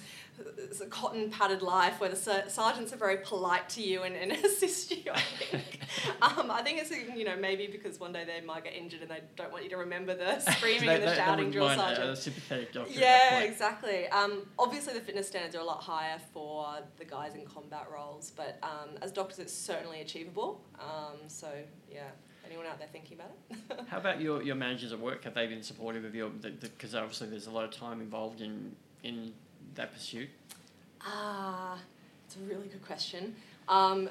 s- 0.71 0.83
cotton 0.91 1.31
padded 1.31 1.63
life 1.63 2.01
where 2.01 2.11
the 2.11 2.17
ser- 2.17 2.45
sergeants 2.49 2.93
are 2.93 2.97
very 2.97 3.19
polite 3.19 3.69
to 3.71 3.83
you 3.83 4.03
and, 4.03 4.17
and 4.17 4.33
assist 4.45 4.91
you. 4.91 5.11
I 5.13 5.21
think. 5.21 5.81
um, 6.23 6.51
I 6.51 6.63
think 6.63 6.79
it's 6.81 6.91
you 6.91 7.25
know 7.25 7.37
maybe 7.37 7.67
because 7.67 7.99
one 8.01 8.13
day 8.13 8.25
they 8.25 8.45
might 8.45 8.65
get 8.65 8.75
injured 8.75 9.03
and 9.03 9.11
they 9.11 9.21
don't 9.37 9.53
want 9.53 9.65
you 9.65 9.71
to 9.71 9.77
remember 9.77 10.15
the 10.15 10.39
screaming 10.53 10.87
They- 10.87 10.95
and 10.95 11.03
the 11.03 11.07
they- 11.07 11.13
they 11.13 11.17
shouting 11.17 11.37
wouldn't 11.47 11.53
drill 11.53 11.67
mind 11.67 11.81
sergeant. 11.81 12.11
A 12.11 12.17
sympathetic 12.17 12.73
doctor. 12.73 12.93
Yeah, 12.93 13.41
exactly. 13.41 14.09
Um, 14.09 14.47
obviously, 14.59 14.95
the 14.95 15.01
fitness 15.01 15.29
standards 15.29 15.55
are 15.55 15.61
a 15.61 15.65
lot 15.65 15.83
higher 15.83 16.19
for 16.33 16.79
the 16.99 17.05
guys 17.05 17.35
in 17.35 17.45
combat 17.45 17.87
roles, 17.93 18.31
but 18.37 18.59
um, 18.63 18.91
as 19.03 19.13
doctors, 19.13 19.39
it's 19.39 19.53
certainly 19.53 20.01
achievable. 20.01 20.61
Um, 20.79 21.17
so, 21.29 21.49
yeah, 21.91 22.03
anyone 22.47 22.67
out 22.67 22.79
there 22.79 22.89
thinking 22.91 23.19
about 23.19 23.31
it? 23.51 23.87
How 23.89 23.99
about 23.99 24.21
your, 24.21 24.43
your 24.43 24.55
managers 24.57 24.93
at 24.93 24.99
work? 24.99 25.25
Have 25.25 25.35
they 25.35 25.47
been 25.47 25.63
supportive 25.63 26.05
of 26.05 26.15
your? 26.15 26.31
Because 26.31 26.95
obviously 26.95 27.29
there's 27.29 27.47
a 27.47 27.51
lot 27.51 27.65
of 27.65 27.71
time 27.71 28.01
involved 28.01 28.41
in 28.41 28.75
in 29.03 29.33
that 29.75 29.93
pursuit. 29.93 30.29
Ah, 31.03 31.79
it's 32.27 32.37
a 32.37 32.41
really 32.41 32.69
good 32.69 32.85
question. 32.85 33.35
Um, 33.69 34.09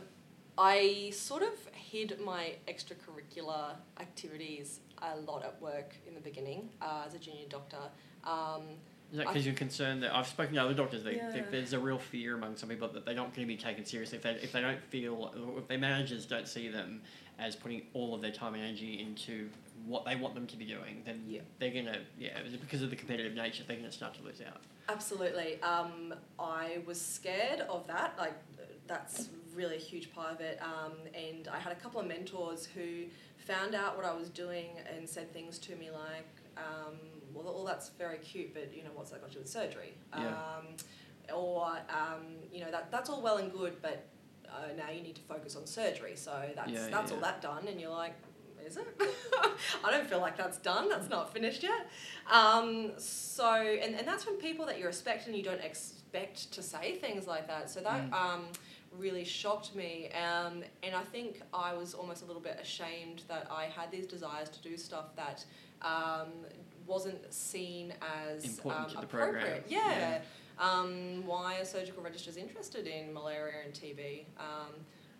I 0.57 1.11
sort 1.13 1.41
of 1.43 1.49
hid 1.73 2.19
my 2.23 2.53
extracurricular 2.67 3.75
activities 3.99 4.79
a 5.01 5.15
lot 5.17 5.43
at 5.45 5.61
work 5.61 5.95
in 6.07 6.13
the 6.15 6.19
beginning 6.21 6.69
uh, 6.81 7.03
as 7.05 7.13
a 7.13 7.17
junior 7.19 7.45
doctor. 7.47 7.77
Um, 8.25 8.63
Is 9.11 9.17
that 9.19 9.27
because 9.27 9.45
you're 9.45 9.55
concerned 9.55 10.03
that 10.03 10.13
I've 10.13 10.27
spoken 10.27 10.55
to 10.55 10.61
other 10.63 10.73
doctors? 10.73 11.03
They, 11.03 11.15
Yeah. 11.15 11.29
they, 11.31 11.41
there's 11.49 11.71
a 11.73 11.79
real 11.79 11.99
fear 11.99 12.35
among 12.35 12.57
some 12.57 12.67
people 12.69 12.89
that 12.89 13.05
they're 13.05 13.15
not 13.15 13.33
going 13.33 13.47
to 13.47 13.53
be 13.53 13.55
taken 13.57 13.85
seriously 13.85 14.17
if 14.17 14.23
they 14.23 14.31
if 14.31 14.51
they 14.51 14.61
don't 14.61 14.81
feel 14.89 15.33
if 15.57 15.67
their 15.67 15.77
managers 15.77 16.25
don't 16.25 16.47
see 16.47 16.67
them 16.67 17.01
as 17.39 17.55
putting 17.55 17.83
all 17.93 18.13
of 18.13 18.21
their 18.21 18.31
time 18.31 18.53
and 18.55 18.63
energy 18.63 18.99
into 19.01 19.49
what 19.85 20.03
they 20.03 20.17
want 20.17 20.35
them 20.35 20.45
to 20.47 20.57
be 20.57 20.65
doing, 20.65 21.01
then 21.05 21.23
Yeah. 21.25 21.39
they're 21.59 21.71
gonna 21.71 21.99
yeah 22.19 22.37
because 22.59 22.81
of 22.81 22.89
the 22.89 22.97
competitive 22.97 23.33
nature 23.33 23.63
they're 23.65 23.77
gonna 23.77 23.91
start 23.91 24.13
to 24.15 24.23
lose 24.23 24.41
out. 24.45 24.61
Absolutely. 24.89 25.61
Um, 25.61 26.13
I 26.39 26.79
was 26.85 26.99
scared 26.99 27.61
of 27.61 27.85
that. 27.87 28.15
Like, 28.17 28.33
that's 28.87 29.29
really 29.53 29.75
a 29.75 29.79
huge 29.79 30.13
part 30.13 30.31
of 30.33 30.41
it. 30.41 30.59
Um, 30.61 30.93
and 31.13 31.47
I 31.47 31.59
had 31.59 31.71
a 31.71 31.75
couple 31.75 31.99
of 32.01 32.07
mentors 32.07 32.65
who 32.65 33.03
found 33.37 33.75
out 33.75 33.95
what 33.95 34.05
I 34.05 34.13
was 34.13 34.29
doing 34.29 34.69
and 34.95 35.07
said 35.07 35.31
things 35.31 35.59
to 35.59 35.75
me 35.75 35.89
like, 35.91 36.27
um, 36.57 36.95
well, 37.33 37.47
all 37.47 37.65
that's 37.65 37.89
very 37.89 38.17
cute, 38.17 38.53
but, 38.53 38.73
you 38.75 38.83
know, 38.83 38.89
what's 38.95 39.11
that 39.11 39.21
got 39.21 39.29
to 39.29 39.35
do 39.35 39.39
with 39.41 39.49
surgery? 39.49 39.93
Yeah. 40.17 40.27
Um, 40.27 40.65
or, 41.35 41.67
um, 41.89 42.23
you 42.51 42.61
know, 42.61 42.71
that, 42.71 42.89
that's 42.91 43.09
all 43.09 43.21
well 43.21 43.37
and 43.37 43.51
good, 43.51 43.79
but 43.81 44.07
uh, 44.47 44.73
now 44.75 44.89
you 44.91 45.01
need 45.01 45.15
to 45.15 45.21
focus 45.21 45.55
on 45.55 45.67
surgery. 45.67 46.13
So 46.15 46.33
that's, 46.55 46.71
Yeah, 46.71 46.87
that's 46.89 47.11
yeah. 47.11 47.15
all 47.15 47.21
that 47.21 47.41
done. 47.41 47.67
And 47.67 47.79
you're 47.79 47.91
like, 47.91 48.15
is 48.69 48.77
it? 48.77 48.87
I 49.83 49.91
don't 49.91 50.07
feel 50.07 50.19
like 50.21 50.37
that's 50.37 50.57
done. 50.59 50.89
That's 50.89 51.09
not 51.09 51.33
finished 51.33 51.63
yet. 51.63 51.89
Um, 52.31 52.91
so, 52.97 53.51
and, 53.53 53.95
and 53.95 54.07
that's 54.07 54.23
from 54.23 54.35
people 54.35 54.65
that 54.67 54.79
you 54.79 54.85
respect 54.85 55.27
and 55.27 55.35
you 55.35 55.43
don't 55.43 55.61
expect 55.61 56.51
to 56.53 56.61
say 56.63 56.95
things 56.95 57.27
like 57.27 57.47
that. 57.47 57.69
So 57.69 57.79
that 57.81 58.09
Mm. 58.09 58.13
um, 58.13 58.45
really 58.97 59.23
shocked 59.23 59.75
me. 59.75 60.09
Um, 60.11 60.63
and 60.83 60.95
I 60.95 61.03
think 61.03 61.41
I 61.53 61.73
was 61.73 61.93
almost 61.93 62.23
a 62.23 62.25
little 62.25 62.41
bit 62.41 62.57
ashamed 62.61 63.23
that 63.27 63.47
I 63.51 63.65
had 63.65 63.91
these 63.91 64.05
desires 64.07 64.49
to 64.49 64.61
do 64.61 64.77
stuff 64.77 65.15
that 65.15 65.43
um, 65.81 66.29
wasn't 66.87 67.31
seen 67.33 67.93
as 68.25 68.59
um, 68.65 68.85
to 68.89 68.97
the 69.01 69.07
program. 69.07 69.35
appropriate. 69.43 69.65
Yeah. 69.67 70.19
Um, 70.59 71.25
why 71.25 71.57
are 71.59 71.65
surgical 71.65 72.03
registrars 72.03 72.35
interested 72.35 72.85
in 72.87 73.13
malaria 73.13 73.55
and 73.65 73.73
TB? 73.73 74.25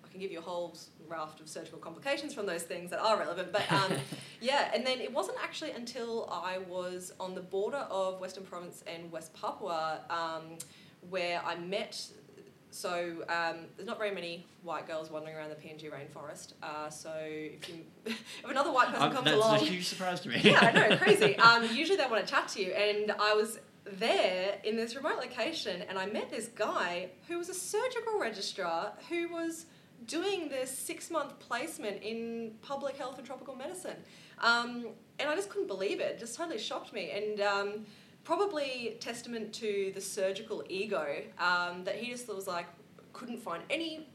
I 0.10 0.12
can 0.12 0.20
give 0.22 0.32
you 0.32 0.40
a 0.40 0.42
whole 0.42 0.76
raft 1.08 1.40
of 1.40 1.48
surgical 1.48 1.78
complications 1.80 2.34
from 2.34 2.46
those 2.48 2.64
things 2.64 2.90
that 2.90 3.00
are 3.00 3.18
relevant, 3.20 3.52
but 3.52 3.72
um, 3.72 3.94
yeah, 4.42 4.72
and 4.74 4.86
then 4.86 5.00
it 5.00 5.14
wasn't 5.14 5.38
actually 5.44 5.72
until 5.72 6.28
I 6.32 6.58
was 6.58 7.14
on 7.20 7.36
the 7.36 7.42
border 7.42 7.86
of 7.92 8.20
Western 8.20 8.44
Province 8.44 8.84
and 8.88 9.12
West 9.12 9.34
Papua 9.34 10.00
um, 10.10 10.58
where 11.10 11.42
I 11.46 11.56
met. 11.56 12.02
So 12.72 13.24
um, 13.30 13.66
there's 13.76 13.88
not 13.88 13.98
very 13.98 14.12
many 14.12 14.46
white 14.64 14.88
girls 14.88 15.10
wandering 15.12 15.36
around 15.36 15.50
the 15.50 15.56
PNG 15.56 15.92
rainforest. 15.92 16.54
Uh, 16.62 16.90
so 16.90 17.12
if, 17.20 17.68
you, 17.70 17.76
if 18.06 18.46
another 18.50 18.72
white 18.72 18.88
person 18.90 19.04
Um, 19.04 19.12
comes 19.12 19.26
that's 19.26 19.38
along, 19.38 19.56
a 19.56 19.60
huge 19.60 19.88
surprise 19.88 20.20
to 20.22 20.30
me. 20.30 20.40
yeah, 20.44 20.60
I 20.62 20.72
know, 20.90 20.98
crazy. 21.02 21.36
Um, 21.38 21.64
usually 21.76 21.98
they 21.98 22.06
want 22.08 22.26
to 22.26 22.32
chat 22.32 22.48
to 22.50 22.62
you, 22.64 22.72
and 22.74 23.12
I 23.20 23.34
was 23.34 23.60
there 23.94 24.58
in 24.64 24.76
this 24.76 24.96
remote 24.96 25.18
location, 25.18 25.82
and 25.90 25.98
I 25.98 26.06
met 26.08 26.30
this 26.30 26.48
guy 26.48 27.10
who 27.28 27.38
was 27.40 27.50
a 27.50 27.54
surgical 27.56 28.20
registrar 28.20 28.94
who 29.10 29.30
was 29.30 29.66
doing 30.06 30.50
this 30.50 30.76
six 30.76 31.10
month 31.12 31.40
placement 31.40 32.02
in 32.04 32.54
public 32.62 32.98
health 32.98 33.18
and 33.18 33.26
tropical 33.26 33.56
medicine, 33.56 33.98
um, 34.40 34.88
and 35.20 35.30
I 35.30 35.36
just 35.36 35.50
couldn't 35.50 35.68
believe 35.68 36.00
it. 36.00 36.12
It 36.14 36.20
just 36.20 36.36
totally 36.36 36.60
shocked 36.60 36.94
me, 36.94 37.12
and. 37.12 37.42
Um, 37.42 37.86
Probably 38.26 38.98
testament 39.00 39.54
to 39.54 39.92
the 39.96 40.02
surgical 40.02 40.64
ego 40.70 41.08
um, 41.40 41.84
that 41.86 41.96
he 41.96 42.12
just 42.12 42.28
was 42.28 42.48
like 42.48 42.68
couldn't 43.14 43.40
find 43.40 43.64
any 43.72 44.08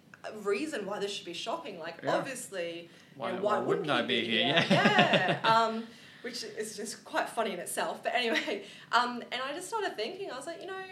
reason 0.42 0.86
why 0.86 1.00
this 1.00 1.10
should 1.10 1.24
be 1.24 1.32
shocking. 1.32 1.80
Like 1.80 1.96
Yeah. 2.02 2.14
obviously, 2.16 2.90
Why, 3.16 3.30
you 3.30 3.36
know, 3.36 3.42
why 3.42 3.58
wouldn't 3.58 3.86
he 3.86 3.92
I 3.92 4.02
be 4.02 4.24
here? 4.24 4.46
Yeah. 4.46 5.38
yeah. 5.42 5.48
um, 5.48 5.84
which 6.22 6.44
is 6.44 6.76
just 6.76 7.04
quite 7.04 7.28
funny 7.28 7.54
in 7.54 7.58
itself. 7.58 8.02
But 8.04 8.14
anyway, 8.14 8.64
um, 8.92 9.22
and 9.32 9.40
I 9.42 9.52
just 9.52 9.68
started 9.68 9.96
thinking, 9.96 10.30
I 10.30 10.36
was 10.36 10.46
like, 10.46 10.60
you 10.60 10.68
know, 10.68 10.84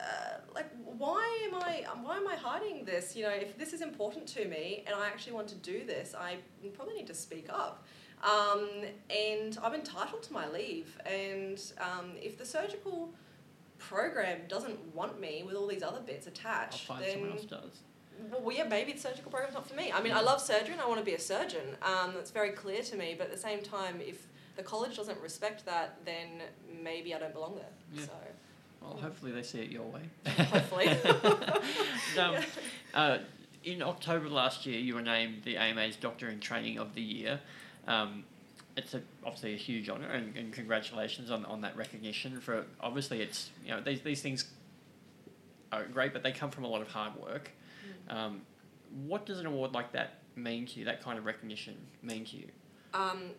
uh, 0.00 0.38
like 0.54 0.66
why 0.98 1.48
am 1.48 1.54
I 1.54 1.84
why 2.02 2.16
am 2.16 2.26
I 2.26 2.34
hiding 2.36 2.84
this? 2.84 3.14
You 3.16 3.24
know, 3.24 3.30
if 3.30 3.56
this 3.58 3.72
is 3.72 3.80
important 3.82 4.26
to 4.28 4.46
me 4.46 4.84
and 4.86 4.94
I 4.94 5.06
actually 5.06 5.32
want 5.32 5.48
to 5.48 5.54
do 5.56 5.84
this, 5.84 6.14
I 6.14 6.38
probably 6.74 6.94
need 6.94 7.06
to 7.08 7.14
speak 7.14 7.48
up. 7.50 7.84
Um, 8.22 8.68
and 9.08 9.56
I'm 9.62 9.74
entitled 9.74 10.22
to 10.24 10.32
my 10.32 10.46
leave. 10.48 10.98
And 11.06 11.60
um, 11.80 12.12
if 12.20 12.36
the 12.36 12.44
surgical 12.44 13.10
program 13.78 14.40
doesn't 14.48 14.94
want 14.94 15.20
me 15.20 15.42
with 15.46 15.56
all 15.56 15.66
these 15.66 15.82
other 15.82 16.00
bits 16.00 16.26
attached, 16.26 16.86
then 17.00 17.12
someone 17.12 17.32
else 17.32 17.44
does. 17.44 17.80
well, 18.42 18.54
yeah, 18.54 18.64
maybe 18.64 18.92
the 18.92 18.98
surgical 18.98 19.30
program's 19.30 19.54
not 19.54 19.66
for 19.66 19.74
me. 19.74 19.90
I 19.90 20.02
mean, 20.02 20.12
I 20.12 20.20
love 20.20 20.40
surgery 20.40 20.72
and 20.72 20.82
I 20.82 20.86
want 20.86 21.00
to 21.00 21.04
be 21.04 21.14
a 21.14 21.20
surgeon. 21.20 21.76
Um, 21.82 22.12
that's 22.14 22.30
very 22.30 22.50
clear 22.50 22.82
to 22.82 22.96
me. 22.96 23.14
But 23.16 23.28
at 23.28 23.32
the 23.32 23.40
same 23.40 23.62
time, 23.62 24.00
if 24.06 24.26
the 24.56 24.62
college 24.62 24.96
doesn't 24.96 25.18
respect 25.20 25.64
that, 25.64 25.96
then 26.04 26.42
maybe 26.82 27.14
I 27.14 27.18
don't 27.18 27.32
belong 27.32 27.54
there. 27.54 27.72
Yeah. 27.94 28.04
So 28.04 28.12
Well, 28.80 28.96
hopefully 28.96 29.32
they 29.32 29.42
see 29.42 29.60
it 29.60 29.70
your 29.70 29.84
way. 29.84 30.02
hopefully. 30.26 30.88
um, 32.18 32.36
uh, 32.94 33.18
in 33.64 33.82
October 33.82 34.28
last 34.28 34.66
year, 34.66 34.78
you 34.78 34.94
were 34.94 35.02
named 35.02 35.42
the 35.44 35.56
AMA's 35.56 35.96
Doctor 35.96 36.28
in 36.28 36.40
Training 36.40 36.78
of 36.78 36.94
the 36.94 37.02
Year. 37.02 37.40
Um, 37.86 38.24
it's 38.76 38.94
a, 38.94 39.02
obviously 39.24 39.54
a 39.54 39.56
huge 39.56 39.90
honour, 39.90 40.08
and, 40.08 40.36
and 40.36 40.52
congratulations 40.52 41.30
on, 41.30 41.44
on 41.44 41.60
that 41.62 41.76
recognition. 41.76 42.40
For 42.40 42.64
obviously, 42.80 43.20
it's 43.20 43.50
you 43.64 43.70
know 43.70 43.80
these 43.80 44.00
these 44.00 44.22
things 44.22 44.46
are 45.72 45.84
great, 45.84 46.12
but 46.12 46.22
they 46.22 46.32
come 46.32 46.50
from 46.50 46.64
a 46.64 46.68
lot 46.68 46.80
of 46.80 46.88
hard 46.88 47.14
work. 47.16 47.50
Um, 48.08 48.42
what 49.06 49.26
does 49.26 49.38
an 49.40 49.46
award 49.46 49.72
like 49.72 49.92
that 49.92 50.20
mean 50.36 50.66
to 50.66 50.78
you? 50.78 50.84
That 50.84 51.02
kind 51.02 51.18
of 51.18 51.26
recognition 51.26 51.76
mean 52.02 52.24
to 52.26 52.36
you? 52.36 52.48
Um, 52.94 53.30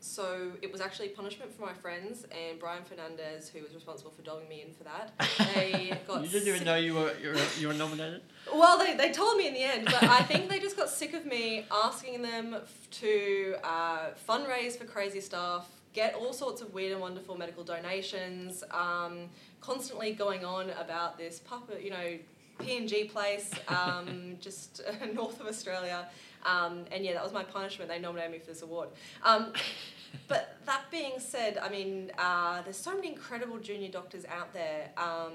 so 0.00 0.52
it 0.62 0.72
was 0.72 0.80
actually 0.80 1.08
punishment 1.08 1.54
for 1.54 1.62
my 1.62 1.74
friends 1.74 2.24
and 2.24 2.58
Brian 2.58 2.82
Fernandez, 2.84 3.48
who 3.48 3.62
was 3.62 3.74
responsible 3.74 4.10
for 4.10 4.22
dogging 4.22 4.48
me 4.48 4.64
in 4.66 4.72
for 4.72 4.84
that. 4.84 5.12
They 5.54 5.92
got 6.06 6.22
you 6.22 6.28
didn't 6.28 6.48
even 6.48 6.64
know 6.64 6.76
you 6.76 6.94
were 6.94 7.12
you 7.22 7.30
were, 7.30 7.40
you 7.58 7.68
were 7.68 7.74
nominated. 7.74 8.22
Well, 8.52 8.78
they, 8.78 8.96
they 8.96 9.12
told 9.12 9.36
me 9.36 9.46
in 9.46 9.54
the 9.54 9.62
end, 9.62 9.84
but 9.84 10.02
I 10.02 10.22
think 10.22 10.48
they 10.48 10.58
just 10.58 10.76
got 10.76 10.88
sick 10.88 11.12
of 11.14 11.26
me 11.26 11.66
asking 11.70 12.22
them 12.22 12.56
to 12.92 13.56
uh, 13.62 14.10
fundraise 14.28 14.76
for 14.76 14.84
crazy 14.84 15.20
stuff, 15.20 15.68
get 15.92 16.14
all 16.14 16.32
sorts 16.32 16.62
of 16.62 16.72
weird 16.72 16.92
and 16.92 17.00
wonderful 17.00 17.36
medical 17.36 17.62
donations, 17.62 18.64
um, 18.70 19.28
constantly 19.60 20.12
going 20.12 20.44
on 20.44 20.70
about 20.70 21.18
this 21.18 21.40
Papua, 21.40 21.78
you 21.80 21.90
know, 21.90 22.18
PNG 22.58 23.10
place, 23.10 23.50
um, 23.68 24.36
just 24.40 24.82
north 25.14 25.40
of 25.40 25.46
Australia. 25.46 26.08
Um, 26.44 26.84
and 26.90 27.04
yeah, 27.04 27.14
that 27.14 27.22
was 27.22 27.32
my 27.32 27.44
punishment. 27.44 27.90
They 27.90 27.98
nominated 27.98 28.32
me 28.32 28.38
for 28.38 28.46
this 28.46 28.62
award. 28.62 28.88
Um, 29.22 29.52
but 30.28 30.56
that 30.66 30.90
being 30.90 31.18
said, 31.18 31.58
I 31.58 31.68
mean, 31.68 32.10
uh, 32.18 32.62
there's 32.62 32.76
so 32.76 32.94
many 32.94 33.08
incredible 33.08 33.58
junior 33.58 33.90
doctors 33.90 34.24
out 34.26 34.52
there. 34.52 34.90
Um, 34.96 35.32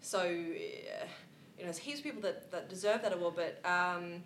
so, 0.00 0.20
uh, 0.20 0.22
you 0.24 1.62
know, 1.62 1.64
there's 1.64 1.78
heaps 1.78 1.98
of 1.98 2.04
people 2.04 2.22
that, 2.22 2.50
that 2.50 2.68
deserve 2.68 3.02
that 3.02 3.12
award, 3.12 3.34
but 3.36 3.68
um, 3.68 4.22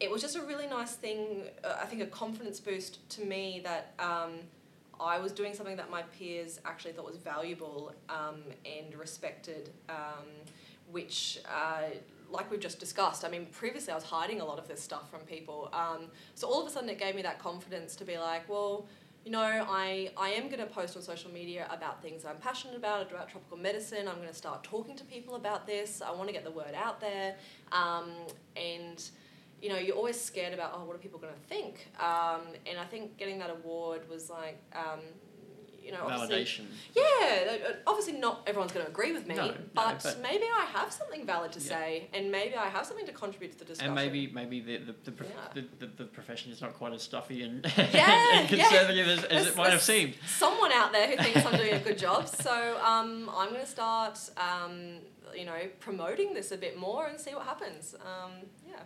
it 0.00 0.10
was 0.10 0.22
just 0.22 0.36
a 0.36 0.42
really 0.42 0.66
nice 0.66 0.94
thing, 0.94 1.44
uh, 1.64 1.76
I 1.80 1.86
think 1.86 2.02
a 2.02 2.06
confidence 2.06 2.60
boost 2.60 3.08
to 3.10 3.24
me 3.24 3.60
that 3.64 3.94
um, 3.98 4.34
I 5.00 5.18
was 5.18 5.32
doing 5.32 5.54
something 5.54 5.76
that 5.76 5.90
my 5.90 6.02
peers 6.02 6.60
actually 6.64 6.92
thought 6.92 7.06
was 7.06 7.16
valuable 7.16 7.92
um, 8.08 8.42
and 8.64 8.94
respected, 8.94 9.70
um, 9.88 10.26
which, 10.90 11.40
uh, 11.48 11.90
like 12.30 12.50
we've 12.50 12.60
just 12.60 12.78
discussed, 12.78 13.24
I 13.24 13.28
mean, 13.28 13.46
previously 13.46 13.92
I 13.92 13.94
was 13.94 14.04
hiding 14.04 14.40
a 14.40 14.44
lot 14.44 14.58
of 14.58 14.68
this 14.68 14.80
stuff 14.80 15.10
from 15.10 15.20
people. 15.20 15.70
Um, 15.72 16.08
so 16.34 16.46
all 16.46 16.60
of 16.60 16.68
a 16.68 16.70
sudden 16.70 16.88
it 16.88 16.98
gave 16.98 17.14
me 17.14 17.22
that 17.22 17.38
confidence 17.38 17.96
to 17.96 18.04
be 18.04 18.18
like, 18.18 18.48
well, 18.48 18.86
you 19.24 19.32
know, 19.32 19.40
I, 19.40 20.10
I 20.16 20.30
am 20.30 20.44
going 20.44 20.60
to 20.60 20.66
post 20.66 20.96
on 20.96 21.02
social 21.02 21.30
media 21.30 21.66
about 21.70 22.00
things 22.02 22.24
I'm 22.24 22.36
passionate 22.36 22.76
about, 22.76 23.10
about 23.10 23.28
tropical 23.28 23.58
medicine. 23.58 24.08
I'm 24.08 24.16
going 24.16 24.28
to 24.28 24.34
start 24.34 24.64
talking 24.64 24.96
to 24.96 25.04
people 25.04 25.34
about 25.34 25.66
this. 25.66 26.00
I 26.00 26.12
want 26.12 26.28
to 26.28 26.32
get 26.32 26.44
the 26.44 26.50
word 26.50 26.74
out 26.74 27.00
there. 27.00 27.36
Um, 27.72 28.12
and, 28.56 29.02
you 29.60 29.68
know, 29.68 29.76
you're 29.76 29.96
always 29.96 30.18
scared 30.20 30.54
about, 30.54 30.72
oh, 30.74 30.84
what 30.84 30.94
are 30.96 31.00
people 31.00 31.18
going 31.18 31.34
to 31.34 31.54
think? 31.54 31.88
Um, 31.98 32.42
and 32.66 32.78
I 32.78 32.84
think 32.84 33.18
getting 33.18 33.38
that 33.40 33.50
award 33.50 34.08
was 34.08 34.30
like, 34.30 34.62
um, 34.74 35.00
you 35.88 35.94
know, 35.94 36.04
Validation. 36.04 36.66
yeah, 36.94 37.02
uh, 37.66 37.72
obviously 37.86 38.12
not 38.20 38.42
everyone's 38.46 38.72
going 38.72 38.84
to 38.84 38.90
agree 38.92 39.12
with 39.12 39.26
me, 39.26 39.34
No, 39.34 39.46
no, 39.46 39.54
but, 39.74 40.02
but- 40.02 40.20
maybe 40.22 40.44
I 40.44 40.66
have 40.66 40.92
something 40.92 41.24
valid 41.24 41.50
to 41.52 41.60
Yeah. 41.60 41.68
say, 41.68 42.08
and 42.12 42.30
maybe 42.30 42.56
I 42.56 42.68
have 42.68 42.84
something 42.84 43.06
to 43.06 43.12
contribute 43.12 43.52
to 43.52 43.58
the 43.60 43.64
discussion. 43.64 43.86
And 43.86 43.94
maybe 43.94 44.26
maybe 44.40 44.60
the 44.60 44.76
the, 44.78 44.94
the, 45.04 45.12
prof- 45.12 45.30
Yeah. 45.34 45.62
the, 45.80 45.86
the, 45.86 45.92
the 45.96 46.04
profession 46.04 46.52
is 46.52 46.60
not 46.60 46.74
quite 46.74 46.92
as 46.92 47.02
stuffy 47.02 47.42
and, 47.42 47.64
Yeah, 47.94 48.38
and 48.40 48.48
conservative 48.48 49.08
as, 49.08 49.24
as 49.24 49.46
it 49.46 49.56
might 49.56 49.70
have 49.72 49.82
seemed. 49.82 50.14
Someone 50.26 50.72
out 50.72 50.92
there 50.92 51.08
who 51.08 51.16
thinks 51.16 51.44
I'm 51.46 51.56
doing 51.56 51.72
a 51.72 51.78
good 51.80 51.96
job, 51.98 52.28
so 52.46 52.78
um, 52.84 53.30
I'm 53.34 53.48
going 53.48 53.62
to 53.62 53.66
start, 53.66 54.18
um, 54.36 54.98
you 55.34 55.46
know, 55.46 55.58
promoting 55.80 56.34
this 56.34 56.52
a 56.52 56.58
bit 56.58 56.76
more 56.78 57.06
and 57.06 57.18
see 57.18 57.34
what 57.34 57.44
happens. 57.44 57.94
Um, 58.04 58.32
yeah. 58.68 58.76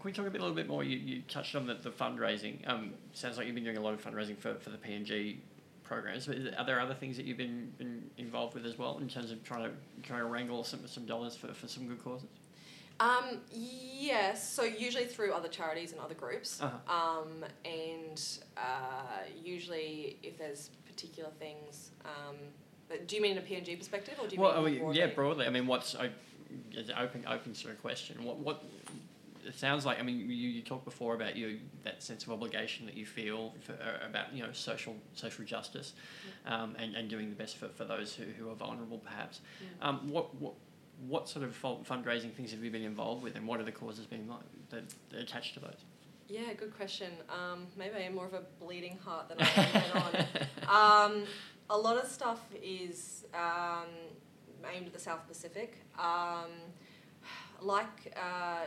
Can 0.00 0.04
we 0.04 0.12
talk 0.12 0.26
a 0.26 0.30
bit, 0.30 0.40
a 0.40 0.44
little 0.44 0.54
bit 0.56 0.68
more? 0.68 0.84
You, 0.84 0.98
you 0.98 1.22
touched 1.22 1.54
on 1.56 1.66
the, 1.66 1.74
the 1.74 1.90
fundraising. 1.90 2.66
Um, 2.68 2.92
sounds 3.12 3.38
like 3.38 3.46
you've 3.46 3.54
been 3.54 3.64
doing 3.64 3.78
a 3.78 3.80
lot 3.80 3.94
of 3.94 4.04
fundraising 4.04 4.36
for, 4.38 4.54
for 4.56 4.70
the 4.70 4.76
PNG 4.76 5.38
programs. 5.86 6.26
But 6.26 6.38
are 6.58 6.64
there 6.64 6.80
other 6.80 6.94
things 6.94 7.16
that 7.16 7.26
you've 7.26 7.36
been, 7.36 7.72
been 7.78 8.10
involved 8.18 8.54
with 8.54 8.66
as 8.66 8.78
well 8.78 8.98
in 8.98 9.08
terms 9.08 9.30
of 9.30 9.42
trying 9.44 9.64
to 9.64 9.70
trying 10.02 10.20
to 10.20 10.26
wrangle 10.26 10.64
some 10.64 10.86
some 10.86 11.06
dollars 11.06 11.36
for, 11.36 11.48
for 11.54 11.68
some 11.68 11.86
good 11.86 12.02
causes? 12.02 12.28
Um, 12.98 13.40
yes, 13.50 14.48
so 14.50 14.62
usually 14.62 15.04
through 15.04 15.32
other 15.32 15.48
charities 15.48 15.92
and 15.92 16.00
other 16.00 16.14
groups. 16.14 16.62
Uh-huh. 16.62 17.20
Um, 17.20 17.44
and 17.64 18.22
uh, 18.56 19.24
usually 19.42 20.16
if 20.22 20.38
there's 20.38 20.70
particular 20.86 21.28
things, 21.38 21.90
um, 22.06 22.36
but 22.88 23.06
do 23.06 23.16
you 23.16 23.22
mean 23.22 23.32
in 23.32 23.38
a 23.38 23.42
PNG 23.42 23.76
perspective 23.78 24.14
or 24.18 24.26
do 24.26 24.36
you 24.36 24.40
Well, 24.40 24.62
mean 24.62 24.78
broadly? 24.78 24.98
yeah, 24.98 25.06
broadly. 25.08 25.46
I 25.46 25.50
mean, 25.50 25.66
what's 25.66 25.94
I, 25.94 26.10
open 26.96 27.24
open 27.28 27.54
sort 27.54 27.74
of 27.74 27.82
question. 27.82 28.24
What 28.24 28.38
what 28.38 28.64
it 29.46 29.58
sounds 29.58 29.86
like. 29.86 29.98
I 29.98 30.02
mean, 30.02 30.18
you, 30.18 30.26
you 30.26 30.62
talked 30.62 30.84
before 30.84 31.14
about 31.14 31.36
you 31.36 31.60
that 31.84 32.02
sense 32.02 32.24
of 32.24 32.32
obligation 32.32 32.86
that 32.86 32.96
you 32.96 33.06
feel 33.06 33.54
for, 33.60 33.72
uh, 33.72 34.06
about 34.08 34.32
you 34.32 34.42
know 34.42 34.52
social 34.52 34.94
social 35.14 35.44
justice, 35.44 35.94
um, 36.46 36.76
and, 36.78 36.94
and 36.94 37.08
doing 37.08 37.30
the 37.30 37.36
best 37.36 37.56
for, 37.56 37.68
for 37.68 37.84
those 37.84 38.14
who, 38.14 38.24
who 38.24 38.50
are 38.50 38.54
vulnerable, 38.54 38.98
perhaps. 38.98 39.40
Mm. 39.62 39.86
Um, 39.86 40.08
what 40.08 40.34
what 40.40 40.54
what 41.06 41.28
sort 41.28 41.44
of 41.44 41.60
fundraising 41.60 42.32
things 42.32 42.50
have 42.52 42.62
you 42.64 42.70
been 42.70 42.82
involved 42.82 43.22
with, 43.22 43.36
and 43.36 43.46
what 43.46 43.60
are 43.60 43.64
the 43.64 43.72
causes 43.72 44.06
been 44.06 44.28
like 44.28 44.40
that, 44.70 44.94
that 45.10 45.20
attached 45.20 45.54
to 45.54 45.60
those? 45.60 45.84
Yeah, 46.28 46.52
good 46.54 46.76
question. 46.76 47.12
Um, 47.28 47.66
maybe 47.76 47.94
I 47.96 48.00
am 48.00 48.14
more 48.14 48.26
of 48.26 48.34
a 48.34 48.42
bleeding 48.60 48.98
heart 49.04 49.28
than 49.28 49.38
I 49.40 49.82
am 49.94 51.06
on. 51.06 51.12
Um, 51.12 51.24
a 51.70 51.76
lot 51.76 51.96
of 52.02 52.10
stuff 52.10 52.40
is 52.60 53.24
um, 53.34 53.86
aimed 54.74 54.86
at 54.86 54.92
the 54.92 54.98
South 54.98 55.26
Pacific. 55.28 55.76
Um, 55.98 56.50
like, 57.60 58.14
uh, 58.16 58.64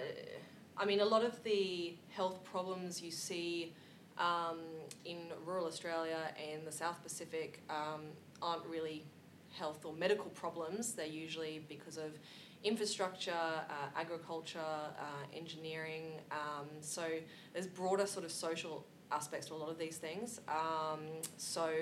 I 0.82 0.86
mean, 0.86 1.02
a 1.02 1.06
lot 1.06 1.26
of 1.26 1.44
the 1.44 1.94
health 2.10 2.42
problems 2.46 3.02
you 3.02 3.12
see 3.12 3.74
um, 4.18 4.60
in 5.04 5.18
rural 5.46 5.66
Australia 5.66 6.32
and 6.52 6.66
the 6.66 6.72
South 6.72 7.04
Pacific 7.04 7.62
um, 7.70 8.04
aren't 8.42 8.66
really 8.66 9.04
health 9.52 9.84
or 9.84 9.92
medical 9.92 10.30
problems. 10.30 10.94
They're 10.94 11.06
usually 11.06 11.66
because 11.68 11.98
of 11.98 12.18
infrastructure, 12.64 13.32
uh, 13.34 14.00
agriculture, 14.00 14.60
uh, 14.60 15.38
engineering. 15.38 16.22
Um, 16.32 16.68
so 16.80 17.06
there's 17.54 17.68
broader 17.68 18.06
sort 18.06 18.24
of 18.24 18.32
social 18.32 18.86
aspects 19.12 19.48
to 19.48 19.56
a 19.56 19.56
lot 19.56 19.70
of 19.70 19.78
these 19.78 19.98
things. 19.98 20.40
Um, 20.48 21.02
so 21.36 21.74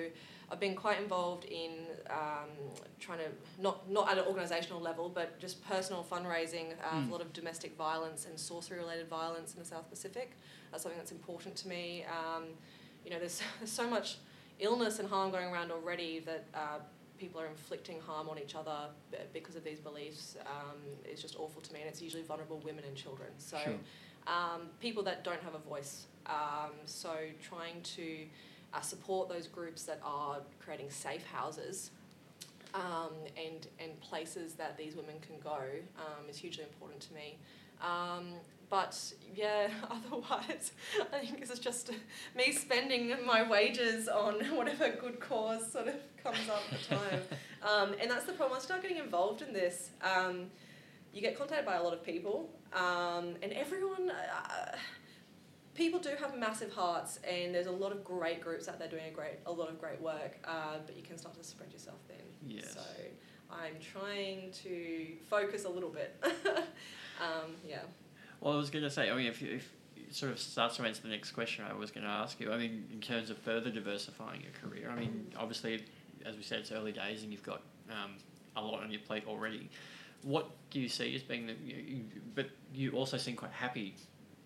I've 0.50 0.60
been 0.60 0.74
quite 0.74 0.98
involved 1.00 1.44
in 1.44 1.72
um, 2.10 2.48
trying 2.98 3.18
to 3.18 3.26
not 3.62 3.90
not 3.90 4.10
at 4.10 4.18
an 4.18 4.24
organisational 4.24 4.80
level, 4.80 5.08
but 5.08 5.38
just 5.38 5.62
personal 5.66 6.04
fundraising 6.10 6.72
uh, 6.82 6.94
Mm. 6.96 7.08
a 7.08 7.12
lot 7.12 7.20
of 7.20 7.32
domestic 7.32 7.76
violence 7.76 8.26
and 8.26 8.38
sorcery-related 8.38 9.08
violence 9.08 9.52
in 9.54 9.58
the 9.60 9.64
South 9.66 9.88
Pacific. 9.90 10.32
That's 10.70 10.82
something 10.82 10.98
that's 10.98 11.12
important 11.12 11.54
to 11.56 11.68
me. 11.68 12.04
Um, 12.04 12.44
you 13.04 13.10
know, 13.10 13.18
there's, 13.18 13.42
there's 13.60 13.70
so 13.72 13.88
much 13.88 14.16
illness 14.58 14.98
and 14.98 15.08
harm 15.08 15.30
going 15.30 15.48
around 15.52 15.70
already 15.70 16.20
that 16.20 16.44
uh, 16.54 16.78
people 17.18 17.40
are 17.40 17.46
inflicting 17.46 18.00
harm 18.00 18.28
on 18.28 18.38
each 18.38 18.54
other 18.54 18.88
because 19.32 19.54
of 19.56 19.64
these 19.64 19.80
beliefs 19.80 20.36
um, 20.46 20.76
is 21.10 21.20
just 21.20 21.36
awful 21.38 21.60
to 21.60 21.72
me, 21.74 21.80
and 21.80 21.88
it's 21.88 22.00
usually 22.00 22.22
vulnerable 22.22 22.58
women 22.64 22.84
and 22.84 22.96
children. 22.96 23.28
So, 23.38 23.58
Sure. 23.58 23.74
um, 24.26 24.62
people 24.80 25.02
that 25.04 25.24
don't 25.24 25.42
have 25.42 25.54
a 25.54 25.58
voice. 25.58 26.06
Um, 26.26 26.72
so, 26.86 27.14
trying 27.42 27.82
to 27.96 28.26
uh, 28.74 28.80
support 28.80 29.28
those 29.28 29.46
groups 29.46 29.84
that 29.84 30.00
are 30.04 30.38
creating 30.60 30.90
safe 30.90 31.24
houses 31.26 31.90
um, 32.74 33.12
and 33.36 33.66
and 33.78 33.98
places 34.00 34.54
that 34.54 34.76
these 34.76 34.94
women 34.94 35.16
can 35.20 35.36
go 35.42 35.58
um, 35.98 36.28
is 36.28 36.36
hugely 36.36 36.64
important 36.64 37.00
to 37.02 37.14
me. 37.14 37.38
Um, 37.82 38.34
but 38.70 39.00
yeah, 39.34 39.68
otherwise, 39.90 40.72
I 41.12 41.18
think 41.18 41.40
this 41.40 41.50
is 41.50 41.58
just 41.58 41.90
me 42.36 42.52
spending 42.52 43.14
my 43.24 43.48
wages 43.48 44.08
on 44.08 44.34
whatever 44.56 44.90
good 44.90 45.20
cause 45.20 45.72
sort 45.72 45.88
of 45.88 45.94
comes 46.22 46.48
up 46.50 46.62
at 46.72 46.80
the 46.80 46.96
time. 46.96 47.20
Um, 47.60 47.96
and 48.00 48.08
that's 48.08 48.24
the 48.24 48.30
problem. 48.34 48.52
Once 48.52 48.62
you 48.62 48.66
start 48.66 48.82
getting 48.82 48.98
involved 48.98 49.42
in 49.42 49.52
this, 49.52 49.90
um, 50.00 50.46
you 51.12 51.20
get 51.20 51.36
contacted 51.36 51.66
by 51.66 51.74
a 51.74 51.82
lot 51.82 51.92
of 51.92 52.04
people, 52.04 52.48
um, 52.72 53.34
and 53.42 53.52
everyone. 53.52 54.12
Uh, 54.12 54.76
people 55.78 56.00
do 56.00 56.10
have 56.18 56.36
massive 56.36 56.72
hearts, 56.72 57.20
and 57.26 57.54
there's 57.54 57.68
a 57.68 57.72
lot 57.72 57.92
of 57.92 58.02
great 58.02 58.40
groups 58.40 58.68
out 58.68 58.80
there 58.80 58.88
doing 58.88 59.04
a 59.08 59.14
great, 59.14 59.38
a 59.46 59.52
lot 59.52 59.70
of 59.70 59.80
great 59.80 60.00
work. 60.02 60.36
Uh, 60.44 60.78
but 60.84 60.96
you 60.96 61.02
can 61.02 61.16
start 61.16 61.36
to 61.36 61.44
spread 61.44 61.72
yourself 61.72 61.98
thin. 62.08 62.16
Yes. 62.44 62.74
So 62.74 62.80
I'm 63.50 63.76
trying 63.80 64.50
to 64.64 65.06
focus 65.30 65.64
a 65.64 65.68
little 65.68 65.88
bit. 65.88 66.20
um, 66.24 67.54
yeah. 67.66 67.82
Well, 68.40 68.54
I 68.54 68.56
was 68.56 68.70
going 68.70 68.84
to 68.84 68.90
say, 68.90 69.08
I 69.08 69.16
mean, 69.16 69.26
if, 69.26 69.40
you, 69.40 69.52
if 69.54 69.72
it 69.96 70.14
sort 70.14 70.32
of 70.32 70.40
starts 70.40 70.76
to 70.76 70.82
answer 70.82 71.02
the 71.02 71.08
next 71.08 71.30
question 71.30 71.64
I 71.68 71.72
was 71.72 71.92
going 71.92 72.04
to 72.04 72.10
ask 72.10 72.40
you, 72.40 72.52
I 72.52 72.58
mean, 72.58 72.84
in 72.92 73.00
terms 73.00 73.30
of 73.30 73.38
further 73.38 73.70
diversifying 73.70 74.42
your 74.42 74.52
career, 74.60 74.90
I 74.90 74.98
mean, 74.98 75.28
obviously, 75.38 75.84
as 76.26 76.36
we 76.36 76.42
said, 76.42 76.58
it's 76.58 76.72
early 76.72 76.92
days 76.92 77.22
and 77.22 77.30
you've 77.30 77.44
got 77.44 77.62
um, 77.88 78.16
a 78.56 78.60
lot 78.60 78.82
on 78.82 78.90
your 78.90 79.00
plate 79.02 79.24
already. 79.28 79.70
What 80.22 80.50
do 80.70 80.80
you 80.80 80.88
see 80.88 81.14
as 81.14 81.22
being 81.22 81.46
the, 81.46 81.54
you, 81.64 82.04
but 82.34 82.50
you 82.74 82.90
also 82.92 83.16
seem 83.16 83.36
quite 83.36 83.52
happy, 83.52 83.94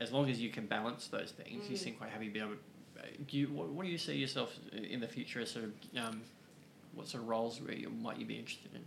as 0.02 0.12
long 0.12 0.28
as 0.28 0.40
you 0.40 0.50
can 0.50 0.66
balance 0.66 1.06
those 1.06 1.30
things, 1.30 1.68
you 1.70 1.76
Mm. 1.76 1.80
seem 1.80 1.94
quite 1.94 2.10
happy 2.10 2.26
to 2.26 2.32
be 2.32 2.40
able 2.40 2.56
to, 2.56 3.22
do 3.28 3.38
you, 3.38 3.46
what, 3.48 3.68
what 3.68 3.84
do 3.86 3.90
you 3.90 3.98
see 3.98 4.16
yourself 4.16 4.58
in 4.72 5.00
the 5.00 5.08
future 5.08 5.40
as 5.40 5.50
sort 5.50 5.66
of, 5.66 5.72
um, 5.96 6.22
what 6.94 7.06
sort 7.08 7.22
of 7.22 7.28
roles 7.28 7.60
where 7.60 7.74
you, 7.74 7.88
might 7.88 8.18
you 8.18 8.26
be 8.26 8.38
interested 8.38 8.74
in? 8.74 8.84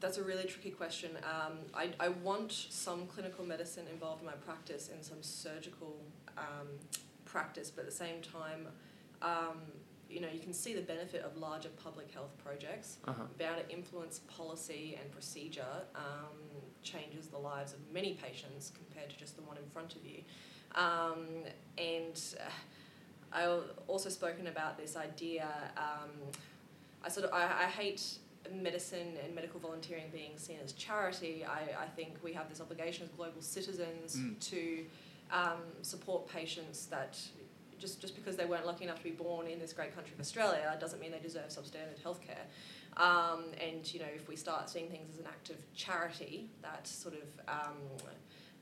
That's 0.00 0.16
a 0.16 0.24
really 0.24 0.44
tricky 0.44 0.70
question. 0.70 1.10
Um, 1.18 1.58
I, 1.74 1.90
I 2.00 2.08
want 2.08 2.52
some 2.52 3.06
clinical 3.06 3.44
medicine 3.44 3.86
involved 3.92 4.22
in 4.22 4.26
my 4.26 4.32
practice 4.32 4.88
and 4.92 5.04
some 5.04 5.22
surgical 5.22 6.00
um, 6.38 6.68
practice, 7.26 7.70
but 7.70 7.82
at 7.82 7.90
the 7.90 7.96
same 7.96 8.22
time, 8.22 8.66
um, 9.20 9.58
you 10.08 10.20
know, 10.20 10.28
you 10.32 10.40
can 10.40 10.54
see 10.54 10.74
the 10.74 10.80
benefit 10.80 11.22
of 11.22 11.36
larger 11.36 11.68
public 11.84 12.10
health 12.12 12.32
projects. 12.42 12.96
Uh-huh. 13.06 13.24
Be 13.38 13.44
able 13.44 13.62
to 13.62 13.70
influence 13.70 14.20
policy 14.20 14.98
and 15.00 15.12
procedure 15.12 15.84
um, 15.94 16.49
changes 16.82 17.26
the 17.26 17.38
lives 17.38 17.72
of 17.72 17.78
many 17.92 18.14
patients 18.14 18.72
compared 18.74 19.10
to 19.10 19.16
just 19.16 19.36
the 19.36 19.42
one 19.42 19.56
in 19.56 19.68
front 19.70 19.94
of 19.96 20.04
you. 20.04 20.20
Um, 20.74 21.26
and 21.78 22.20
uh, 22.40 22.50
I 23.32 23.58
also 23.86 24.08
spoken 24.08 24.46
about 24.46 24.78
this 24.78 24.96
idea. 24.96 25.48
Um, 25.76 26.10
I 27.04 27.08
sort 27.08 27.26
of 27.26 27.32
I, 27.32 27.42
I 27.44 27.66
hate 27.66 28.02
medicine 28.52 29.14
and 29.24 29.34
medical 29.34 29.60
volunteering 29.60 30.04
being 30.12 30.32
seen 30.36 30.56
as 30.64 30.72
charity. 30.72 31.44
I, 31.44 31.82
I 31.84 31.86
think 31.96 32.16
we 32.22 32.32
have 32.32 32.48
this 32.48 32.60
obligation 32.60 33.04
as 33.04 33.10
global 33.10 33.42
citizens 33.42 34.16
Mm. 34.16 34.40
to 34.50 34.84
um, 35.32 35.60
support 35.82 36.26
patients 36.28 36.86
that 36.86 37.18
just, 37.78 38.00
just 38.00 38.14
because 38.16 38.36
they 38.36 38.44
weren't 38.46 38.66
lucky 38.66 38.84
enough 38.84 38.98
to 38.98 39.04
be 39.04 39.10
born 39.10 39.46
in 39.46 39.58
this 39.58 39.72
great 39.72 39.94
country 39.94 40.12
of 40.14 40.20
Australia 40.20 40.76
doesn't 40.80 41.00
mean 41.00 41.12
they 41.12 41.18
deserve 41.20 41.48
substandard 41.48 41.98
healthcare. 42.04 42.44
Um, 42.96 43.44
and 43.60 43.92
you 43.92 44.00
know, 44.00 44.06
if 44.14 44.28
we 44.28 44.36
start 44.36 44.68
seeing 44.68 44.88
things 44.88 45.08
as 45.12 45.18
an 45.18 45.26
act 45.26 45.50
of 45.50 45.56
charity, 45.74 46.50
that 46.62 46.86
sort 46.86 47.14
of 47.14 47.28
um, 47.48 47.76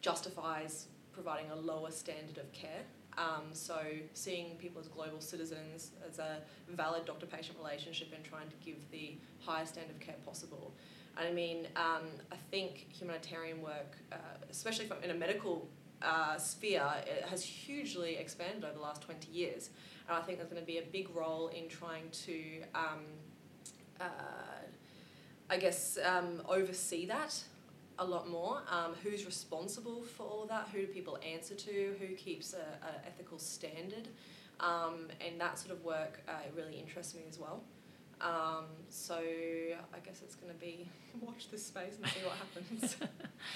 justifies 0.01 0.87
providing 1.13 1.51
a 1.51 1.57
lower 1.57 1.91
standard 1.91 2.39
of 2.39 2.53
care. 2.53 2.83
Um, 3.17 3.47
so 3.53 3.81
seeing 4.15 4.57
people 4.59 4.81
as 4.81 4.87
global 4.87 5.21
citizens, 5.21 5.91
as 6.09 6.21
a 6.21 6.39
valid 6.69 7.05
doctor-patient 7.05 7.59
relationship, 7.59 8.13
and 8.15 8.25
trying 8.25 8.49
to 8.49 8.57
give 8.65 8.89
the 8.93 9.17
highest 9.41 9.75
standard 9.75 9.97
of 9.97 10.01
care 10.01 10.15
possible. 10.25 10.73
I 11.17 11.33
mean, 11.33 11.67
um, 11.75 12.05
I 12.31 12.37
think 12.53 12.87
humanitarian 12.93 13.61
work, 13.61 13.97
uh, 14.13 14.17
especially 14.51 14.87
from, 14.87 14.99
in 15.03 15.11
a 15.11 15.15
medical 15.15 15.69
uh, 16.01 16.37
sphere, 16.37 16.89
has 17.29 17.43
hugely 17.43 18.17
expanded 18.17 18.63
over 18.63 18.75
the 18.75 18.81
last 18.81 19.03
20 19.03 19.33
years. 19.33 19.71
And 20.09 20.17
I 20.17 20.21
think 20.23 20.39
there's 20.39 20.51
going 20.51 20.63
to 20.63 20.67
be 20.67 20.79
a 20.79 20.83
big 20.83 21.09
role 21.15 21.49
in 21.49 21.69
trying 21.69 22.09
to, 22.11 22.63
um, 22.77 23.05
uh, 24.01 24.05
I 25.51 25.57
guess, 25.57 25.99
um, 26.05 26.43
oversee 26.49 27.07
that 27.07 27.43
a 27.99 28.05
lot 28.05 28.29
more. 28.29 28.63
Um, 28.71 28.95
who's 29.03 29.25
responsible 29.27 30.03
for 30.03 30.25
all 30.25 30.43
of 30.43 30.49
that? 30.51 30.69
Who 30.73 30.81
do 30.81 30.87
people 30.87 31.19
answer 31.27 31.55
to? 31.55 31.95
Who 31.99 32.15
keeps 32.15 32.55
a, 32.55 32.59
a 32.87 33.07
ethical 33.07 33.39
standard? 33.39 34.09
Um, 34.61 35.09
and 35.25 35.41
that 35.41 35.59
sort 35.59 35.73
of 35.73 35.85
work 35.85 36.21
uh, 36.29 36.33
really 36.57 36.79
interests 36.79 37.15
me 37.15 37.23
as 37.29 37.39
well. 37.39 37.63
Um, 38.21 38.65
so 38.91 39.15
I 39.17 39.99
guess 40.05 40.23
it's 40.23 40.35
going 40.35 40.53
to 40.53 40.59
be 40.59 40.89
watch 41.21 41.51
this 41.51 41.65
space 41.65 41.95
and 42.03 42.11
see 42.11 42.21
what 42.25 42.35
happens. 42.35 42.97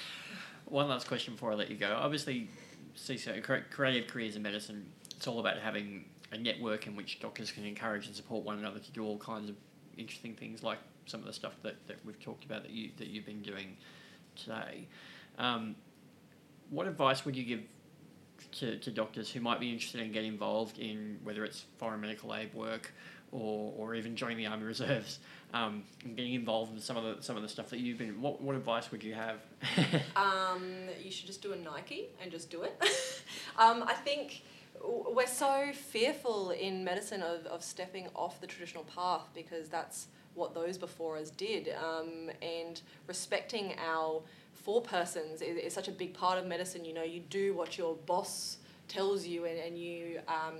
One 0.65 0.87
last 0.87 1.07
question 1.07 1.33
before 1.33 1.51
I 1.51 1.55
let 1.55 1.69
you 1.69 1.75
go. 1.75 1.97
Obviously, 1.99 2.49
CCIM, 2.97 3.43
Creative 3.69 4.07
Careers 4.07 4.35
in 4.35 4.41
Medicine, 4.41 4.85
it's 5.15 5.27
all 5.27 5.39
about 5.39 5.57
having 5.57 6.05
a 6.31 6.37
network 6.37 6.87
in 6.87 6.95
which 6.95 7.19
doctors 7.19 7.51
can 7.51 7.65
encourage 7.65 8.07
and 8.07 8.15
support 8.15 8.43
one 8.43 8.57
another 8.57 8.79
to 8.79 8.91
do 8.91 9.03
all 9.03 9.17
kinds 9.17 9.49
of 9.49 9.55
interesting 9.97 10.33
things, 10.33 10.63
like 10.63 10.79
some 11.05 11.19
of 11.19 11.25
the 11.25 11.33
stuff 11.33 11.53
that, 11.63 11.75
that 11.87 11.97
we've 12.05 12.19
talked 12.19 12.45
about 12.45 12.63
that 12.63 12.71
you 12.71 12.91
that 12.97 13.07
you've 13.07 13.25
been 13.25 13.41
doing 13.41 13.77
today. 14.35 14.87
Um, 15.37 15.75
what 16.69 16.87
advice 16.87 17.25
would 17.25 17.35
you 17.35 17.43
give 17.43 17.61
to, 18.51 18.77
to 18.77 18.91
doctors 18.91 19.31
who 19.31 19.39
might 19.39 19.59
be 19.59 19.71
interested 19.71 20.01
in 20.01 20.11
getting 20.11 20.31
involved 20.31 20.79
in 20.79 21.19
whether 21.23 21.43
it's 21.45 21.65
foreign 21.77 22.01
medical 22.01 22.35
aid 22.35 22.53
work 22.53 22.93
or, 23.31 23.73
or 23.77 23.95
even 23.95 24.15
joining 24.15 24.37
the 24.37 24.45
Army 24.45 24.63
Reserves 24.65 25.19
um, 25.53 25.83
and 26.03 26.15
getting 26.15 26.33
involved 26.33 26.73
in 26.73 26.79
some 26.79 26.97
of 26.97 27.03
the 27.03 27.23
some 27.23 27.35
of 27.35 27.43
the 27.43 27.49
stuff 27.49 27.69
that 27.69 27.79
you've 27.79 27.97
been? 27.97 28.21
What, 28.21 28.41
what 28.41 28.55
advice 28.55 28.91
would 28.91 29.03
you 29.03 29.13
have? 29.13 29.37
um, 30.15 30.63
you 31.01 31.11
should 31.11 31.27
just 31.27 31.41
do 31.41 31.53
a 31.53 31.55
Nike 31.55 32.07
and 32.21 32.31
just 32.31 32.49
do 32.49 32.63
it. 32.63 32.75
um, 33.57 33.83
I 33.83 33.93
think 33.93 34.41
we're 34.83 35.27
so 35.27 35.71
fearful 35.73 36.51
in 36.51 36.83
medicine 36.83 37.21
of, 37.21 37.45
of 37.45 37.63
stepping 37.63 38.07
off 38.15 38.41
the 38.41 38.47
traditional 38.47 38.83
path 38.83 39.27
because 39.33 39.69
that's 39.69 40.07
what 40.33 40.53
those 40.53 40.77
before 40.77 41.17
us 41.17 41.29
did. 41.29 41.69
Um, 41.69 42.29
and 42.41 42.81
respecting 43.07 43.75
our 43.85 44.21
four 44.53 44.81
persons 44.81 45.41
is, 45.41 45.57
is 45.57 45.73
such 45.73 45.87
a 45.87 45.91
big 45.91 46.13
part 46.13 46.37
of 46.37 46.45
medicine. 46.45 46.83
You 46.85 46.93
know, 46.93 47.03
you 47.03 47.21
do 47.21 47.53
what 47.53 47.77
your 47.77 47.95
boss 48.05 48.57
tells 48.87 49.25
you 49.25 49.45
and, 49.45 49.57
and 49.57 49.77
you 49.77 50.19
um, 50.27 50.55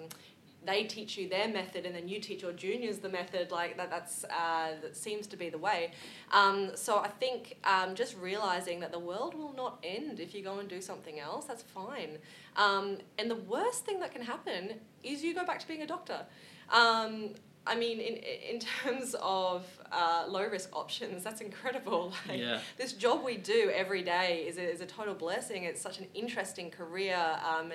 they 0.66 0.84
teach 0.84 1.18
you 1.18 1.28
their 1.28 1.48
method 1.48 1.86
and 1.86 1.96
then 1.96 2.08
you 2.08 2.20
teach 2.20 2.42
your 2.42 2.54
juniors 2.54 3.00
the 3.00 3.10
method 3.10 3.52
like 3.52 3.78
that 3.78 3.90
that's 3.90 4.24
uh, 4.26 4.72
that 4.82 4.96
seems 4.96 5.28
to 5.28 5.38
be 5.38 5.50
the 5.50 5.58
way 5.58 5.92
um, 6.32 6.72
so 6.76 7.00
i 7.00 7.08
think 7.08 7.58
um, 7.64 7.96
just 7.96 8.18
realizing 8.18 8.80
that 8.80 8.92
the 8.92 9.00
world 9.00 9.34
will 9.36 9.54
not 9.54 9.78
end 9.84 10.20
if 10.20 10.34
you 10.34 10.44
go 10.44 10.60
and 10.60 10.70
do 10.70 10.82
something 10.82 11.20
else 11.20 11.46
that's 11.46 11.64
fine 11.64 12.18
um, 12.58 12.98
and 13.18 13.30
the 13.30 13.36
worst 13.36 13.86
thing 13.86 14.00
that 14.00 14.12
can 14.12 14.22
happen 14.22 14.74
is 15.04 15.24
you 15.24 15.34
go 15.34 15.46
back 15.46 15.60
to 15.60 15.68
being 15.68 15.82
a 15.82 15.88
doctor 15.88 16.26
um, 16.72 17.32
I 17.66 17.76
mean, 17.76 18.00
in 18.00 18.16
in 18.16 18.60
terms 18.60 19.16
of 19.22 19.66
uh, 19.92 20.26
low 20.28 20.46
risk 20.48 20.76
options, 20.76 21.24
that's 21.24 21.42
incredible. 21.42 22.14
Like, 22.28 22.40
Yeah. 22.40 22.60
This 22.78 22.94
job 22.94 23.24
we 23.24 23.38
do 23.38 23.72
every 23.74 24.02
day 24.02 24.46
is 24.48 24.58
a, 24.58 24.64
is 24.64 24.82
a 24.82 24.86
total 24.86 25.14
blessing. 25.14 25.64
It's 25.64 25.82
such 25.82 26.00
an 26.00 26.08
interesting 26.14 26.70
career, 26.70 27.18
um, 27.46 27.72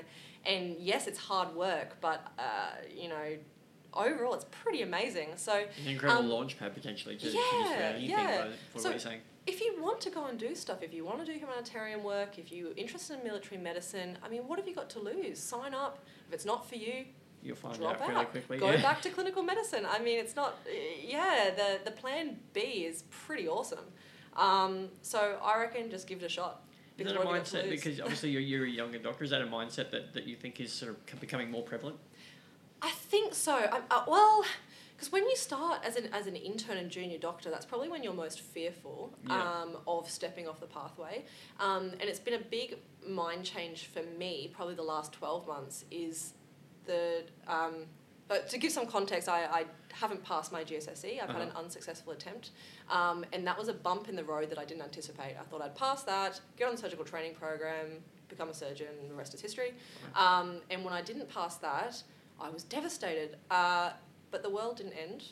and 0.49 0.77
yes, 0.81 1.07
it's 1.07 1.19
hard 1.19 1.55
work, 1.55 1.97
but 2.01 2.21
uh, 2.39 2.71
you 2.93 3.09
know, 3.09 3.37
overall, 3.95 4.35
it's 4.35 4.47
pretty 4.63 4.83
amazing. 4.83 5.29
So 5.37 5.53
An 5.85 5.89
incredible 5.89 6.23
Um, 6.25 6.29
launch 6.31 6.59
pad 6.59 6.75
potentially 6.75 7.17
to, 7.17 7.31
to 7.31 7.37
yeah, 7.37 7.93
anything 7.95 8.11
yeah. 8.11 8.45
So- 8.75 8.83
what 8.85 8.91
you're 8.93 8.99
saying. 8.99 9.21
if 9.47 9.61
you 9.61 9.81
want 9.81 10.01
to 10.03 10.11
go 10.11 10.27
and 10.27 10.39
do 10.39 10.55
stuff, 10.55 10.83
if 10.83 10.93
you 10.93 11.05
want 11.05 11.19
to 11.25 11.27
do 11.31 11.39
humanitarian 11.39 12.03
work, 12.03 12.39
if 12.39 12.51
you're 12.53 12.73
interested 12.77 13.19
in 13.19 13.25
military 13.25 13.61
medicine, 13.61 14.19
I 14.25 14.29
mean, 14.29 14.43
what 14.49 14.59
have 14.59 14.67
you 14.69 14.75
got 14.75 14.91
to 14.91 15.01
lose? 15.01 15.39
Sign 15.39 15.75
up. 15.75 15.95
If 16.29 16.35
it's 16.35 16.45
not 16.45 16.69
for 16.69 16.77
you, 16.77 17.05
You'll 17.43 17.55
find 17.57 17.77
drop 17.79 18.01
out 18.01 18.11
out. 18.15 18.31
quickly. 18.33 18.59
Go 18.59 18.71
yeah. 18.71 18.83
back 18.83 19.01
to 19.03 19.11
clinical 19.11 19.43
medicine. 19.45 19.85
I 19.89 20.01
mean, 20.01 20.19
it's 20.19 20.35
not. 20.35 20.59
Yeah, 21.05 21.51
the 21.61 21.79
the 21.85 21.93
plan 21.93 22.39
B 22.53 22.61
is 22.91 23.05
pretty 23.11 23.47
awesome. 23.49 23.87
Um, 24.37 24.89
so 25.03 25.39
I 25.43 25.59
reckon 25.61 25.89
just 25.91 26.07
give 26.09 26.19
it 26.23 26.27
a 26.27 26.29
shot. 26.29 26.63
Is 26.99 27.07
that 27.07 27.17
a 27.17 27.25
what 27.25 27.37
have 27.37 27.47
you 27.47 27.53
got 27.53 27.63
to 27.63 27.69
mindset? 27.69 27.71
Because 27.71 28.01
obviously 28.01 28.31
you're, 28.31 28.43
you're 28.43 28.67
a 28.67 28.71
younger 28.71 28.99
doctor. 28.99 29.25
Is 29.25 29.31
that 29.31 29.43
a 29.43 29.47
mindset 29.47 29.91
that, 29.93 30.15
that 30.15 30.27
you 30.27 30.37
think 30.37 30.61
is 30.61 30.73
sort 30.73 30.93
of 30.93 31.21
becoming 31.21 31.51
more 31.51 31.63
prevalent? 31.63 31.97
I 32.83 32.91
think 32.91 33.35
so. 33.35 33.55
I, 33.55 33.81
uh, 33.91 34.05
well, 34.07 34.45
because 34.97 35.13
when 35.13 35.25
you 35.25 35.37
start 35.37 35.81
as 35.85 35.97
an, 35.97 36.09
as 36.13 36.27
an 36.27 36.35
intern 36.35 36.77
and 36.77 36.91
junior 36.91 37.19
doctor, 37.19 37.51
that's 37.51 37.65
probably 37.65 37.89
when 37.89 38.03
you're 38.03 38.13
most 38.13 38.41
fearful 38.41 39.15
Yeah. 39.29 39.41
um, 39.41 39.77
of 39.87 40.11
stepping 40.11 40.49
off 40.49 40.59
the 40.61 40.67
pathway. 40.67 41.25
Um, 41.61 41.91
and 42.01 42.03
it's 42.03 42.19
been 42.19 42.35
a 42.35 42.45
big 42.45 42.79
mind 43.07 43.45
change 43.45 43.87
for 43.87 44.03
me, 44.19 44.51
probably 44.53 44.75
the 44.75 44.83
last 44.83 45.13
12 45.13 45.47
months, 45.47 45.85
is 45.91 46.35
the. 46.85 47.23
Um, 47.47 47.87
but 48.27 48.49
to 48.51 48.59
give 48.59 48.73
some 48.73 48.87
context, 48.87 49.29
I, 49.29 49.45
I 49.45 49.65
haven't 50.01 50.23
passed 50.25 50.53
my 50.53 50.63
GSSE. 50.63 51.23
I've 51.23 51.31
had 51.31 51.43
an 51.43 51.51
unsuccessful 51.57 52.13
attempt. 52.13 52.51
Um, 52.91 53.25
and 53.33 53.47
that 53.47 53.59
was 53.59 53.69
a 53.69 53.73
bump 53.73 54.09
in 54.09 54.17
the 54.17 54.25
road 54.25 54.49
that 54.51 54.59
I 54.59 54.65
didn't 54.65 54.83
anticipate. 54.83 55.35
I 55.39 55.43
thought 55.45 55.61
I'd 55.63 55.75
pass 55.75 56.03
that, 56.05 56.41
get 56.57 56.69
on 56.69 56.75
the 56.75 56.81
surgical 56.81 57.05
training 57.05 57.35
program, 57.35 58.03
become 58.29 58.49
a 58.49 58.55
surgeon, 58.55 58.89
and 59.01 59.11
the 59.11 59.15
rest 59.15 59.35
is 59.35 59.41
history. 59.41 59.75
Um, 60.15 60.61
and 60.71 60.85
when 60.85 60.95
I 60.95 61.03
didn't 61.03 61.29
pass 61.29 61.57
that, 61.57 62.03
I 62.41 62.51
was 62.51 62.63
devastated. 62.63 63.37
Uh, 63.51 63.91
but 64.31 64.43
the 64.43 64.51
world 64.51 64.77
didn't 64.77 64.93
end. 64.93 65.25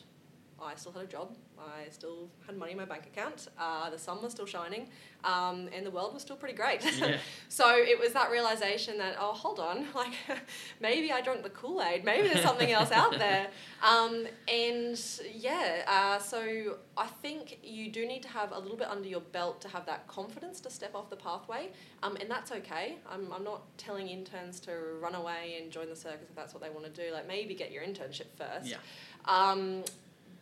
I 0.61 0.75
still 0.75 0.91
had 0.91 1.03
a 1.03 1.07
job. 1.07 1.35
I 1.59 1.89
still 1.89 2.29
had 2.45 2.57
money 2.57 2.71
in 2.71 2.77
my 2.77 2.85
bank 2.85 3.05
account. 3.05 3.47
Uh, 3.59 3.89
the 3.89 3.97
sun 3.97 4.21
was 4.21 4.31
still 4.31 4.45
shining, 4.45 4.87
um, 5.23 5.69
and 5.75 5.85
the 5.85 5.91
world 5.91 6.13
was 6.13 6.21
still 6.21 6.35
pretty 6.35 6.55
great. 6.55 6.81
Yeah. 6.97 7.17
so 7.47 7.75
it 7.75 7.99
was 7.99 8.13
that 8.13 8.31
realization 8.31 8.97
that 8.97 9.15
oh, 9.19 9.33
hold 9.33 9.59
on, 9.59 9.85
like 9.95 10.13
maybe 10.81 11.11
I 11.11 11.21
drank 11.21 11.43
the 11.43 11.49
Kool 11.49 11.81
Aid. 11.81 12.03
Maybe 12.03 12.27
there's 12.27 12.43
something 12.43 12.71
else 12.71 12.91
out 12.91 13.17
there. 13.17 13.47
Um, 13.83 14.25
and 14.47 14.99
yeah, 15.33 15.83
uh, 15.87 16.19
so 16.19 16.77
I 16.97 17.07
think 17.21 17.59
you 17.63 17.91
do 17.91 18.07
need 18.07 18.23
to 18.23 18.29
have 18.29 18.51
a 18.51 18.59
little 18.59 18.77
bit 18.77 18.87
under 18.87 19.07
your 19.07 19.21
belt 19.21 19.61
to 19.61 19.67
have 19.67 19.85
that 19.85 20.07
confidence 20.07 20.59
to 20.61 20.69
step 20.71 20.95
off 20.95 21.09
the 21.09 21.15
pathway, 21.15 21.69
um, 22.01 22.17
and 22.19 22.29
that's 22.29 22.51
okay. 22.51 22.97
I'm, 23.09 23.31
I'm 23.31 23.43
not 23.43 23.61
telling 23.77 24.07
interns 24.07 24.59
to 24.61 24.71
run 24.99 25.13
away 25.15 25.59
and 25.61 25.71
join 25.71 25.89
the 25.89 25.95
circus 25.95 26.27
if 26.29 26.35
that's 26.35 26.53
what 26.53 26.63
they 26.63 26.69
want 26.69 26.85
to 26.85 27.05
do. 27.05 27.13
Like 27.13 27.27
maybe 27.27 27.53
get 27.53 27.71
your 27.71 27.83
internship 27.83 28.27
first. 28.37 28.65
Yeah. 28.67 28.77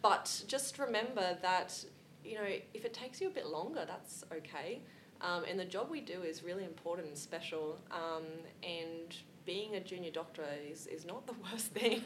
But 0.01 0.43
just 0.47 0.77
remember 0.79 1.37
that, 1.41 1.83
you 2.23 2.35
know, 2.35 2.45
if 2.73 2.85
it 2.85 2.93
takes 2.93 3.21
you 3.21 3.27
a 3.27 3.31
bit 3.31 3.47
longer, 3.47 3.85
that's 3.87 4.23
okay. 4.31 4.81
Um, 5.21 5.43
and 5.49 5.59
the 5.59 5.65
job 5.65 5.89
we 5.89 6.01
do 6.01 6.23
is 6.23 6.43
really 6.43 6.63
important 6.63 7.07
and 7.07 7.17
special. 7.17 7.79
Um, 7.91 8.23
and 8.63 9.15
being 9.45 9.75
a 9.75 9.79
junior 9.79 10.11
doctor 10.11 10.43
is, 10.69 10.87
is 10.87 11.05
not 11.05 11.25
the 11.27 11.33
worst 11.51 11.67
thing. 11.67 12.01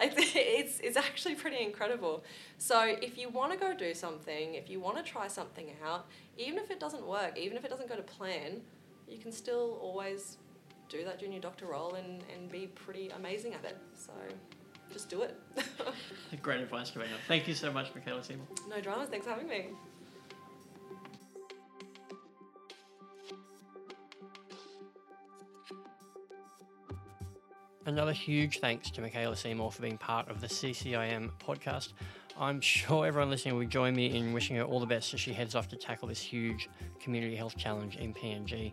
it's, 0.00 0.80
it's 0.80 0.96
actually 0.96 1.34
pretty 1.34 1.62
incredible. 1.62 2.24
So 2.58 2.80
if 2.82 3.18
you 3.18 3.28
want 3.28 3.52
to 3.52 3.58
go 3.58 3.74
do 3.74 3.94
something, 3.94 4.54
if 4.54 4.70
you 4.70 4.80
want 4.80 4.96
to 4.96 5.02
try 5.02 5.28
something 5.28 5.72
out, 5.84 6.06
even 6.38 6.58
if 6.58 6.70
it 6.70 6.80
doesn't 6.80 7.06
work, 7.06 7.36
even 7.38 7.56
if 7.56 7.64
it 7.64 7.68
doesn't 7.68 7.88
go 7.88 7.96
to 7.96 8.02
plan, 8.02 8.60
you 9.08 9.18
can 9.18 9.32
still 9.32 9.78
always 9.82 10.38
do 10.88 11.04
that 11.04 11.18
junior 11.18 11.40
doctor 11.40 11.66
role 11.66 11.94
and, 11.94 12.22
and 12.32 12.50
be 12.50 12.66
pretty 12.66 13.08
amazing 13.10 13.54
at 13.54 13.64
it. 13.64 13.78
So 13.94 14.12
just 14.92 15.08
do 15.08 15.22
it. 15.22 15.38
Great 16.42 16.60
advice, 16.60 16.90
Karina. 16.90 17.12
Thank 17.28 17.48
you 17.48 17.54
so 17.54 17.72
much, 17.72 17.92
Mikaela 17.94 18.24
Seymour. 18.24 18.46
no 18.68 18.80
dramas. 18.80 19.08
Thanks 19.08 19.26
for 19.26 19.32
having 19.32 19.48
me. 19.48 19.68
Another 27.84 28.12
huge 28.12 28.60
thanks 28.60 28.90
to 28.92 29.00
Mikaela 29.00 29.36
Seymour 29.36 29.72
for 29.72 29.82
being 29.82 29.98
part 29.98 30.28
of 30.28 30.40
the 30.40 30.46
CCIM 30.46 31.30
podcast. 31.44 31.94
I'm 32.38 32.60
sure 32.60 33.06
everyone 33.06 33.28
listening 33.30 33.56
will 33.56 33.66
join 33.66 33.94
me 33.94 34.16
in 34.16 34.32
wishing 34.32 34.56
her 34.56 34.62
all 34.62 34.78
the 34.78 34.86
best 34.86 35.12
as 35.14 35.20
she 35.20 35.32
heads 35.32 35.54
off 35.54 35.68
to 35.68 35.76
tackle 35.76 36.08
this 36.08 36.20
huge 36.20 36.68
community 37.00 37.34
health 37.34 37.56
challenge 37.56 37.96
in 37.96 38.14
PNG. 38.14 38.72